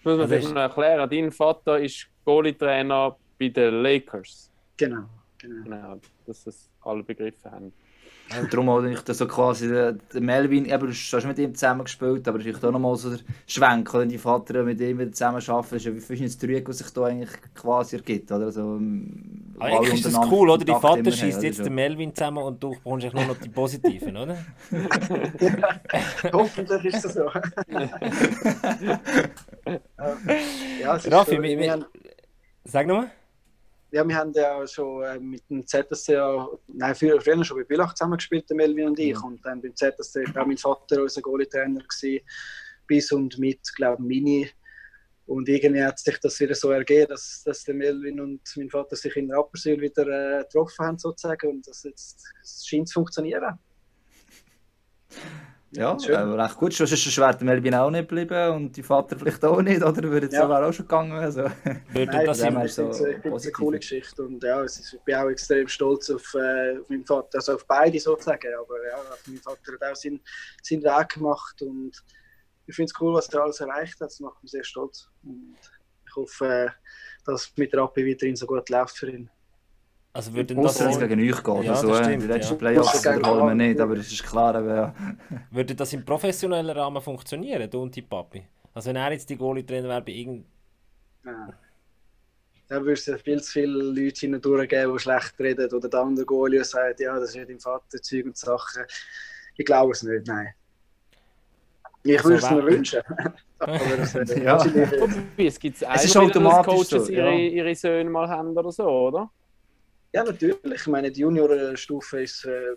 Ich 0.00 0.04
muss 0.04 0.16
man 0.16 0.54
noch 0.54 0.60
erklären, 0.60 1.10
dein 1.10 1.32
Vater 1.32 1.78
ist 1.78 2.08
Goalie-Trainer 2.24 3.16
bei 3.38 3.48
den 3.48 3.82
Lakers. 3.82 4.50
Genau, 4.76 5.04
genau. 5.38 5.64
Genau, 5.64 6.00
dass 6.26 6.44
das 6.44 6.70
alle 6.82 7.02
begriffen 7.02 7.50
haben. 7.50 7.72
Ja, 8.30 8.42
darum 8.42 8.68
habe 8.68 8.92
ich 8.92 9.00
so 9.06 9.26
quasi 9.26 9.68
den, 9.68 10.00
den 10.12 10.24
Melvin, 10.24 10.66
eben, 10.66 10.86
du 10.86 10.92
hast 10.92 11.26
mit 11.26 11.38
ihm 11.38 11.54
zusammen 11.54 11.84
gespielt, 11.84 12.28
aber 12.28 12.38
es 12.38 12.46
ist 12.46 12.62
auch 12.62 12.70
nochmal 12.70 12.94
so 12.96 13.10
der 13.10 13.20
Schwenk, 13.46 13.92
wenn 13.94 14.10
die 14.10 14.18
Vater 14.18 14.62
mit 14.64 14.78
ihm 14.80 14.98
wieder 14.98 15.12
zusammen 15.12 15.42
arbeiten, 15.46 15.76
ist 15.76 15.86
ja 15.86 15.94
wie 15.94 16.00
verschiedenes 16.00 16.36
Dreieck, 16.36 16.68
was 16.68 16.78
sich 16.78 16.90
da 16.90 17.04
eigentlich 17.04 17.30
quasi 17.54 17.96
ergibt, 17.96 18.30
oder? 18.30 18.46
Also, 18.46 18.78
ah, 19.58 19.64
eigentlich 19.64 19.94
ist 19.94 20.04
das 20.04 20.18
cool, 20.30 20.50
oder? 20.50 20.64
Die 20.64 20.72
Vater 20.72 21.10
schießt 21.10 21.42
jetzt 21.42 21.64
den 21.64 21.74
Melvin 21.74 22.14
zusammen 22.14 22.42
und 22.42 22.62
du 22.62 22.72
bekommst 22.72 23.14
nur 23.14 23.24
noch 23.24 23.38
die 23.38 23.48
Positiven, 23.48 24.14
oder? 24.14 24.36
hoffentlich 26.32 26.84
ist 26.84 27.06
das 27.06 27.14
so. 27.14 27.30
ja, 30.80 30.96
es 30.96 31.10
Raffi, 31.10 31.36
so, 31.36 31.42
wir, 31.42 31.58
wir, 31.58 31.86
sag 32.64 32.86
nochmal 32.86 33.10
ja, 33.90 34.06
wir 34.06 34.16
haben 34.16 34.32
ja 34.32 34.66
schon 34.66 35.02
äh, 35.02 35.18
mit 35.18 35.48
dem 35.48 35.66
ZSC, 35.66 36.18
nein, 36.66 36.94
früher, 36.94 37.20
früher 37.20 37.42
schon 37.44 37.58
bei 37.58 37.64
Bülach 37.64 37.94
zusammengespielt, 37.94 38.48
Melvin 38.50 38.88
und 38.88 38.98
ich. 38.98 39.14
Ja. 39.14 39.20
Und 39.20 39.44
dann 39.44 39.62
beim 39.62 39.74
ZSC 39.74 40.24
war 40.34 40.46
mein 40.46 40.58
Vater 40.58 41.02
unser 41.02 41.22
Goalie-Trainer 41.22 41.82
bis 42.86 43.12
und 43.12 43.38
mit, 43.38 43.60
glaube 43.76 44.02
ich, 44.02 44.08
Mini. 44.08 44.50
Und 45.26 45.48
irgendwie 45.48 45.82
hat 45.82 45.98
sich 45.98 46.18
das 46.20 46.40
wieder 46.40 46.54
so 46.54 46.70
ergeben, 46.70 47.08
dass, 47.10 47.42
dass 47.44 47.64
der 47.64 47.74
Melvin 47.74 48.20
und 48.20 48.40
mein 48.56 48.70
Vater 48.70 48.96
sich 48.96 49.14
in 49.16 49.32
Rapperswil 49.32 49.80
wieder 49.80 50.06
äh, 50.06 50.42
getroffen 50.42 50.86
haben, 50.86 50.98
sozusagen. 50.98 51.50
Und 51.50 51.66
das, 51.66 51.82
jetzt, 51.82 52.24
das 52.40 52.66
scheint 52.66 52.88
zu 52.88 52.94
funktionieren. 52.94 53.58
Ja, 55.70 55.96
ja 56.00 56.20
äh, 56.20 56.40
recht 56.40 56.56
gut. 56.56 56.72
Sonst 56.72 56.92
ist 56.92 57.04
der 57.04 57.10
Schwert 57.10 57.42
Melvin 57.42 57.74
auch 57.74 57.90
nicht 57.90 58.08
geblieben 58.08 58.54
und 58.54 58.76
die 58.76 58.82
Vater 58.82 59.18
vielleicht 59.18 59.44
auch 59.44 59.60
nicht, 59.60 59.82
oder? 59.82 60.02
Würde 60.02 60.26
jetzt 60.26 60.34
ja. 60.34 60.48
auch 60.48 60.72
schon 60.72 60.86
gegangen. 60.86 61.12
Also. 61.12 61.42
Würde 61.42 62.12
Nein, 62.12 62.26
das 62.26 62.40
immer 62.40 62.66
so 62.68 62.90
ich 62.90 62.96
finde 62.96 63.36
es 63.36 63.42
eine 63.42 63.52
coole 63.52 63.78
Geschichte 63.78 64.22
und 64.22 64.42
ja, 64.42 64.64
ich 64.64 64.98
bin 65.04 65.14
auch 65.14 65.28
extrem 65.28 65.68
stolz 65.68 66.08
auf, 66.10 66.34
äh, 66.34 66.78
auf 66.78 66.88
meinen 66.88 67.04
Vater, 67.04 67.28
also 67.34 67.54
auf 67.54 67.66
beide 67.66 68.00
sozusagen, 68.00 68.48
aber 68.58 68.76
ja, 68.88 68.98
mein 69.26 69.36
Vater 69.38 69.72
hat 69.74 69.92
auch 69.92 69.96
seinen, 69.96 70.20
seinen 70.62 70.82
Weg 70.82 71.08
gemacht 71.10 71.60
und 71.60 71.92
ich 72.66 72.74
finde 72.74 72.90
es 72.94 73.00
cool, 73.00 73.14
was 73.14 73.28
er 73.28 73.42
alles 73.42 73.60
erreicht 73.60 74.00
hat, 74.00 74.08
das 74.08 74.20
macht 74.20 74.42
mich 74.42 74.52
sehr 74.52 74.64
stolz 74.64 75.10
und 75.22 75.56
ich 76.06 76.16
hoffe, 76.16 76.46
äh, 76.46 76.70
dass 77.26 77.42
es 77.42 77.56
mit 77.56 77.74
Rappi 77.76 78.06
weiterhin 78.10 78.36
so 78.36 78.46
gut 78.46 78.68
läuft 78.70 78.96
für 78.96 79.10
ihn. 79.10 79.30
Also 80.18 80.34
würde 80.34 80.52
das 80.56 80.82
auch... 80.82 80.98
gegen 80.98 81.20
euch 81.20 81.44
gehen. 81.44 81.62
Ja, 81.62 81.74
also, 81.74 81.94
stimmt, 81.94 82.24
die 82.24 82.26
letzten 82.26 82.54
ja. 82.54 82.58
Playoffs 82.58 83.06
holen 83.06 83.46
wir 83.46 83.54
nicht, 83.54 83.80
aber 83.80 83.96
es 83.98 84.10
ist 84.10 84.24
klar. 84.24 84.52
Aber, 84.52 84.74
ja. 84.74 84.94
Würde 85.52 85.76
das 85.76 85.92
im 85.92 86.04
professionellen 86.04 86.76
Rahmen 86.76 87.00
funktionieren, 87.00 87.70
du 87.70 87.82
und 87.82 87.94
die 87.94 88.02
Papi? 88.02 88.42
Also 88.74 88.88
wenn 88.88 88.96
er 88.96 89.12
jetzt 89.12 89.30
die 89.30 89.36
Goalie-Trainer 89.36 89.88
wäre 89.88 90.02
bei 90.02 90.10
irgend... 90.10 90.44
Ja. 91.24 91.50
Da 92.66 92.80
würde 92.80 92.94
es 92.94 93.22
viel 93.22 93.40
zu 93.40 93.52
viele 93.52 93.80
Leute 93.80 94.18
hindurch 94.18 94.68
geben, 94.68 94.92
die 94.92 94.98
schlecht 94.98 95.38
reden. 95.38 95.72
Oder 95.72 95.88
der 95.88 96.00
andere 96.00 96.26
Goalie 96.26 96.64
sagt, 96.64 96.98
ja, 96.98 97.16
das 97.16 97.36
ist 97.36 97.48
dein 97.48 97.60
Vater, 97.60 98.02
Zeug 98.02 98.26
und 98.26 98.36
Sachen. 98.36 98.82
Ich 99.56 99.64
glaube 99.64 99.92
es 99.92 100.02
nicht, 100.02 100.26
nein. 100.26 100.48
Ich 102.02 102.24
würde 102.24 102.38
es 102.38 102.50
mir 102.50 102.64
wünschen. 102.64 103.02
aber 103.60 103.96
das, 103.96 104.14
äh, 104.16 104.42
ja. 104.42 104.56
Es 105.36 105.60
gibt 105.60 105.80
es 105.80 106.04
ist 106.04 106.16
automatisch 106.16 106.74
Coaches 106.74 107.06
so, 107.06 107.12
ja. 107.12 107.30
ihre, 107.30 107.38
ihre 107.38 107.74
Söhne 107.76 108.10
mal 108.10 108.28
haben 108.28 108.56
oder 108.56 108.72
so, 108.72 108.84
oder? 108.84 109.30
Ja, 110.12 110.24
natürlich. 110.24 110.58
Ich 110.64 110.86
meine, 110.86 111.10
die 111.12 111.20
Juniorenstufe 111.20 112.22
ist, 112.22 112.44
äh, 112.44 112.74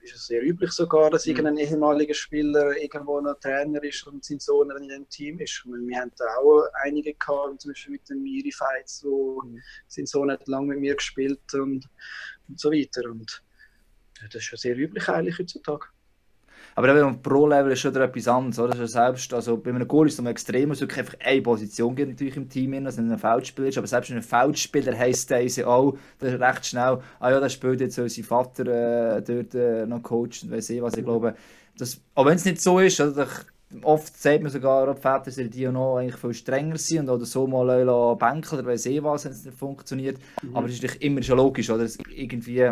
ist 0.00 0.26
sehr 0.26 0.42
üblich 0.42 0.70
sogar, 0.70 1.10
dass 1.10 1.26
mhm. 1.26 1.30
irgendein 1.32 1.56
ehemaliger 1.58 2.14
Spieler 2.14 2.76
irgendwo 2.76 3.20
noch 3.20 3.38
Trainer 3.40 3.82
ist 3.82 4.06
und 4.06 4.24
sein 4.24 4.38
Sohn 4.38 4.68
dann 4.68 4.82
in 4.82 4.88
dem 4.88 5.08
Team 5.08 5.40
ist. 5.40 5.64
Meine, 5.66 5.86
wir 5.86 5.98
haben 5.98 6.12
da 6.16 6.24
auch 6.36 6.66
einige 6.84 7.14
gehabt, 7.14 7.60
zum 7.60 7.72
Beispiel 7.72 7.92
mit 7.92 8.08
den 8.08 8.22
Miri 8.22 8.52
Fights, 8.52 9.04
wo 9.04 9.42
mhm. 9.42 9.60
sein 9.88 10.06
Sohn 10.06 10.30
hat 10.30 10.46
lange 10.46 10.68
mit 10.68 10.80
mir 10.80 10.94
gespielt 10.94 11.42
und, 11.54 11.88
und 12.48 12.60
so 12.60 12.70
weiter. 12.70 13.10
Und 13.10 13.42
das 14.32 14.36
ist 14.36 14.50
ja 14.52 14.56
sehr 14.56 14.76
üblich 14.76 15.08
eigentlich 15.08 15.38
heutzutage. 15.38 15.86
Aber 16.78 16.96
eben, 16.96 17.20
Pro-Level 17.22 17.72
ist 17.72 17.80
schon 17.80 17.96
etwas 17.96 18.28
anderes. 18.28 18.56
Oder? 18.60 18.72
Das 18.72 18.92
selbst, 18.92 19.34
also 19.34 19.56
bei 19.56 19.70
einem 19.70 19.88
Goal 19.88 20.06
ist 20.06 20.12
es 20.12 20.20
noch 20.20 20.30
extrem, 20.30 20.70
es 20.70 20.80
wirklich 20.80 21.00
einfach 21.00 21.16
eine 21.18 21.42
Position 21.42 21.96
gibt 21.96 22.10
natürlich 22.10 22.36
im 22.36 22.48
Team, 22.48 22.70
wenn 22.70 22.86
es 22.86 22.96
ein 22.98 23.18
Feldspieler 23.18 23.66
ist. 23.66 23.78
Aber 23.78 23.88
selbst 23.88 24.12
ein 24.12 24.22
Feldspieler 24.22 24.96
heisst 24.96 25.28
der 25.28 25.66
auch 25.66 25.96
der 26.20 26.38
recht 26.38 26.66
schnell, 26.66 27.00
ah 27.18 27.30
ja, 27.32 27.40
der 27.40 27.48
spielt 27.48 27.80
jetzt 27.80 27.96
so 27.96 28.06
sein 28.06 28.22
Vater 28.22 29.16
äh, 29.16 29.22
dort 29.22 29.56
äh, 29.56 29.86
noch 29.86 30.04
Coach 30.04 30.44
und 30.44 30.52
weiss 30.52 30.70
ich 30.70 30.80
was. 30.80 30.96
Ich 30.96 31.04
glaube, 31.04 31.34
das, 31.76 32.00
auch 32.14 32.26
wenn 32.26 32.36
es 32.36 32.44
nicht 32.44 32.60
so 32.60 32.78
ist, 32.78 33.00
oder, 33.00 33.26
oft 33.82 34.16
sagt 34.16 34.44
man 34.44 34.52
sogar, 34.52 34.94
die 34.94 35.00
Väter 35.00 35.32
sind 35.32 35.54
die 35.54 35.66
noch 35.66 35.96
eigentlich 35.96 36.20
viel 36.20 36.32
strenger 36.32 36.78
sind 36.78 37.10
oder 37.10 37.24
so 37.24 37.48
mal 37.48 37.66
bänken 38.14 38.56
oder 38.56 38.68
weiss 38.68 38.86
ich 38.86 39.02
was, 39.02 39.24
wenn 39.24 39.32
es 39.32 39.44
nicht 39.44 39.58
funktioniert. 39.58 40.18
Mhm. 40.44 40.54
Aber 40.54 40.68
es 40.68 40.80
ist 40.80 41.02
immer 41.02 41.24
schon 41.24 41.38
logisch, 41.38 41.70
oder? 41.70 41.88
irgendwie, 42.14 42.70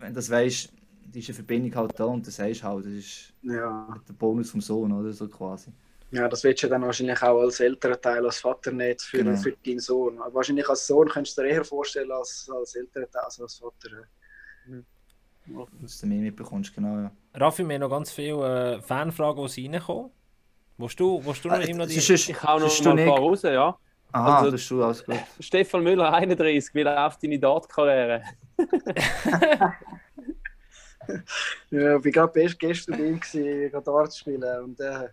wenn 0.00 0.08
du 0.08 0.12
das 0.12 0.28
weißt, 0.28 0.70
ist 1.14 1.28
eine 1.28 1.34
Verbindung 1.34 1.74
halt 1.74 1.98
da 1.98 2.04
und 2.04 2.26
das 2.26 2.36
sagst 2.36 2.62
halt, 2.62 2.84
das 2.84 2.92
ist 2.92 3.32
ja. 3.42 4.00
der 4.08 4.12
Bonus 4.14 4.50
vom 4.50 4.60
Sohn, 4.60 4.92
oder 4.92 5.12
so 5.12 5.28
quasi. 5.28 5.70
Ja, 6.10 6.26
das 6.26 6.42
willst 6.42 6.62
du 6.62 6.68
dann 6.68 6.82
wahrscheinlich 6.82 7.22
auch 7.22 7.40
als 7.40 7.60
älterer 7.60 8.00
Teil, 8.00 8.24
als 8.24 8.40
Vater 8.40 8.72
nicht 8.72 9.02
für, 9.02 9.18
genau. 9.18 9.36
für 9.36 9.52
deinen 9.52 9.78
Sohn. 9.78 10.18
Aber 10.18 10.34
wahrscheinlich 10.34 10.68
als 10.68 10.86
Sohn 10.86 11.08
könntest 11.08 11.36
du 11.36 11.42
dir 11.42 11.48
eher 11.48 11.64
vorstellen 11.64 12.10
als, 12.10 12.50
als 12.54 12.74
älterer 12.74 13.10
Teil, 13.10 13.22
als 13.22 13.40
als 13.40 13.58
Vater. 13.58 13.90
Mhm. 14.66 14.84
Dass 15.80 16.00
du 16.00 16.06
mehr 16.06 16.20
mitbekommst, 16.20 16.74
genau, 16.74 16.96
ja. 16.98 17.10
Raffi, 17.34 17.66
wir 17.66 17.74
haben 17.74 17.80
noch 17.80 17.90
ganz 17.90 18.10
viele 18.10 18.76
äh, 18.76 18.82
Fanfragen, 18.82 19.46
die 19.46 19.66
reinkommen. 19.66 20.10
Willst 20.78 21.00
du, 21.00 21.24
willst 21.24 21.44
du 21.44 21.48
noch 21.48 21.58
äh, 21.58 21.70
ihm 21.70 21.76
noch 21.76 21.86
die... 21.86 21.98
Ich 21.98 22.42
hau 22.42 22.58
noch 22.58 22.84
mal 22.84 22.98
ein 22.98 23.08
paar 23.08 23.18
raus, 23.18 23.42
ja. 23.42 23.78
Aha, 24.12 24.38
also, 24.38 24.50
das 24.50 24.62
ist 24.62 24.70
du, 24.70 24.82
alles 24.82 25.04
gut. 25.04 25.16
Stefan 25.40 25.82
Müller, 25.82 26.12
31, 26.12 26.74
wie 26.74 26.82
läuft 26.82 27.22
deine 27.22 27.38
Dart-Karriere? 27.38 28.22
ja, 31.70 31.96
ich 31.96 32.16
war 32.16 32.28
gerade 32.28 32.56
gestern 32.58 32.98
bei 32.98 33.04
ihm, 33.04 33.20
gewesen, 33.20 33.84
Dart 33.84 34.14
spielen. 34.14 34.64
Und, 34.64 34.80
äh, 34.80 35.08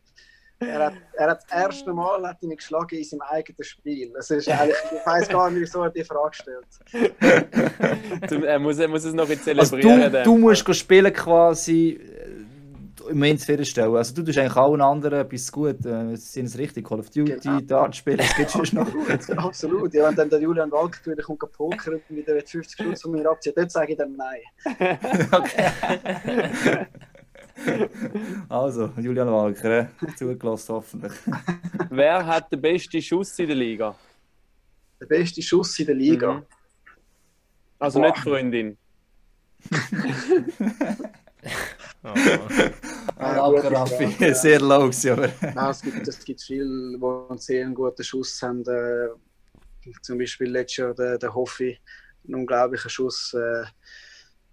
er, 0.59 0.85
hat, 0.85 0.93
er 1.13 1.29
hat 1.31 1.43
das 1.43 1.65
erste 1.65 1.93
Mal 1.93 2.25
hat 2.27 2.41
mich 2.41 2.57
geschlagen 2.57 2.95
in 2.95 3.03
seinem 3.03 3.21
eigenen 3.21 3.63
Spiel. 3.63 4.11
Das 4.13 4.31
ist 4.31 4.47
eigentlich, 4.47 4.75
ich 4.91 5.05
weiß 5.05 5.27
gar 5.27 5.49
nicht, 5.49 5.61
wieso 5.61 5.83
er 5.83 5.89
die 5.89 6.03
Frage 6.03 6.33
stellt. 6.33 6.65
er, 8.45 8.59
muss, 8.59 8.79
er 8.79 8.87
muss 8.87 9.03
es 9.03 9.13
noch 9.13 9.29
ein 9.29 9.39
zelebrieren. 9.39 10.01
Also 10.03 10.17
du, 10.17 10.23
du 10.23 10.37
musst 10.37 10.75
spielen 10.75 11.11
quasi 11.11 11.99
im 13.09 13.37
zufriedenstellen. 13.37 13.95
Also 13.95 14.15
du 14.15 14.23
tust 14.23 14.37
eigentlich 14.37 14.55
allen 14.55 14.81
anderen 14.81 15.19
etwas 15.21 15.51
gut. 15.51 15.85
Äh, 15.85 16.15
sind 16.15 16.45
es 16.45 16.57
richtig? 16.57 16.87
Call 16.87 16.99
of 16.99 17.09
Duty, 17.09 17.37
genau. 17.37 17.59
Dartspiele, 17.61 18.17
das 18.17 18.35
geht 18.35 18.51
schon 18.51 18.67
noch 18.73 18.91
gut. 18.91 19.37
Absolut. 19.37 19.93
Ja, 19.93 20.07
wenn 20.07 20.15
dann 20.15 20.29
der 20.29 20.39
Julian 20.39 20.71
Walker 20.71 20.97
natürlich 21.05 21.25
kommt 21.25 21.51
pokern 21.51 21.95
und 21.95 22.15
wieder 22.15 22.33
50 22.33 22.73
Stunden 22.73 22.95
von 22.95 23.11
mir 23.11 23.29
abzieht, 23.29 23.57
dann 23.57 23.69
sage 23.69 23.93
ich 23.93 23.97
dann 23.97 24.15
nein. 24.15 24.41
okay. 25.31 26.87
also, 28.49 28.91
Julian 28.97 29.31
Walker, 29.31 29.79
äh, 29.79 29.87
zugelassen 30.15 30.75
hoffentlich. 30.75 31.13
Wer 31.89 32.25
hat 32.25 32.51
den 32.51 32.61
besten 32.61 33.01
Schuss 33.01 33.37
in 33.39 33.47
der 33.47 33.55
Liga? 33.55 33.95
Der 34.99 35.05
beste 35.05 35.41
Schuss 35.41 35.79
in 35.79 35.85
der 35.87 35.95
Liga? 35.95 36.33
Mhm. 36.33 36.43
Also 37.79 37.99
Boah. 37.99 38.07
nicht 38.07 38.19
Freundin. 38.19 38.77
Oh. 42.05 42.13
ah, 43.17 43.47
Raffi, 43.47 44.33
sehr 44.33 44.59
low 44.59 44.91
aber... 45.09 45.31
Nein, 45.41 45.71
es 45.71 45.81
gibt, 45.81 46.07
es 46.07 46.23
gibt 46.23 46.41
viele, 46.41 46.97
die 46.97 47.03
einen 47.03 47.37
sehr 47.39 47.67
guten 47.69 48.03
Schuss 48.03 48.41
haben. 48.41 48.63
Äh, 48.67 49.09
zum 50.01 50.17
Beispiel 50.17 50.49
letztes 50.49 50.77
Jahr 50.77 50.93
der, 50.93 51.17
der 51.17 51.33
Hoffi, 51.33 51.79
ein 52.27 52.35
unglaublicher 52.35 52.89
Schuss. 52.89 53.33
Äh, 53.33 53.65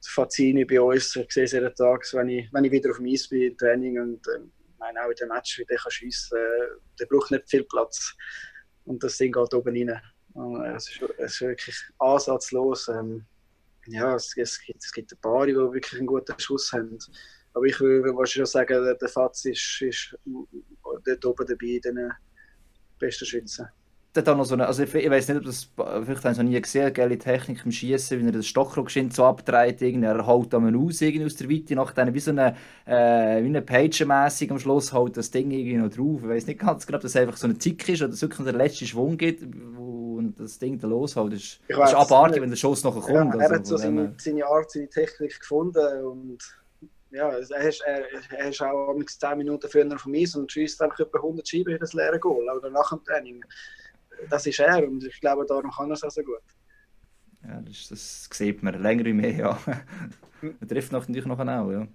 Fazini 0.04 0.64
bei 0.64 0.80
uns, 0.80 1.14
ich 1.14 1.30
sehe 1.30 1.44
es 1.44 1.52
jeden 1.52 1.74
Tag, 1.74 2.04
wenn 2.12 2.28
ich, 2.28 2.52
wenn 2.52 2.64
ich 2.64 2.72
wieder 2.72 2.90
auf 2.90 2.96
dem 2.96 3.06
Eis 3.06 3.28
bin 3.28 3.42
im 3.42 3.56
Training 3.56 4.00
und 4.00 4.26
äh, 4.28 4.40
meine, 4.78 5.00
auch 5.02 5.10
in 5.10 5.16
dem 5.16 5.28
Match, 5.28 5.58
wie 5.58 5.64
der 5.64 5.76
kann 5.76 5.92
schiessen, 5.92 6.38
äh, 6.38 6.80
der 6.98 7.06
braucht 7.06 7.30
nicht 7.30 7.48
viel 7.48 7.64
Platz. 7.64 8.14
Und 8.84 9.02
das 9.02 9.16
Ding 9.16 9.32
geht 9.32 9.54
oben 9.54 9.76
rein. 9.76 10.00
Und, 10.34 10.64
äh, 10.64 10.74
es, 10.74 10.88
ist, 10.88 11.02
es 11.18 11.32
ist 11.34 11.40
wirklich 11.40 11.76
ansatzlos. 11.98 12.88
Ähm, 12.88 13.24
ja, 13.86 14.14
es, 14.14 14.36
es, 14.36 14.60
gibt, 14.60 14.82
es 14.84 14.92
gibt 14.92 15.12
ein 15.12 15.20
paar, 15.20 15.46
die 15.46 15.54
wirklich 15.54 15.98
einen 15.98 16.06
guten 16.06 16.38
Schuss 16.38 16.72
haben. 16.72 16.98
Aber 17.54 17.66
ich 17.66 17.78
würde 17.80 18.26
schon 18.26 18.46
sagen, 18.46 18.82
der, 18.84 18.94
der 18.94 19.08
Fatz 19.08 19.44
ist, 19.44 19.82
ist 19.82 20.16
dort 21.04 21.24
oben 21.24 21.46
dabei, 21.46 21.80
den 21.82 22.12
besten 22.98 23.26
Schützen. 23.26 23.68
der 24.14 24.22
da 24.22 24.34
noch 24.34 24.44
so 24.44 24.54
eine, 24.54 24.66
also 24.66 24.82
ich, 24.82 24.94
ich 24.94 25.10
weiß 25.10 25.28
nicht, 25.28 25.38
ob 25.38 25.44
das, 25.44 25.68
vielleicht 26.04 26.24
haben 26.24 26.34
Sie 26.34 26.42
noch 26.42 26.50
nie 26.50 26.60
gesehen, 26.60 26.92
geile 26.92 27.18
Technik 27.18 27.64
im 27.64 27.72
Schießen, 27.72 28.20
wie 28.20 28.26
er 28.26 28.32
den 28.32 28.42
Stockrock 28.42 28.90
so 28.90 29.24
abdreht, 29.24 29.80
er 29.80 30.26
haut 30.26 30.52
dann 30.52 30.76
aus 30.76 31.00
irgendwie 31.00 31.24
aus 31.24 31.36
der 31.36 31.48
Weite, 31.48 31.74
nachdem 31.74 32.12
wie 32.12 32.20
so 32.20 32.30
eine, 32.30 32.54
äh, 32.84 33.42
wie 33.42 33.46
eine 33.46 33.62
Page-mässig 33.62 34.50
am 34.50 34.58
Schluss 34.58 34.92
haut 34.92 35.16
das 35.16 35.30
Ding 35.30 35.50
irgendwie 35.50 35.76
noch 35.76 35.88
drauf. 35.88 36.20
Ich 36.22 36.28
weiß 36.28 36.46
nicht 36.46 36.60
ganz 36.60 36.86
genau, 36.86 36.96
ob 36.96 37.02
das 37.02 37.16
einfach 37.16 37.38
so 37.38 37.46
ein 37.46 37.58
Tick 37.58 37.88
ist 37.88 38.02
oder 38.02 38.12
es 38.12 38.20
wirklich 38.20 38.44
der 38.44 38.54
letzte 38.54 38.86
Schwung 38.86 39.16
gibt, 39.16 39.44
wo 39.74 40.20
das 40.36 40.58
Ding 40.58 40.78
da 40.78 40.86
loshaut. 40.88 41.32
Das 41.32 41.40
ist, 41.40 41.60
ist 41.68 41.94
abartig, 41.94 42.42
wenn 42.42 42.50
der 42.50 42.56
Schuss 42.56 42.84
nachher 42.84 43.00
kommt. 43.00 43.34
Ja, 43.34 43.40
er 43.40 43.50
also, 43.50 43.54
hat 43.54 43.66
so 43.66 43.76
seine, 43.78 44.14
seine 44.18 44.44
Art, 44.44 44.70
seine 44.70 44.88
Technik 44.88 45.40
gefunden 45.40 46.04
und 46.04 46.61
ja, 47.12 47.28
er 47.28 47.38
ist, 47.38 47.50
er, 47.82 48.04
er 48.30 48.48
ist 48.48 48.62
auch 48.62 48.94
10 49.04 49.38
Minuten 49.38 49.68
früher 49.70 49.98
vom 49.98 50.14
Eis 50.14 50.34
und 50.34 50.50
schießt 50.50 50.82
einfach 50.82 51.00
etwa 51.00 51.18
100 51.18 51.46
Scheiben 51.46 51.74
in 51.74 51.78
das 51.78 51.92
leere 51.92 52.18
Goal, 52.18 52.48
oder 52.48 52.70
nach 52.70 52.88
dem 52.90 53.04
Training 53.04 53.44
das 54.28 54.46
ist 54.46 54.60
er 54.60 54.86
und 54.86 55.04
ich 55.04 55.20
glaube, 55.20 55.44
darum 55.46 55.70
kann 55.70 55.90
er 55.90 55.94
es 55.94 56.04
auch 56.04 56.10
so 56.10 56.22
gut. 56.22 56.42
Ja, 57.42 57.60
das, 57.60 57.88
das 57.88 58.28
sieht 58.32 58.62
man 58.62 58.80
länger 58.80 59.04
wie 59.04 59.12
mehr, 59.12 59.32
ja. 59.32 59.58
man 60.42 60.68
trifft 60.68 60.92
natürlich 60.92 61.26
noch 61.26 61.38
auch, 61.38 61.70
ja. 61.70 61.86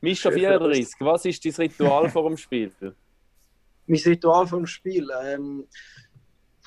Mischa 0.00 0.30
34, 0.30 0.94
was 1.00 1.24
ist 1.24 1.44
dein 1.44 1.52
Ritual 1.52 2.08
vor 2.10 2.28
dem 2.28 2.36
Spiel? 2.36 2.72
Mein 3.86 4.00
Ritual 4.00 4.46
vor 4.46 4.58
dem 4.58 4.66
Spiel? 4.66 5.08
Ähm, 5.24 5.66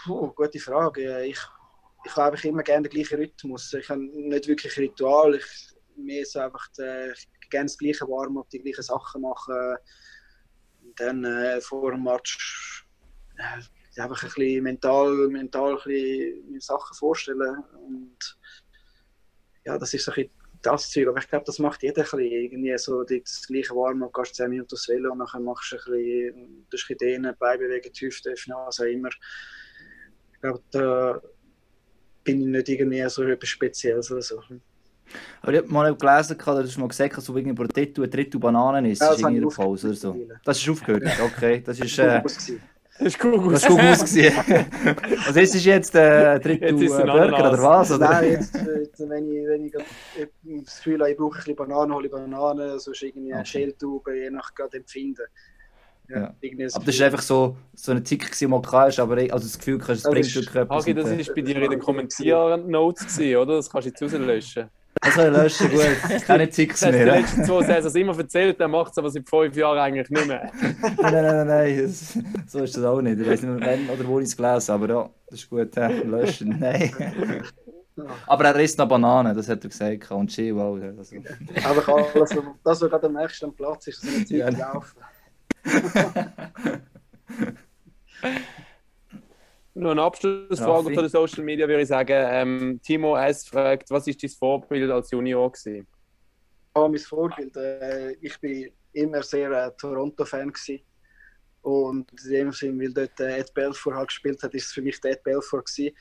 puh, 0.03 0.31
gute 0.31 0.59
Frage. 0.59 1.25
Ich, 1.25 1.39
ich 2.05 2.15
habe 2.15 2.37
immer 2.47 2.63
gerne 2.63 2.87
den 2.87 2.91
gleichen 2.91 3.19
Rhythmus. 3.19 3.73
Ich 3.73 3.89
habe 3.89 4.01
nicht 4.01 4.47
wirklich 4.47 4.75
ein 4.77 4.83
Ritual. 4.83 5.35
Ich 5.35 5.75
mir 5.95 6.25
so 6.25 6.39
einfach 6.39 6.67
die, 6.77 7.13
gerne 7.49 7.65
das 7.65 7.77
gleiche 7.77 8.07
Warm-up, 8.07 8.49
die 8.49 8.59
gleichen 8.59 8.83
Sachen 8.83 9.21
machen. 9.21 9.77
Und 10.83 10.99
dann 10.99 11.23
äh, 11.23 11.61
vor 11.61 11.91
dem 11.91 12.03
Match 12.03 12.87
äh, 13.37 14.01
einfach 14.01 14.23
ein 14.23 14.29
bisschen 14.29 14.63
mental, 14.63 15.27
mental 15.29 15.73
ein 15.73 15.83
bisschen 15.83 16.61
Sachen 16.61 16.95
vorstellen. 16.95 17.63
Und 17.85 18.39
ja, 19.65 19.77
das 19.77 19.93
ist 19.93 20.05
so 20.05 20.11
ein 20.11 20.29
das 20.61 20.89
Zeug. 20.89 21.07
Aber 21.07 21.19
ich 21.19 21.27
glaube, 21.27 21.45
das 21.45 21.59
macht 21.59 21.83
jeder 21.83 22.01
ein 22.01 22.03
bisschen. 22.03 22.19
Irgendwie 22.19 22.77
so 22.77 23.03
das 23.03 23.47
gleiche 23.47 23.75
warm 23.75 24.01
und 24.01 24.13
gehst 24.13 24.35
10 24.35 24.49
Minuten 24.49 24.73
aufs 24.73 24.87
Velo 24.87 25.11
und 25.11 25.19
dann 25.19 25.43
machst 25.43 25.71
du 25.71 25.77
ein 25.77 25.83
bisschen, 25.91 26.67
du 26.69 26.77
ein 26.77 26.97
dehnen, 26.97 27.35
Beibewegen, 27.37 27.91
die 27.91 28.05
Hüfte 28.05 28.31
öffnen, 28.31 28.57
also 28.57 28.83
immer. 28.85 29.09
Ich 30.33 30.41
glaube, 30.41 30.63
da 30.71 31.21
bin 32.23 32.41
ich 32.41 32.47
nicht 32.47 32.69
irgendwie 32.69 33.09
so 33.09 33.23
etwas 33.23 33.49
Spezielles 33.49 34.11
oder 34.11 34.21
so. 34.21 34.41
Aber 35.41 35.53
ich 35.53 35.59
habe 35.59 35.71
mal 35.71 35.95
gelesen, 35.95 36.37
du 36.37 36.45
hast 36.45 36.77
mal 36.77 36.87
gesagt, 36.87 37.17
dass 37.17 37.25
du 37.25 37.35
wegen 37.35 37.49
ein 37.49 37.55
Drittel, 37.55 38.03
ein 38.03 38.09
Drittel 38.09 38.39
Bananen 38.39 38.85
isst, 38.85 39.01
ja, 39.01 39.27
in 39.27 39.41
der 39.41 39.47
Pause 39.47 39.87
oder 39.87 39.95
so. 39.95 40.15
Das 40.43 40.57
ist 40.57 40.69
aufgehört, 40.69 41.03
okay. 41.23 41.61
Das 41.65 41.79
ist... 41.79 41.97
Äh, 41.99 42.21
Das 42.99 43.07
ist 43.07 43.19
gut 43.19 43.53
Das 43.53 43.63
ist 43.63 43.69
gut 43.69 43.79
ausgesehen. 43.79 44.33
also 45.25 45.39
jetzt 45.39 45.55
ist 45.55 45.65
jetzt 45.65 45.93
der 45.93 46.33
äh, 46.33 46.39
dritte 46.41 46.73
Burger 46.73 47.49
oder 47.49 47.63
was? 47.63 47.91
Oder? 47.93 48.09
Nein, 48.09 48.31
jetzt, 48.31 48.53
jetzt, 48.55 48.99
wenn 49.09 49.31
ich, 49.31 49.47
wenn 49.47 49.65
ich 49.65 50.65
das 50.65 50.75
Gefühl 50.75 50.99
habe, 50.99 51.11
ich 51.11 51.17
brauche 51.17 51.35
ein 51.35 51.37
bisschen 51.37 51.55
Bananen, 51.55 51.93
hole 51.93 52.07
ich 52.07 52.11
Bananen, 52.11 52.77
sonst 52.77 53.01
irgendwie 53.01 53.33
eine 53.33 53.43
okay. 53.43 54.23
Je 54.23 54.29
nach 54.29 54.53
gerade 54.53 54.77
Empfinden. 54.77 55.23
Ja, 56.09 56.33
ja. 56.41 56.67
Aber 56.73 56.85
das 56.85 56.95
ist 56.95 57.01
einfach 57.01 57.21
so, 57.21 57.55
so 57.73 57.91
eine 57.91 58.03
Tick, 58.03 58.35
die 58.37 58.47
mal 58.47 58.61
kannst, 58.61 58.99
aber 58.99 59.15
also 59.15 59.45
das 59.45 59.57
Gefühl 59.57 59.77
kannst, 59.77 60.05
es 60.05 60.11
bringt 60.11 60.35
wirklich 60.35 60.55
etwas. 60.55 60.83
Hagi, 60.83 60.93
das 60.93 61.05
war 61.05 61.35
bei 61.35 61.41
dir 61.41 61.61
in 61.61 61.71
den 61.71 61.79
Kommentiernotes, 61.79 63.19
oder? 63.19 63.45
Das 63.45 63.69
kannst 63.69 63.85
du 63.85 63.89
jetzt 63.91 64.01
rauslöschen. 64.01 64.69
Das 65.01 65.15
soll 65.15 65.29
löschen, 65.29 65.69
gut. 65.69 66.25
Keine 66.25 66.49
Ticks 66.49 66.81
mehr. 66.81 66.91
Das 66.91 66.99
hast 66.99 67.05
die 67.05 67.21
letzten 67.21 67.45
zwei 67.45 67.63
Saisons 67.63 67.95
immer 67.95 68.17
erzählt, 68.17 68.59
der 68.59 68.67
macht 68.67 68.91
es 68.91 68.97
aber 68.97 69.09
seit 69.09 69.29
fünf 69.29 69.55
Jahren 69.55 69.79
eigentlich 69.79 70.09
nicht 70.09 70.27
mehr. 70.27 70.51
nein, 70.61 70.75
nein, 70.97 71.23
nein, 71.23 71.47
nein, 71.47 71.95
so 72.47 72.59
ist 72.59 72.75
das 72.75 72.83
auch 72.83 73.01
nicht. 73.01 73.17
Ich 73.19 73.27
weiß 73.27 73.43
nicht 73.43 73.59
mehr, 73.59 73.69
wann 73.69 73.89
oder 73.89 74.05
wo 74.07 74.19
ich 74.19 74.25
es 74.25 74.35
gelesen 74.35 74.73
habe, 74.73 74.85
aber 74.85 74.93
ja, 74.93 75.09
das 75.29 75.39
ist 75.39 75.49
gut. 75.49 75.77
Äh, 75.77 76.03
löschen, 76.03 76.57
nein. 76.59 76.91
Aber 78.27 78.45
er 78.45 78.59
isst 78.59 78.77
noch 78.77 78.87
Bananen, 78.87 79.35
das 79.35 79.49
hat 79.49 79.63
er 79.63 79.69
gesagt. 79.69 80.11
Und 80.11 80.31
Ski, 80.31 80.55
wow. 80.55 80.79
Also. 80.97 81.15
Aber 81.63 82.05
alles, 82.15 82.35
das, 82.63 82.81
was 82.81 82.89
gerade 82.89 83.07
am 83.07 83.13
nächsten 83.13 83.53
Platz 83.53 83.87
ist, 83.87 84.01
so 84.01 84.07
eine 84.07 84.25
Zeit 84.25 84.57
ja. 84.57 84.59
laufen. 84.73 84.97
Noch 89.79 89.91
eine 89.91 90.01
Abschlussfrage 90.01 90.93
zu 90.93 91.01
den 91.01 91.09
Social 91.09 91.43
Media 91.43 91.65
würde 91.65 91.83
ich 91.83 91.87
sagen. 91.87 92.13
Ähm, 92.13 92.81
Timo 92.83 93.15
S. 93.15 93.47
fragt, 93.47 93.89
was 93.89 94.07
ist 94.07 94.21
dein 94.21 94.29
Vorbild 94.29 94.91
als 94.91 95.09
Junior 95.11 95.49
gewesen? 95.49 95.87
Oh, 96.75 96.89
mein 96.89 96.99
Vorbild? 96.99 97.55
Äh, 97.55 98.11
ich 98.19 98.37
bin 98.41 98.71
immer 98.91 99.23
sehr 99.23 99.49
äh, 99.51 99.71
Toronto-Fan 99.77 100.51
Und 101.61 102.11
in 102.25 102.29
dem 102.29 102.51
Sinne, 102.51 102.83
weil 102.83 102.93
dort 102.93 103.17
äh, 103.21 103.39
Ed 103.39 103.53
Belfour 103.53 103.95
halt 103.95 104.09
gespielt 104.09 104.43
hat, 104.43 104.53
ist 104.53 104.65
es 104.65 104.73
für 104.73 104.81
mich 104.81 104.99
der 104.99 105.11
Ed 105.11 105.23
Belfour 105.23 105.63
gewesen. 105.63 105.95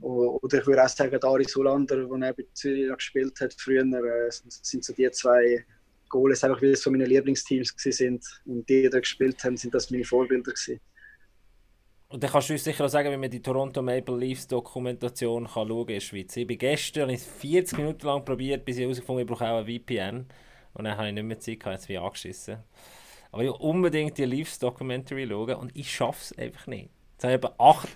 Oder 0.00 0.58
ich 0.58 0.66
würde 0.66 0.84
auch 0.84 0.88
sagen, 0.88 1.22
Aris 1.22 1.56
Ulander, 1.56 2.04
der 2.04 2.32
bei 2.32 2.46
Zürich 2.54 2.92
gespielt 2.92 3.40
hat, 3.40 3.54
früher, 3.58 3.82
äh, 3.82 4.30
sind 4.30 4.84
so 4.84 4.92
die 4.92 5.10
zwei 5.12 5.64
Goals, 6.08 6.42
einfach 6.42 6.62
weil 6.62 6.72
es 6.72 6.82
so 6.82 6.90
meine 6.90 7.04
Lieblingsteams 7.04 7.74
sind 7.76 8.24
und 8.46 8.68
die, 8.68 8.82
die 8.82 8.90
da 8.90 8.98
gespielt 8.98 9.42
haben, 9.44 9.56
sind 9.56 9.74
das 9.74 9.90
meine 9.90 10.04
Vorbilder 10.04 10.52
gewesen. 10.52 10.80
Und 12.10 12.22
dann 12.22 12.30
kannst 12.30 12.48
du 12.48 12.54
uns 12.54 12.64
sicher 12.64 12.86
auch 12.86 12.88
sagen, 12.88 13.12
wie 13.12 13.18
man 13.18 13.30
die 13.30 13.42
Toronto 13.42 13.82
Maple 13.82 14.16
Leafs 14.16 14.46
Dokumentation 14.46 15.46
kann 15.46 15.68
schauen 15.68 15.80
in 15.80 15.86
der 15.86 16.00
Schweiz. 16.00 16.34
Ich 16.36 16.46
bin 16.46 16.56
gestern 16.56 17.10
ich 17.10 17.20
40 17.20 17.76
Minuten 17.76 18.06
lang 18.06 18.24
probiert, 18.24 18.64
bis 18.64 18.78
ich 18.78 18.84
herausgefunden 18.84 19.28
habe, 19.28 19.32
ich 19.32 19.38
brauche 19.38 19.50
auch 19.50 19.58
ein 19.58 19.66
VPN. 19.66 20.26
Und 20.72 20.84
dann 20.84 20.96
habe 20.96 21.08
ich 21.08 21.14
nicht 21.14 21.24
mehr 21.24 21.38
Zeit 21.38 21.60
gehabt, 21.60 21.76
jetzt 21.76 21.86
bin 21.86 21.96
ich 21.96 22.02
angeschissen. 22.02 22.58
Aber 23.30 23.42
ich 23.42 23.48
will 23.48 23.56
unbedingt 23.58 24.16
die 24.16 24.24
Leafs 24.24 24.58
Documentary 24.58 25.28
schauen 25.28 25.56
und 25.56 25.76
ich 25.76 25.92
schaffe 25.92 26.20
es 26.22 26.38
einfach 26.38 26.66
nicht. 26.66 26.88
Jetzt 27.12 27.24
habe 27.24 27.34
ich 27.34 27.44
etwa 27.44 27.54
acht 27.58 27.88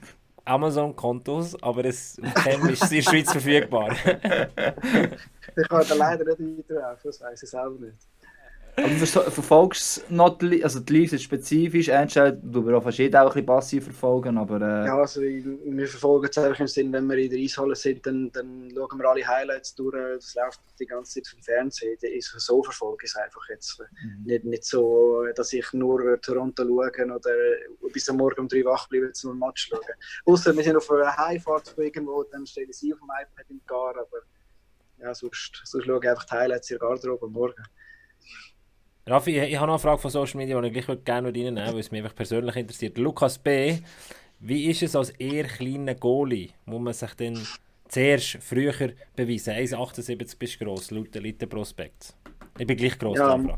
Amazon-Kontos, 0.44 1.62
aber 1.62 1.84
es 1.86 2.18
ist 2.18 2.18
in 2.18 2.24
der 2.24 3.02
Schweiz 3.02 3.32
verfügbar. 3.32 3.92
ich 5.56 5.68
kann 5.68 5.86
da 5.88 5.94
leider 5.94 6.24
nicht 6.24 6.68
weiter 6.68 6.98
das 7.02 7.20
weiß 7.20 7.42
ich 7.42 7.48
selber 7.48 7.78
nicht. 7.78 7.96
Aber 8.74 8.88
du 8.88 9.06
verfolgst 9.06 10.10
noch 10.10 10.38
die, 10.38 10.64
also 10.64 10.80
die 10.80 10.92
Leaves 10.94 11.22
spezifisch, 11.22 11.90
einstellen, 11.90 12.40
du 12.42 12.74
auch 12.74 12.82
fast 12.82 12.98
jeder 12.98 13.22
auch 13.22 13.26
ein 13.26 13.32
bisschen 13.32 13.46
passiv 13.46 13.84
verfolgen, 13.84 14.38
aber... 14.38 14.62
Äh... 14.62 14.86
Ja, 14.86 14.98
also 14.98 15.20
wir 15.20 15.86
verfolgen 15.86 16.28
es 16.30 16.38
einfach 16.38 16.58
im 16.58 16.66
Sinn, 16.66 16.90
wenn 16.90 17.06
wir 17.06 17.18
in 17.18 17.28
der 17.28 17.38
Eishalle 17.38 17.76
sind, 17.76 18.06
dann, 18.06 18.32
dann 18.32 18.70
schauen 18.74 18.98
wir 18.98 19.08
alle 19.10 19.26
Highlights 19.26 19.74
durch, 19.74 19.94
das 20.14 20.34
läuft 20.34 20.60
die 20.80 20.86
ganze 20.86 21.14
Zeit 21.14 21.28
vom 21.28 21.42
Fernsehen, 21.42 21.98
so 22.20 22.62
verfolge 22.62 23.04
ich 23.04 23.10
es 23.10 23.16
einfach 23.16 23.46
jetzt. 23.50 23.78
Mhm. 23.78 24.24
Nicht, 24.24 24.44
nicht 24.44 24.64
so, 24.64 25.22
dass 25.34 25.52
ich 25.52 25.70
nur 25.74 26.18
Toronto 26.22 26.64
schaue 26.64 27.14
oder 27.14 27.34
bis 27.92 28.08
am 28.08 28.16
Morgen 28.16 28.40
um 28.40 28.48
drei 28.48 28.64
wach 28.64 28.88
bleibe, 28.88 29.12
zum 29.12 29.38
Match 29.38 29.68
schauen. 29.68 29.80
Außer 30.24 30.56
wir 30.56 30.64
sind 30.64 30.76
auf 30.76 30.90
einer 30.90 31.14
Heimfahrt 31.14 31.68
von 31.68 31.84
irgendwo, 31.84 32.22
dann 32.22 32.46
stelle 32.46 32.68
ich 32.70 32.78
sie 32.78 32.94
auf 32.94 33.00
dem 33.00 33.08
iPad 33.08 33.50
im 33.50 33.60
Gar, 33.66 33.98
aber 33.98 34.22
ja, 34.98 35.14
sonst, 35.14 35.60
sonst 35.64 35.84
schaue 35.84 36.00
ich 36.02 36.08
einfach 36.08 36.24
die 36.24 36.34
Highlights 36.34 36.70
in 36.70 36.78
der 36.78 36.88
Garderobe 36.88 37.26
am 37.26 37.32
Morgen. 37.32 37.62
Raffi, 39.06 39.36
ich, 39.36 39.50
ich 39.50 39.56
habe 39.56 39.66
noch 39.66 39.74
eine 39.74 39.80
Frage 39.80 39.98
von 39.98 40.10
Social 40.10 40.38
Media, 40.38 40.60
die 40.60 40.68
ich 40.68 40.86
gleich 40.86 41.04
gerne 41.04 41.28
reinnehmen 41.28 41.56
würde, 41.56 41.72
weil 41.72 41.80
es 41.80 41.90
mich 41.90 42.02
einfach 42.02 42.14
persönlich 42.14 42.54
interessiert. 42.54 42.98
Lukas 42.98 43.38
B., 43.38 43.78
wie 44.38 44.70
ist 44.70 44.82
es 44.82 44.94
als 44.94 45.10
eher 45.10 45.44
kleiner 45.44 45.94
Goalie? 45.94 46.50
Muss 46.66 46.80
man 46.80 46.92
sich 46.92 47.14
denn 47.14 47.40
zuerst 47.88 48.38
früher 48.40 48.92
beweisen? 49.16 49.54
1,78 49.54 50.38
bist 50.38 50.60
du 50.60 50.64
gross, 50.64 50.92
laut 50.92 51.16
Elite 51.16 51.48
Prospekt. 51.48 52.14
Ich 52.58 52.66
bin 52.66 52.76
gleich 52.76 52.98
gross, 52.98 53.18
ja, 53.18 53.30
am, 53.30 53.52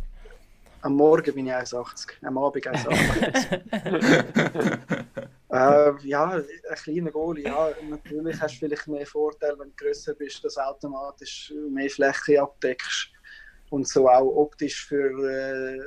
am 0.80 0.95
Morgen 0.95 1.34
bin 1.34 1.47
ich 1.47 1.53
1,80, 1.53 2.26
am 2.26 2.38
Abend 2.38 2.66
1,80. 2.66 5.09
äh, 5.51 5.92
ja, 6.07 6.30
ein 6.30 6.45
kleiner 6.82 7.11
Goalie, 7.11 7.45
ja, 7.45 7.68
natürlich 7.88 8.40
hast 8.40 8.55
du 8.55 8.66
vielleicht 8.66 8.88
mehr 8.88 9.07
Vorteile, 9.07 9.59
wenn 9.59 9.68
du 9.68 9.74
grösser 9.76 10.14
bist, 10.14 10.42
dass 10.42 10.55
du 10.55 10.61
automatisch 10.61 11.53
mehr 11.70 11.90
Fläche 11.90 12.40
abdeckst 12.40 13.14
und 13.71 13.89
so 13.89 14.09
auch 14.09 14.37
optisch 14.37 14.87
für, 14.87 15.11
äh, 15.29 15.81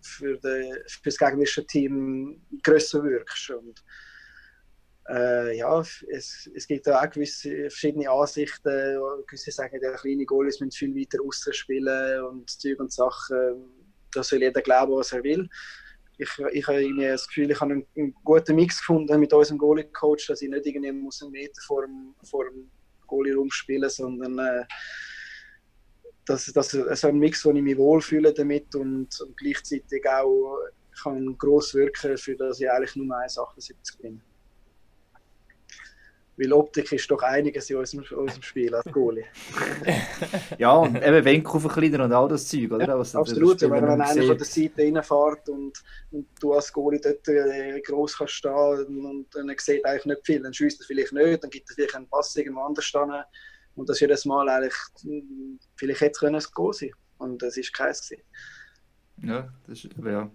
für, 0.00 0.38
de, 0.38 0.72
für 0.86 1.00
das 1.04 1.18
gegnerische 1.18 1.66
Team 1.66 2.42
grösser 2.62 3.02
wirkst. 3.02 3.50
Und, 3.50 3.82
äh, 5.08 5.56
ja, 5.56 5.80
es, 5.80 6.50
es 6.54 6.66
gibt 6.66 6.88
auch 6.88 7.10
gewisse 7.10 7.70
verschiedene 7.70 8.10
Ansichten. 8.10 8.98
Gewisse 9.26 9.50
sagen, 9.50 9.80
der 9.80 9.94
kleine 9.94 10.24
Goalies 10.24 10.60
müssen 10.60 10.72
viel 10.72 10.94
weiter 10.94 11.18
außen 11.26 11.52
spielen 11.52 12.24
und 12.24 12.50
Zeug 12.50 12.78
und 12.78 12.92
Sachen. 12.92 13.64
Da 14.12 14.22
soll 14.22 14.42
jeder 14.42 14.60
glauben, 14.60 14.92
was 14.92 15.12
er 15.12 15.24
will. 15.24 15.48
Ich, 16.18 16.28
ich 16.52 16.68
habe 16.68 16.94
das 17.00 17.26
Gefühl, 17.26 17.50
ich 17.50 17.60
habe 17.60 17.72
einen, 17.72 17.86
einen 17.96 18.14
guten 18.22 18.54
Mix 18.54 18.78
gefunden 18.78 19.18
mit 19.18 19.32
unserem 19.32 19.58
Goalie-Coach, 19.58 20.28
dass 20.28 20.42
ich 20.42 20.50
nicht 20.50 20.66
irgendwie 20.66 20.88
einen 20.88 21.32
Meter 21.32 21.62
vor 21.66 21.82
dem, 21.82 22.14
dem 22.22 22.70
Goalie 23.06 23.34
rumspielen 23.34 23.90
sondern 23.90 24.38
äh, 24.38 24.64
das, 26.24 26.46
das 26.46 26.70
so 26.70 27.08
ein 27.08 27.18
Mix, 27.18 27.44
wo 27.44 27.50
ich 27.50 27.62
mich 27.62 27.76
wohlfühle 27.76 28.32
damit 28.32 28.74
und, 28.74 29.08
und 29.20 29.36
gleichzeitig 29.36 30.08
auch 30.08 30.58
kann 31.02 31.36
gross 31.38 31.74
wirken, 31.74 32.16
für 32.16 32.36
das 32.36 32.60
ich 32.60 32.70
eigentlich 32.70 32.96
nur 32.96 33.16
1,78 33.16 34.00
bin. 34.00 34.20
Weil 36.36 36.52
Optik 36.54 36.90
ist 36.92 37.10
doch 37.10 37.22
einiges 37.22 37.68
in 37.68 37.76
unserem, 37.76 38.04
unserem 38.18 38.42
Spiel 38.42 38.74
als 38.74 38.90
Goalie. 38.90 39.26
ja, 40.58 40.72
und 40.72 40.96
eben 40.96 41.24
Winkel 41.24 41.60
verkleinern 41.60 42.02
und 42.02 42.12
all 42.12 42.28
das 42.28 42.48
Zeug, 42.48 42.72
oder? 42.72 42.86
Ja, 42.86 42.98
absolut, 42.98 43.60
wenn, 43.60 43.70
wenn 43.70 44.00
einer 44.00 44.26
von 44.26 44.38
der 44.38 44.46
Seite 44.46 44.82
reinfährt 44.82 45.48
und, 45.50 45.82
und 46.10 46.26
du 46.40 46.54
als 46.54 46.72
Goalie 46.72 47.00
dort 47.00 47.28
äh, 47.28 47.80
gross 47.82 48.16
kannst 48.16 48.34
stehen 48.34 48.52
und, 48.52 49.06
und 49.06 49.26
dann 49.34 49.54
sieht 49.58 49.84
eigentlich 49.84 50.06
nicht 50.06 50.26
viel, 50.26 50.42
dann 50.42 50.54
schießt 50.54 50.80
er 50.80 50.86
vielleicht 50.86 51.12
nicht, 51.12 51.44
dann 51.44 51.50
gibt 51.50 51.68
er 51.70 51.74
vielleicht 51.74 51.96
einen 51.96 52.08
Pass 52.08 52.34
irgendwo 52.34 52.62
anders 52.62 52.86
stehen 52.86 53.12
und 53.76 53.88
das 53.88 54.00
jedes 54.00 54.24
Mal 54.24 54.48
eigentlich, 54.48 54.74
vielleicht 55.76 56.00
hätte 56.00 56.12
es 56.12 56.18
können 56.20 56.34
ein 56.36 56.44
Goal 56.54 56.72
sein 56.72 56.90
und 57.18 57.42
es 57.42 57.56
ist 57.56 57.72
keins 57.72 58.08
gewesen. 58.08 58.22
Ja, 59.22 59.48
das 59.66 59.84
ist, 59.84 59.90
ja. 60.04 60.30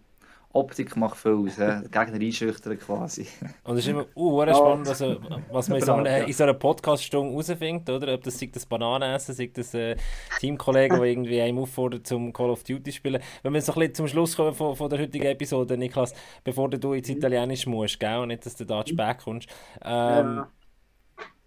Optik 0.54 0.96
macht 0.96 1.18
viel 1.18 1.34
aus. 1.34 1.56
Gegner 1.58 2.20
einschüchtern 2.20 2.80
quasi. 2.80 3.28
Und 3.64 3.78
es 3.78 3.86
ist 3.86 3.90
immer 3.90 4.06
uh, 4.16 4.42
spannend, 4.42 4.88
also, 4.88 5.18
was 5.52 5.70
man 5.70 5.80
in 5.80 5.86
so, 5.86 5.94
einer, 5.94 6.26
in 6.26 6.34
so 6.34 6.44
einer 6.44 6.54
Podcast-Stunde 6.54 7.32
herausfindet, 7.32 7.90
oder? 7.90 8.14
Ob 8.14 8.24
das 8.24 8.40
sei 8.40 8.50
das 8.52 8.66
Bananenessen, 8.66 9.36
sei 9.36 9.52
das 9.54 9.74
äh, 9.74 9.98
Teamkollegen, 10.40 11.00
die 11.00 11.08
irgendwie 11.10 11.42
einem 11.42 11.60
auffordert 11.60 12.08
zum 12.08 12.34
Call 12.34 12.50
of 12.50 12.64
Duty 12.64 12.92
spielen. 12.92 13.22
Wenn 13.44 13.54
wir 13.54 13.62
so 13.62 13.74
ein 13.74 13.80
bisschen 13.80 13.96
zum 13.96 14.08
Schluss 14.08 14.36
kommen 14.36 14.54
von, 14.54 14.76
von 14.76 14.90
der 14.90 15.00
heutigen 15.00 15.28
Episode, 15.28 15.78
Niklas, 15.78 16.14
bevor 16.44 16.70
du 16.70 16.94
ins 16.94 17.10
Italienisch 17.10 17.68
musst, 17.68 18.00
gell? 18.00 18.18
Und 18.18 18.30
nicht, 18.30 18.46
dass 18.46 18.56
du 18.56 18.66
da 18.66 18.84
zu 18.84 18.94
spät 18.94 19.18
kommst. 19.20 19.50
Ähm, 19.84 20.38
ja. 20.38 20.52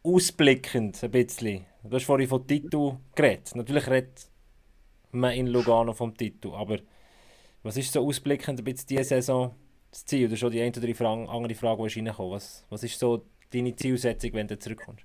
Ausblickend 0.03 1.03
ein 1.03 1.11
bisschen. 1.11 1.66
Du 1.82 1.94
hast 1.94 2.05
vorhin 2.05 2.28
von 2.28 2.46
Titel 2.46 2.96
geredet. 3.14 3.55
Natürlich 3.55 3.86
redet 3.86 4.30
man 5.12 5.32
in 5.32 5.46
Lugano 5.46 5.92
vom 5.92 6.16
Titel, 6.16 6.53
aber 6.55 6.78
was 7.62 7.76
ist 7.76 7.92
so 7.92 8.07
ausblickend 8.07 8.59
ein 8.61 8.64
bisschen 8.64 8.86
diese 8.88 9.05
Saison 9.05 9.55
das 9.90 10.07
Ziel? 10.07 10.26
Oder 10.26 10.36
schon 10.36 10.53
die 10.53 10.62
eine 10.62 10.72
oder 10.72 11.28
andere 11.28 11.55
Frage, 11.55 11.86
die 11.86 12.01
reinkommt. 12.01 12.32
Was, 12.32 12.64
was 12.70 12.82
ist 12.82 12.98
so 12.98 13.26
deine 13.53 13.76
Zielsetzung, 13.76 14.32
wenn 14.32 14.48
du 14.48 14.59
zurückkommst? 14.59 15.05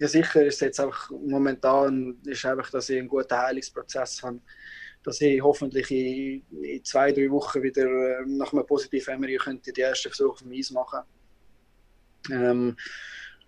Ja, 0.00 0.08
sicher 0.08 0.42
ist 0.42 0.60
jetzt 0.60 0.80
einfach 0.80 1.10
momentan 1.10 2.16
ist 2.24 2.44
einfach, 2.46 2.70
dass 2.70 2.88
ich 2.88 2.98
einen 2.98 3.08
guten 3.08 3.36
Heilungsprozess 3.36 4.22
habe. 4.22 4.40
Dass 5.04 5.20
ich 5.20 5.40
hoffentlich 5.42 5.90
in, 5.90 6.42
in 6.62 6.84
zwei, 6.84 7.12
drei 7.12 7.30
Wochen 7.30 7.62
wieder 7.62 7.84
äh, 7.84 8.24
nach 8.26 8.52
einem 8.52 8.66
positiven 8.66 9.20
MRI 9.20 9.36
könnte 9.36 9.72
die 9.72 9.80
ersten 9.82 10.08
Versuche 10.08 10.32
auf 10.32 10.38
dem 10.42 10.52
Eis 10.52 10.70
machen. 10.70 11.00
Ähm, 12.30 12.76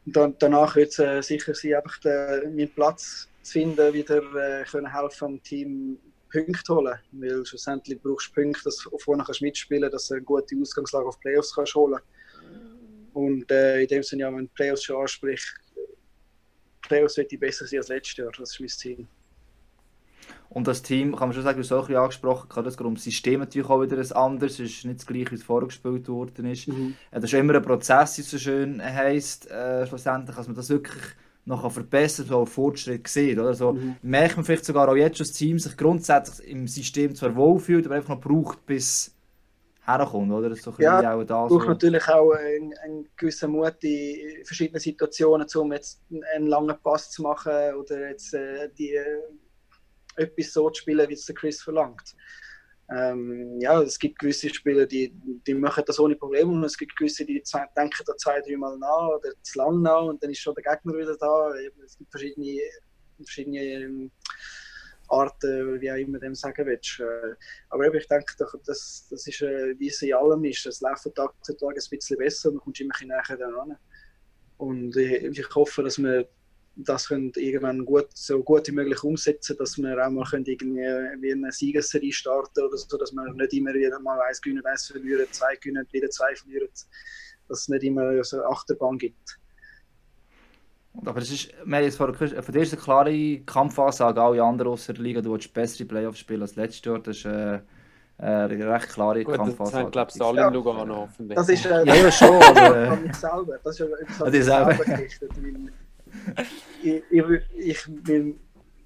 dann, 0.07 0.37
danach 0.39 0.77
wird 0.77 0.91
es 0.91 0.99
äh, 0.99 1.23
sicher 1.23 1.55
sein, 1.55 1.75
einfach 1.75 1.99
den, 1.99 2.57
meinen 2.57 2.75
Platz 2.75 3.29
zu 3.43 3.53
finden, 3.53 3.93
wieder 3.93 4.23
äh, 4.35 4.65
können 4.65 4.93
helfen 4.93 5.25
am 5.25 5.43
Team 5.43 5.99
Punkte 6.31 6.75
holen, 6.75 6.99
weil 7.13 7.45
schlussendlich 7.45 8.01
brauchst 8.01 8.31
du 8.31 8.33
Punkte, 8.41 8.65
dass 8.65 8.79
du 8.79 8.99
vorne 8.99 9.23
kannst 9.25 9.43
mitspielen 9.43 9.83
kannst, 9.83 9.95
dass 9.95 10.09
du 10.09 10.15
eine 10.15 10.23
gute 10.25 10.57
Ausgangslage 10.61 11.07
auf 11.07 11.21
Playoffs 11.21 11.55
kannst 11.55 11.75
holen. 11.75 12.01
Und 13.13 13.51
äh, 13.51 13.83
in 13.83 13.89
dem 13.89 14.03
Sinne, 14.03 14.23
ja, 14.23 14.35
wenn 14.35 14.49
Playoffs 14.49 14.85
schon 14.85 15.03
ansprichst, 15.03 15.55
Playoffs 16.81 17.17
wird 17.19 17.39
besser 17.39 17.67
sein 17.67 17.81
als 17.81 17.89
letztes 17.89 18.17
Jahr, 18.17 18.33
das 18.33 18.53
ist 18.53 18.61
mein 18.61 18.69
Ziel. 18.69 19.07
Und 20.55 20.69
das 20.69 20.83
Team, 20.83 21.17
kann 21.17 21.29
man 21.29 21.33
schon 21.33 21.45
sagen, 21.45 21.57
du 21.57 21.63
hast 21.63 21.73
auch 21.73 21.89
ein 21.89 21.97
angesprochen, 21.97 22.49
kann 22.51 22.65
das 22.65 22.77
das 22.77 23.03
System 23.03 23.41
natürlich 23.41 23.71
auch 23.71 23.81
wieder 23.81 23.97
ein 23.97 24.13
anderes, 24.13 24.59
es 24.59 24.71
ist 24.71 24.85
nicht 24.85 24.99
das 24.99 25.07
gleiche, 25.07 25.31
wie 25.31 25.37
es 25.37 25.43
vorher 25.43 25.67
gespielt 25.67 26.07
worden 26.09 26.45
ist. 26.45 26.69
Mhm. 26.69 26.95
Äh, 27.11 27.21
das 27.21 27.25
ist 27.25 27.35
immer 27.35 27.55
ein 27.55 27.63
Prozess, 27.63 28.19
wie 28.19 28.23
es 28.23 28.31
so 28.31 28.37
schön 28.37 28.83
heisst, 28.83 29.51
äh, 29.51 29.87
schlussendlich, 29.87 30.37
dass 30.37 30.49
man 30.49 30.57
das 30.57 30.69
wirklich 30.69 31.03
noch 31.47 31.73
verbessern 31.73 32.27
so 32.27 32.45
Fortschritt 32.45 33.09
sieht. 33.09 33.39
Oder? 33.39 33.55
So, 33.55 33.73
mhm. 33.73 33.97
Merkt 34.03 34.37
man 34.37 34.45
vielleicht 34.45 34.67
sogar 34.67 34.91
auch 34.91 34.95
jetzt 34.95 35.17
schon, 35.17 35.27
das 35.27 35.33
Team 35.33 35.59
sich 35.59 35.75
grundsätzlich 35.75 36.47
im 36.51 36.69
System 36.69 37.15
zwar 37.15 37.35
wohlfühlt, 37.35 37.87
aber 37.87 37.95
einfach 37.95 38.17
noch 38.17 38.21
braucht, 38.21 38.67
bis 38.67 39.15
herkommt, 39.87 40.33
oder? 40.33 40.55
So 40.55 40.75
ja, 40.79 41.15
auch 41.15 41.25
da 41.25 41.47
braucht 41.47 41.67
natürlich 41.67 42.07
auch 42.09 42.33
einen, 42.33 42.75
einen 42.85 43.09
gewissen 43.17 43.51
Mut 43.51 43.83
in 43.83 44.45
verschiedenen 44.45 44.81
Situationen, 44.81 45.47
um 45.55 45.73
jetzt 45.73 46.01
einen 46.35 46.47
langen 46.47 46.77
Pass 46.83 47.11
zu 47.11 47.23
machen 47.23 47.75
oder 47.81 48.11
jetzt 48.11 48.35
äh, 48.35 48.69
die, 48.79 48.97
etwas 50.17 50.53
so 50.53 50.71
zu 50.71 50.83
spielen, 50.83 51.09
wie 51.09 51.15
es 51.15 51.27
der 51.27 51.35
Chris 51.35 51.63
verlangt. 51.63 52.15
Ähm, 52.91 53.59
ja, 53.61 53.81
es 53.81 53.99
gibt 53.99 54.19
gewisse 54.19 54.53
Spieler, 54.53 54.87
die, 54.87 55.13
die 55.47 55.55
machen 55.55 55.85
das 55.87 55.99
ohne 55.99 56.17
Probleme 56.17 56.53
und 56.53 56.65
es 56.65 56.77
gibt 56.77 56.97
gewisse, 56.97 57.25
die 57.25 57.43
denken 57.77 58.05
da 58.07 58.17
zwei, 58.17 58.41
dreimal 58.41 58.77
nach 58.77 59.09
oder 59.17 59.31
zu 59.43 59.59
lang 59.59 59.81
nach 59.81 60.03
und 60.03 60.23
dann 60.23 60.31
ist 60.31 60.41
schon 60.41 60.55
der 60.55 60.75
Gegner 60.75 60.99
wieder 60.99 61.17
da. 61.17 61.55
Es 61.85 61.97
gibt 61.97 62.11
verschiedene, 62.11 62.61
verschiedene 63.17 63.61
ähm, 63.61 64.11
Arten, 65.09 65.81
wie 65.81 65.91
auch 65.91 65.97
immer 65.97 66.19
dem 66.19 66.35
sagen 66.35 66.67
willst. 66.67 67.01
Äh, 67.01 67.35
aber 67.71 67.95
ich 67.95 68.09
denke, 68.09 68.35
das, 68.67 69.07
das 69.09 69.27
ist, 69.27 69.41
äh, 69.43 69.79
wie 69.79 69.89
es 69.89 70.03
in 70.03 70.15
allem 70.15 70.45
ist. 70.45 70.67
Es 70.67 70.81
läuft 70.81 71.05
von 71.05 71.15
Tag 71.15 71.33
zu 71.45 71.57
Tag 71.57 71.71
ein 71.71 71.91
bisschen 71.91 72.19
besser 72.19 72.49
und 72.49 72.57
man 72.57 72.65
kommt 72.65 72.81
immer 72.81 72.95
näher 73.03 73.39
daran. 73.39 73.77
Und 74.59 74.97
ich, 74.97 75.23
ich 75.39 75.55
hoffe, 75.55 75.83
dass 75.83 75.99
wir 75.99 76.29
das 76.77 77.09
können 77.09 77.33
irgendwann 77.37 77.85
gut, 77.85 78.09
so 78.15 78.43
gut 78.43 78.67
wie 78.69 78.73
möglich 78.73 79.03
umsetzen, 79.03 79.57
dass 79.59 79.77
wir 79.77 80.05
auch 80.05 80.11
mal 80.11 80.25
können 80.25 80.47
irgendwie 80.47 80.81
wie 81.21 81.33
eine 81.33 81.53
Siegesserie 81.53 82.13
starten 82.13 82.65
oder 82.65 82.77
so, 82.77 82.97
dass 82.97 83.13
wir 83.13 83.33
nicht 83.35 83.53
immer 83.53 83.75
wieder 83.75 83.99
mal 84.01 84.21
eins 84.21 84.41
gewinnen, 84.41 84.65
eins 84.65 84.87
verlieren, 84.87 85.27
zwei 85.31 85.55
gewinnen, 85.57 85.87
wieder 85.93 86.09
zwei 86.11 86.35
verlieren, 86.35 86.69
dass 87.49 87.61
es 87.61 87.69
nicht 87.69 87.85
immer 87.85 88.23
so 88.25 88.39
eine 88.39 88.47
Achterbahn 88.47 88.99
gibt. 88.99 89.39
Aber 91.07 91.21
es 91.21 91.31
ist, 91.31 91.49
wir 91.65 91.77
haben 91.77 91.85
jetzt 91.85 91.97
von, 91.97 92.15
von 92.15 92.29
dir 92.29 92.61
ist 92.61 92.73
eine 92.73 92.83
klare 92.83 93.41
Kampfansage, 93.41 94.21
alle 94.21 94.43
anderen 94.43 94.73
außer 94.73 94.93
der 94.93 95.03
Liga, 95.03 95.21
du 95.21 95.33
willst 95.33 95.53
bessere 95.53 95.87
Playoffs 95.87 96.19
spielen 96.19 96.43
als 96.43 96.57
letztes 96.57 96.85
Jahr, 96.85 96.99
das 96.99 97.17
ist 97.19 97.25
äh, 97.25 97.61
eine 98.19 98.73
recht 98.73 98.89
klare 98.91 99.25
Gut, 99.25 99.37
Kampfansage. 99.37 99.91
Das 99.91 100.15
glaube 100.15 100.37
ich 100.37 100.41
alle 100.43 100.49
in 100.49 100.55
Lugano 100.55 100.97
hoffentlich. 100.97 101.37
Das 101.37 101.49
ist, 101.49 101.65
äh, 101.67 101.85
ja, 101.85 101.95
ja, 101.95 102.13
schon. 102.13 102.43
Aber, 102.43 102.77
äh, 102.77 103.13
selber, 103.15 103.59
das 103.65 103.75
ist 103.75 103.79
ja 103.81 103.87
etwas, 103.87 104.21
was 104.21 104.35
ich 104.35 104.45
selber 104.45 104.85
gerichtet, 104.85 105.31
ich, 106.83 107.03
ich, 107.11 107.25
ich 107.57 107.89
will, 108.07 108.39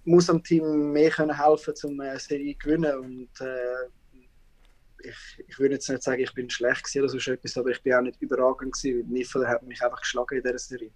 muss 0.04 0.30
am 0.30 0.42
Team 0.42 0.92
mehr 0.92 1.10
können 1.10 1.36
helfen, 1.36 1.74
um 1.84 2.00
eine 2.00 2.18
Serie 2.18 2.52
zu 2.54 2.58
gewinnen. 2.58 2.98
Und 2.98 3.40
äh, 3.40 5.08
ich, 5.08 5.44
ich 5.46 5.58
würde 5.58 5.74
jetzt 5.74 5.88
nicht 5.88 6.02
sagen, 6.02 6.22
ich 6.22 6.32
bin 6.34 6.48
schlecht 6.50 6.94
oder 6.96 7.08
so 7.08 7.18
etwas, 7.30 7.56
aber 7.56 7.70
ich 7.70 7.82
bin 7.82 7.94
auch 7.94 8.02
nicht 8.02 8.20
überragend 8.20 8.74
gewesen. 8.74 9.08
Niffel 9.10 9.46
hat 9.48 9.62
mich 9.62 9.82
einfach 9.82 10.00
geschlagen 10.00 10.36
in 10.36 10.42
dieser 10.42 10.58
Serie. 10.58 10.90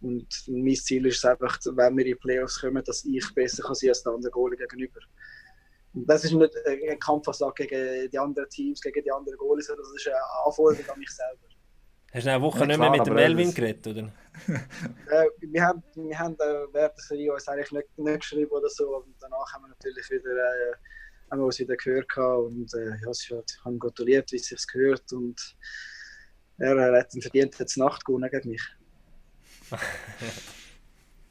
Und 0.00 0.28
mein 0.48 0.76
Ziel 0.76 1.06
ist 1.06 1.18
es 1.18 1.24
einfach, 1.24 1.58
wenn 1.64 1.96
wir 1.96 2.04
in 2.04 2.12
die 2.12 2.14
Playoffs 2.14 2.60
kommen, 2.60 2.82
dass 2.84 3.04
ich 3.04 3.24
besser 3.34 3.62
kann 3.62 3.74
sein 3.74 3.90
als 3.90 4.02
der 4.02 4.12
andere 4.12 4.30
Goalie 4.30 4.56
gegenüber. 4.56 5.00
Und 5.94 6.10
das 6.10 6.24
ist 6.24 6.32
nicht 6.32 6.54
ein 6.66 6.98
Kampf 6.98 7.26
gegen 7.54 8.10
die 8.10 8.18
anderen 8.18 8.48
Teams, 8.50 8.80
gegen 8.80 9.02
die 9.02 9.12
anderen 9.12 9.38
Goalies, 9.38 9.66
sondern 9.66 9.86
das 9.86 9.94
ist 9.94 10.08
eine 10.08 10.16
Anforderung 10.44 10.90
an 10.90 10.98
mich 10.98 11.10
selber. 11.10 11.53
Hast 12.14 12.26
du 12.26 12.30
eine 12.30 12.42
Woche 12.42 12.60
ja, 12.60 12.66
nicht 12.66 12.78
mehr 12.78 12.90
mit 12.90 13.04
dem 13.04 13.14
Melvin 13.14 13.46
das... 13.46 13.54
geredet, 13.56 13.86
oder? 13.88 14.02
äh, 15.10 15.26
wir 15.40 15.64
haben, 15.64 15.82
wir 15.96 16.16
haben 16.16 16.34
äh, 16.34 16.72
während 16.72 16.96
der 16.96 17.04
Serie 17.08 17.32
uns 17.32 17.48
eigentlich 17.48 17.72
nicht, 17.72 17.98
nicht 17.98 18.20
geschrieben 18.20 18.52
oder 18.52 18.68
so. 18.68 18.98
Und 18.98 19.16
danach 19.18 19.52
haben 19.52 19.62
wir 19.62 19.68
natürlich 19.70 20.08
wieder, 20.10 20.30
äh, 20.30 20.74
haben 21.28 21.40
wir 21.40 21.46
uns 21.46 21.58
wieder 21.58 21.74
gehört 21.74 22.06
und 22.16 22.72
äh, 22.74 22.90
ja, 23.04 23.12
sie 23.12 23.36
hat, 23.36 23.58
haben 23.64 23.80
gratuliert, 23.80 24.30
wie 24.30 24.36
es 24.36 24.46
sich 24.46 24.64
gehört. 24.68 25.12
Und 25.12 25.56
er, 26.58 26.76
er 26.76 27.00
hat 27.00 27.10
verdient 27.20 27.58
jetzt 27.58 27.76
Nacht 27.76 28.04
gewonnen 28.04 28.30
gegen 28.30 28.50
mich. 28.50 28.62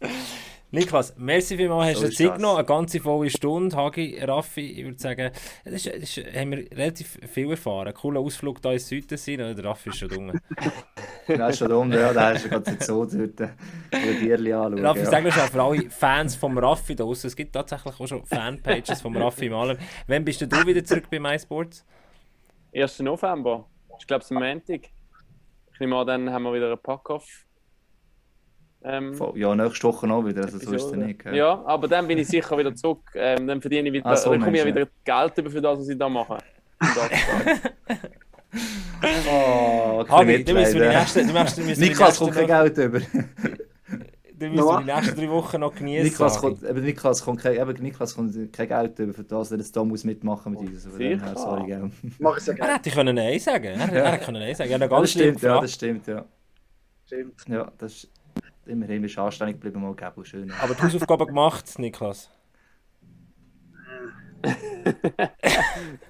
Niklas, 0.74 1.14
merci 1.18 1.56
vielmals, 1.56 1.92
hast 1.92 2.02
du 2.02 2.08
so 2.08 2.14
Zeit 2.14 2.38
genommen, 2.38 2.58
eine 2.58 2.66
ganze 2.66 3.00
volle 3.00 3.30
Stunde. 3.30 3.78
Hagi, 3.78 4.18
Raffi, 4.20 4.72
ich 4.72 4.84
würde 4.84 4.98
sagen, 4.98 5.30
das, 5.64 5.74
ist, 5.74 5.86
das 5.86 6.18
ist, 6.18 6.36
haben 6.36 6.50
wir 6.50 6.72
relativ 6.72 7.20
viel 7.32 7.52
erfahren. 7.52 7.90
Ein 7.90 7.94
cooler 7.94 8.20
Ausflug 8.20 8.58
hier 8.60 8.72
ins 8.72 8.88
Süden 8.88 9.16
sein, 9.16 9.36
oder 9.36 9.54
der 9.54 9.66
Raffi 9.66 9.90
ist 9.90 10.00
schon 10.00 10.10
dumm. 10.10 10.32
Der 11.28 11.50
ist 11.50 11.60
schon 11.60 11.70
dumm, 11.70 11.94
ja, 11.94 12.12
da 12.12 12.34
hast 12.34 12.46
du 12.46 12.50
gerade 12.50 12.76
so 12.84 13.06
dort 13.06 13.52
die 13.94 14.20
Tierli 14.20 14.52
anschauen. 14.52 14.84
Raffi, 14.84 15.00
ja. 15.02 15.06
sag 15.06 15.32
schon, 15.32 15.44
für 15.44 15.62
alle 15.62 15.90
Fans 15.92 16.36
vom 16.36 16.58
Raffi 16.58 16.96
da 16.96 17.04
draußen, 17.04 17.28
es 17.28 17.36
gibt 17.36 17.54
tatsächlich 17.54 18.00
auch 18.00 18.08
schon 18.08 18.26
Fanpages 18.26 19.00
vom 19.00 19.16
Raffi 19.16 19.50
Maler. 19.50 19.78
Wann 20.08 20.26
bist 20.26 20.42
du 20.42 20.48
wieder 20.48 20.84
zurück 20.84 21.06
bei 21.12 21.20
MySports? 21.20 21.86
1. 22.74 23.00
November, 23.02 23.68
ich 24.00 24.08
glaube 24.08 24.24
es 24.24 24.32
ist 24.32 24.38
Montag. 24.38 24.90
Ich 25.72 25.80
nehme 25.80 25.98
an, 25.98 26.08
dann 26.08 26.32
haben 26.32 26.42
wir 26.42 26.54
wieder 26.54 26.66
einen 26.66 26.82
Pack-Off 26.82 27.46
ähm, 28.86 29.14
ja, 29.36 29.56
nächste 29.56 29.88
Woche 29.88 30.08
noch 30.08 30.26
wieder, 30.26 30.44
also 30.44 30.60
so 30.60 30.74
ist 30.74 30.86
es 30.86 30.92
nicht. 30.92 31.24
Ja. 31.26 31.34
ja, 31.34 31.64
aber 31.66 31.88
dann 31.88 32.08
bin 32.08 32.18
ich 32.18 32.28
sicher 32.28 32.58
wieder 32.58 32.76
zurück. 32.76 33.00
Ähm, 33.16 33.48
dann 33.48 33.62
verdiene 33.62 33.88
ich 33.88 33.94
wieder, 33.94 34.06
ah, 34.06 34.16
so 34.16 34.32
dann 34.32 34.42
komme 34.42 34.58
ich 34.58 34.64
ja 34.64 34.68
wieder 34.68 34.88
Geld 35.04 35.38
über 35.38 35.50
für 35.50 35.62
das, 35.62 35.80
was 35.80 35.88
ich 35.88 35.98
da 35.98 36.10
mache. 36.10 36.38
oh, 39.32 40.04
Hagi, 40.10 40.44
du 40.44 40.54
müssen 40.54 40.82
die 40.82 40.88
nächsten, 40.88 41.28
du 41.28 41.34
müssen, 41.34 41.66
müssen 41.66 41.82
Niklas 41.82 42.20
kommt 42.20 42.34
kein 42.34 42.48
Geld 42.48 42.78
über. 42.78 43.00
Du 44.36 44.50
müssen 44.50 44.80
die 44.80 44.92
nächsten 44.92 45.16
drei 45.16 45.30
Wochen 45.30 45.60
noch 45.62 45.74
genießen. 45.74 46.04
Niklas 46.04 46.40
kommt, 46.40 46.64
eben 46.64 46.84
Niklas 46.84 47.24
kommt 47.24 47.40
kein, 47.42 47.56
eben 47.56 47.82
Niklas 47.82 48.16
kommt 48.16 48.36
kein 48.52 48.68
Geld 48.68 49.00
über 49.00 49.14
für 49.14 49.24
das, 49.24 49.52
er 49.52 49.60
jetzt 49.60 49.74
da 49.74 49.86
muss 49.86 50.04
mitmachen 50.04 50.52
mit 50.52 50.62
uns. 50.62 50.84
Sicher. 50.84 51.34
Sorry, 51.38 51.68
gell. 51.68 51.92
Mach 52.20 52.36
es 52.36 52.48
ja 52.48 52.54
gerne. 52.54 52.72
Er 52.72 52.76
hätte 52.76 52.90
können 52.90 53.16
Nein 53.16 53.40
sagen. 53.40 53.66
Er, 53.66 53.78
ja. 53.78 53.86
er 53.86 54.12
hätte 54.12 54.26
können 54.26 54.42
Nein 54.42 54.56
sagen. 54.56 54.72
Ja, 54.72 54.78
das 54.80 55.12
stimmt, 55.12 55.42
ja, 55.42 55.62
das 55.62 55.74
stimmt, 55.74 56.08
ja. 56.08 56.26
Stimmt. 57.06 57.36
Ja, 57.48 57.72
das 57.78 58.08
immerhin 58.66 59.02
bist 59.02 59.18
du 59.18 59.22
anständig 59.22 59.58
geblieben, 59.58 59.82
mal 59.82 59.96
geben 59.96 60.26
schön. 60.26 60.52
Aber 60.62 60.74
du 60.74 60.84
Hausaufgaben 60.84 61.28
gemacht, 61.28 61.78
Niklas? 61.80 62.30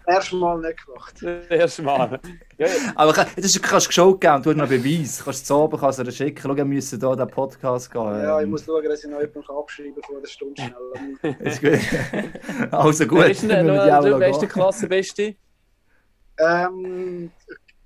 Erstmal 0.08 0.60
nicht 0.60 0.86
gemacht. 0.86 1.16
Das 1.22 1.48
erste 1.48 1.82
Mal. 1.84 2.20
Ja, 2.58 2.68
Aber 2.96 3.14
das 3.14 3.34
ist, 3.36 3.62
kannst 3.62 3.86
du 3.86 3.90
geschaut 3.90 4.22
geben 4.22 4.36
und 4.36 4.46
du 4.46 4.50
hast 4.50 4.58
noch 4.58 4.68
Beweis. 4.68 5.22
Kannst 5.24 5.50
du 5.50 5.56
oben 5.56 5.80
kannst 5.80 6.00
du 6.00 6.04
dir 6.04 6.12
schicken. 6.12 6.42
Schau, 6.42 6.56
wir 6.56 6.66
müssen 6.66 7.00
hier 7.00 7.16
den 7.16 7.28
Podcast 7.28 7.92
gehen. 7.92 8.02
Ja, 8.02 8.42
ich 8.42 8.48
muss 8.48 8.66
schauen, 8.66 8.84
dass 8.84 9.04
ich 9.04 9.10
noch 9.10 9.20
jemanden 9.20 9.44
abschreiben 9.50 9.94
kann 9.96 10.04
vor 10.04 10.22
der 10.22 10.28
Stunde 10.28 10.62
schnell. 10.62 11.36
Ist 11.40 11.62
gut. 11.62 12.72
also 12.72 13.06
gut. 13.06 13.20
wer 13.20 13.30
ist 13.30 13.44
denn 13.44 13.50
der, 13.68 14.02
die 14.02 14.20
beste 14.20 14.48
gehen. 14.48 14.54
Klassenbeste? 14.54 15.36
Ähm, 16.40 17.32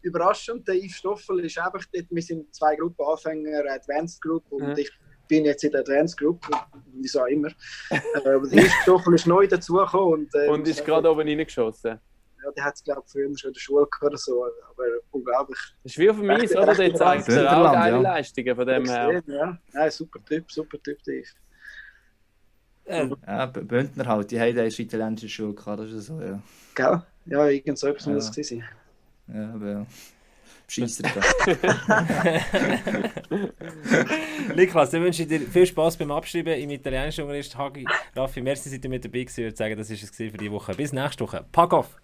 überraschend, 0.02 0.68
der 0.68 0.76
Yves 0.76 0.98
Stoffel 0.98 1.40
ist 1.46 1.58
einfach 1.58 1.84
dort, 1.94 2.06
wir 2.10 2.22
sind 2.22 2.54
zwei 2.56 2.76
Gruppenanfänger, 2.76 3.64
Advanced 3.72 4.22
Group 4.22 4.44
und 4.52 4.64
Mhm. 4.70 4.76
ich 4.78 4.92
bin 5.28 5.44
jetzt 5.46 5.64
in 5.64 5.72
der 5.72 5.82
Advanced 5.82 6.18
Group, 6.18 6.46
wieso 6.94 7.22
auch 7.22 7.26
immer. 7.28 7.50
äh, 7.90 8.00
aber 8.26 8.48
der 8.48 8.64
Yves 8.64 8.74
Stoffel 8.84 9.14
ist 9.16 9.28
neu 9.28 9.48
dazugekommen 9.48 10.14
und, 10.26 10.36
äh, 10.36 10.48
Und 10.48 10.68
ist 10.68 10.86
gerade 10.86 11.10
oben 11.12 11.28
reingeschossen. 11.28 12.00
Ja, 12.44 12.52
der 12.52 12.64
hat 12.66 12.76
es 12.76 12.84
glaube 12.84 13.02
ich 13.06 13.12
früher 13.12 13.38
schon 13.38 13.50
in 13.50 13.54
der 13.54 13.60
Schule 13.60 13.86
gehabt 13.88 14.04
oder 14.04 14.18
so, 14.18 14.46
aber 14.46 14.84
unglaublich. 15.12 15.60
Das 15.84 15.92
ist 15.92 15.98
wie 15.98 16.10
auf 16.10 16.18
dem 16.18 16.30
Eis, 16.30 16.56
oder? 16.56 16.74
Der 16.74 16.94
zeigt 16.94 17.28
dir 17.28 17.52
auch 17.52 17.74
geile 17.74 17.96
ja. 17.98 18.02
Leistungen 18.02 18.56
von 18.56 18.68
dem 18.68 18.86
her. 18.86 19.24
Ja. 19.26 19.58
Nein, 19.74 19.92
super 19.92 20.24
Typ, 20.24 20.50
super 20.52 20.82
Typ, 20.82 21.04
der 21.04 21.16
Yves. 21.16 21.36
Äh, 22.86 23.10
Ja, 23.26 23.46
Bündner 23.48 24.06
halt, 24.06 24.32
die 24.32 24.40
haben 24.40 24.50
in 24.50 24.56
der 24.56 24.68
italienischen 24.68 25.28
Schule 25.28 25.54
gehabt, 25.54 25.82
das 25.82 25.92
ist 25.92 26.06
so, 26.06 26.22
ja. 26.22 26.40
Gell? 26.74 27.02
Ja, 27.26 27.48
irgend 27.48 27.78
so 27.78 27.88
etwas 27.88 28.06
Ja. 28.06 28.14
muss 28.14 28.26
es 28.26 28.32
gewesen 28.32 28.60
sein. 28.60 28.70
Ja, 29.34 29.54
aber 29.54 29.72
ja. 29.72 29.86
Scheisser 30.70 31.04
Niklas, 34.56 34.90
dann 34.90 35.02
wünsche 35.02 35.22
ich 35.22 35.30
dir 35.30 35.40
viel 35.40 35.66
Spaß 35.66 35.96
beim 35.96 36.12
Abschreiben 36.12 36.60
im 36.60 36.70
italienischen 36.72 37.22
Unterricht. 37.24 37.58
Hagi, 37.58 37.86
Raffi, 38.16 38.42
merci, 38.42 38.68
seid 38.70 38.84
ihr 38.84 38.90
mit 38.90 39.06
dabei 39.06 39.24
gewesen. 39.24 39.40
Ich 39.40 39.46
würde 39.46 39.56
sagen, 39.56 39.78
das 39.78 39.90
war 39.90 39.96
es 39.96 40.10
für 40.10 40.30
diese 40.30 40.52
Woche. 40.52 40.74
Bis 40.74 40.92
nächste 40.92 41.24
Woche. 41.24 41.46
Pack 41.54 41.72
off! 41.72 42.02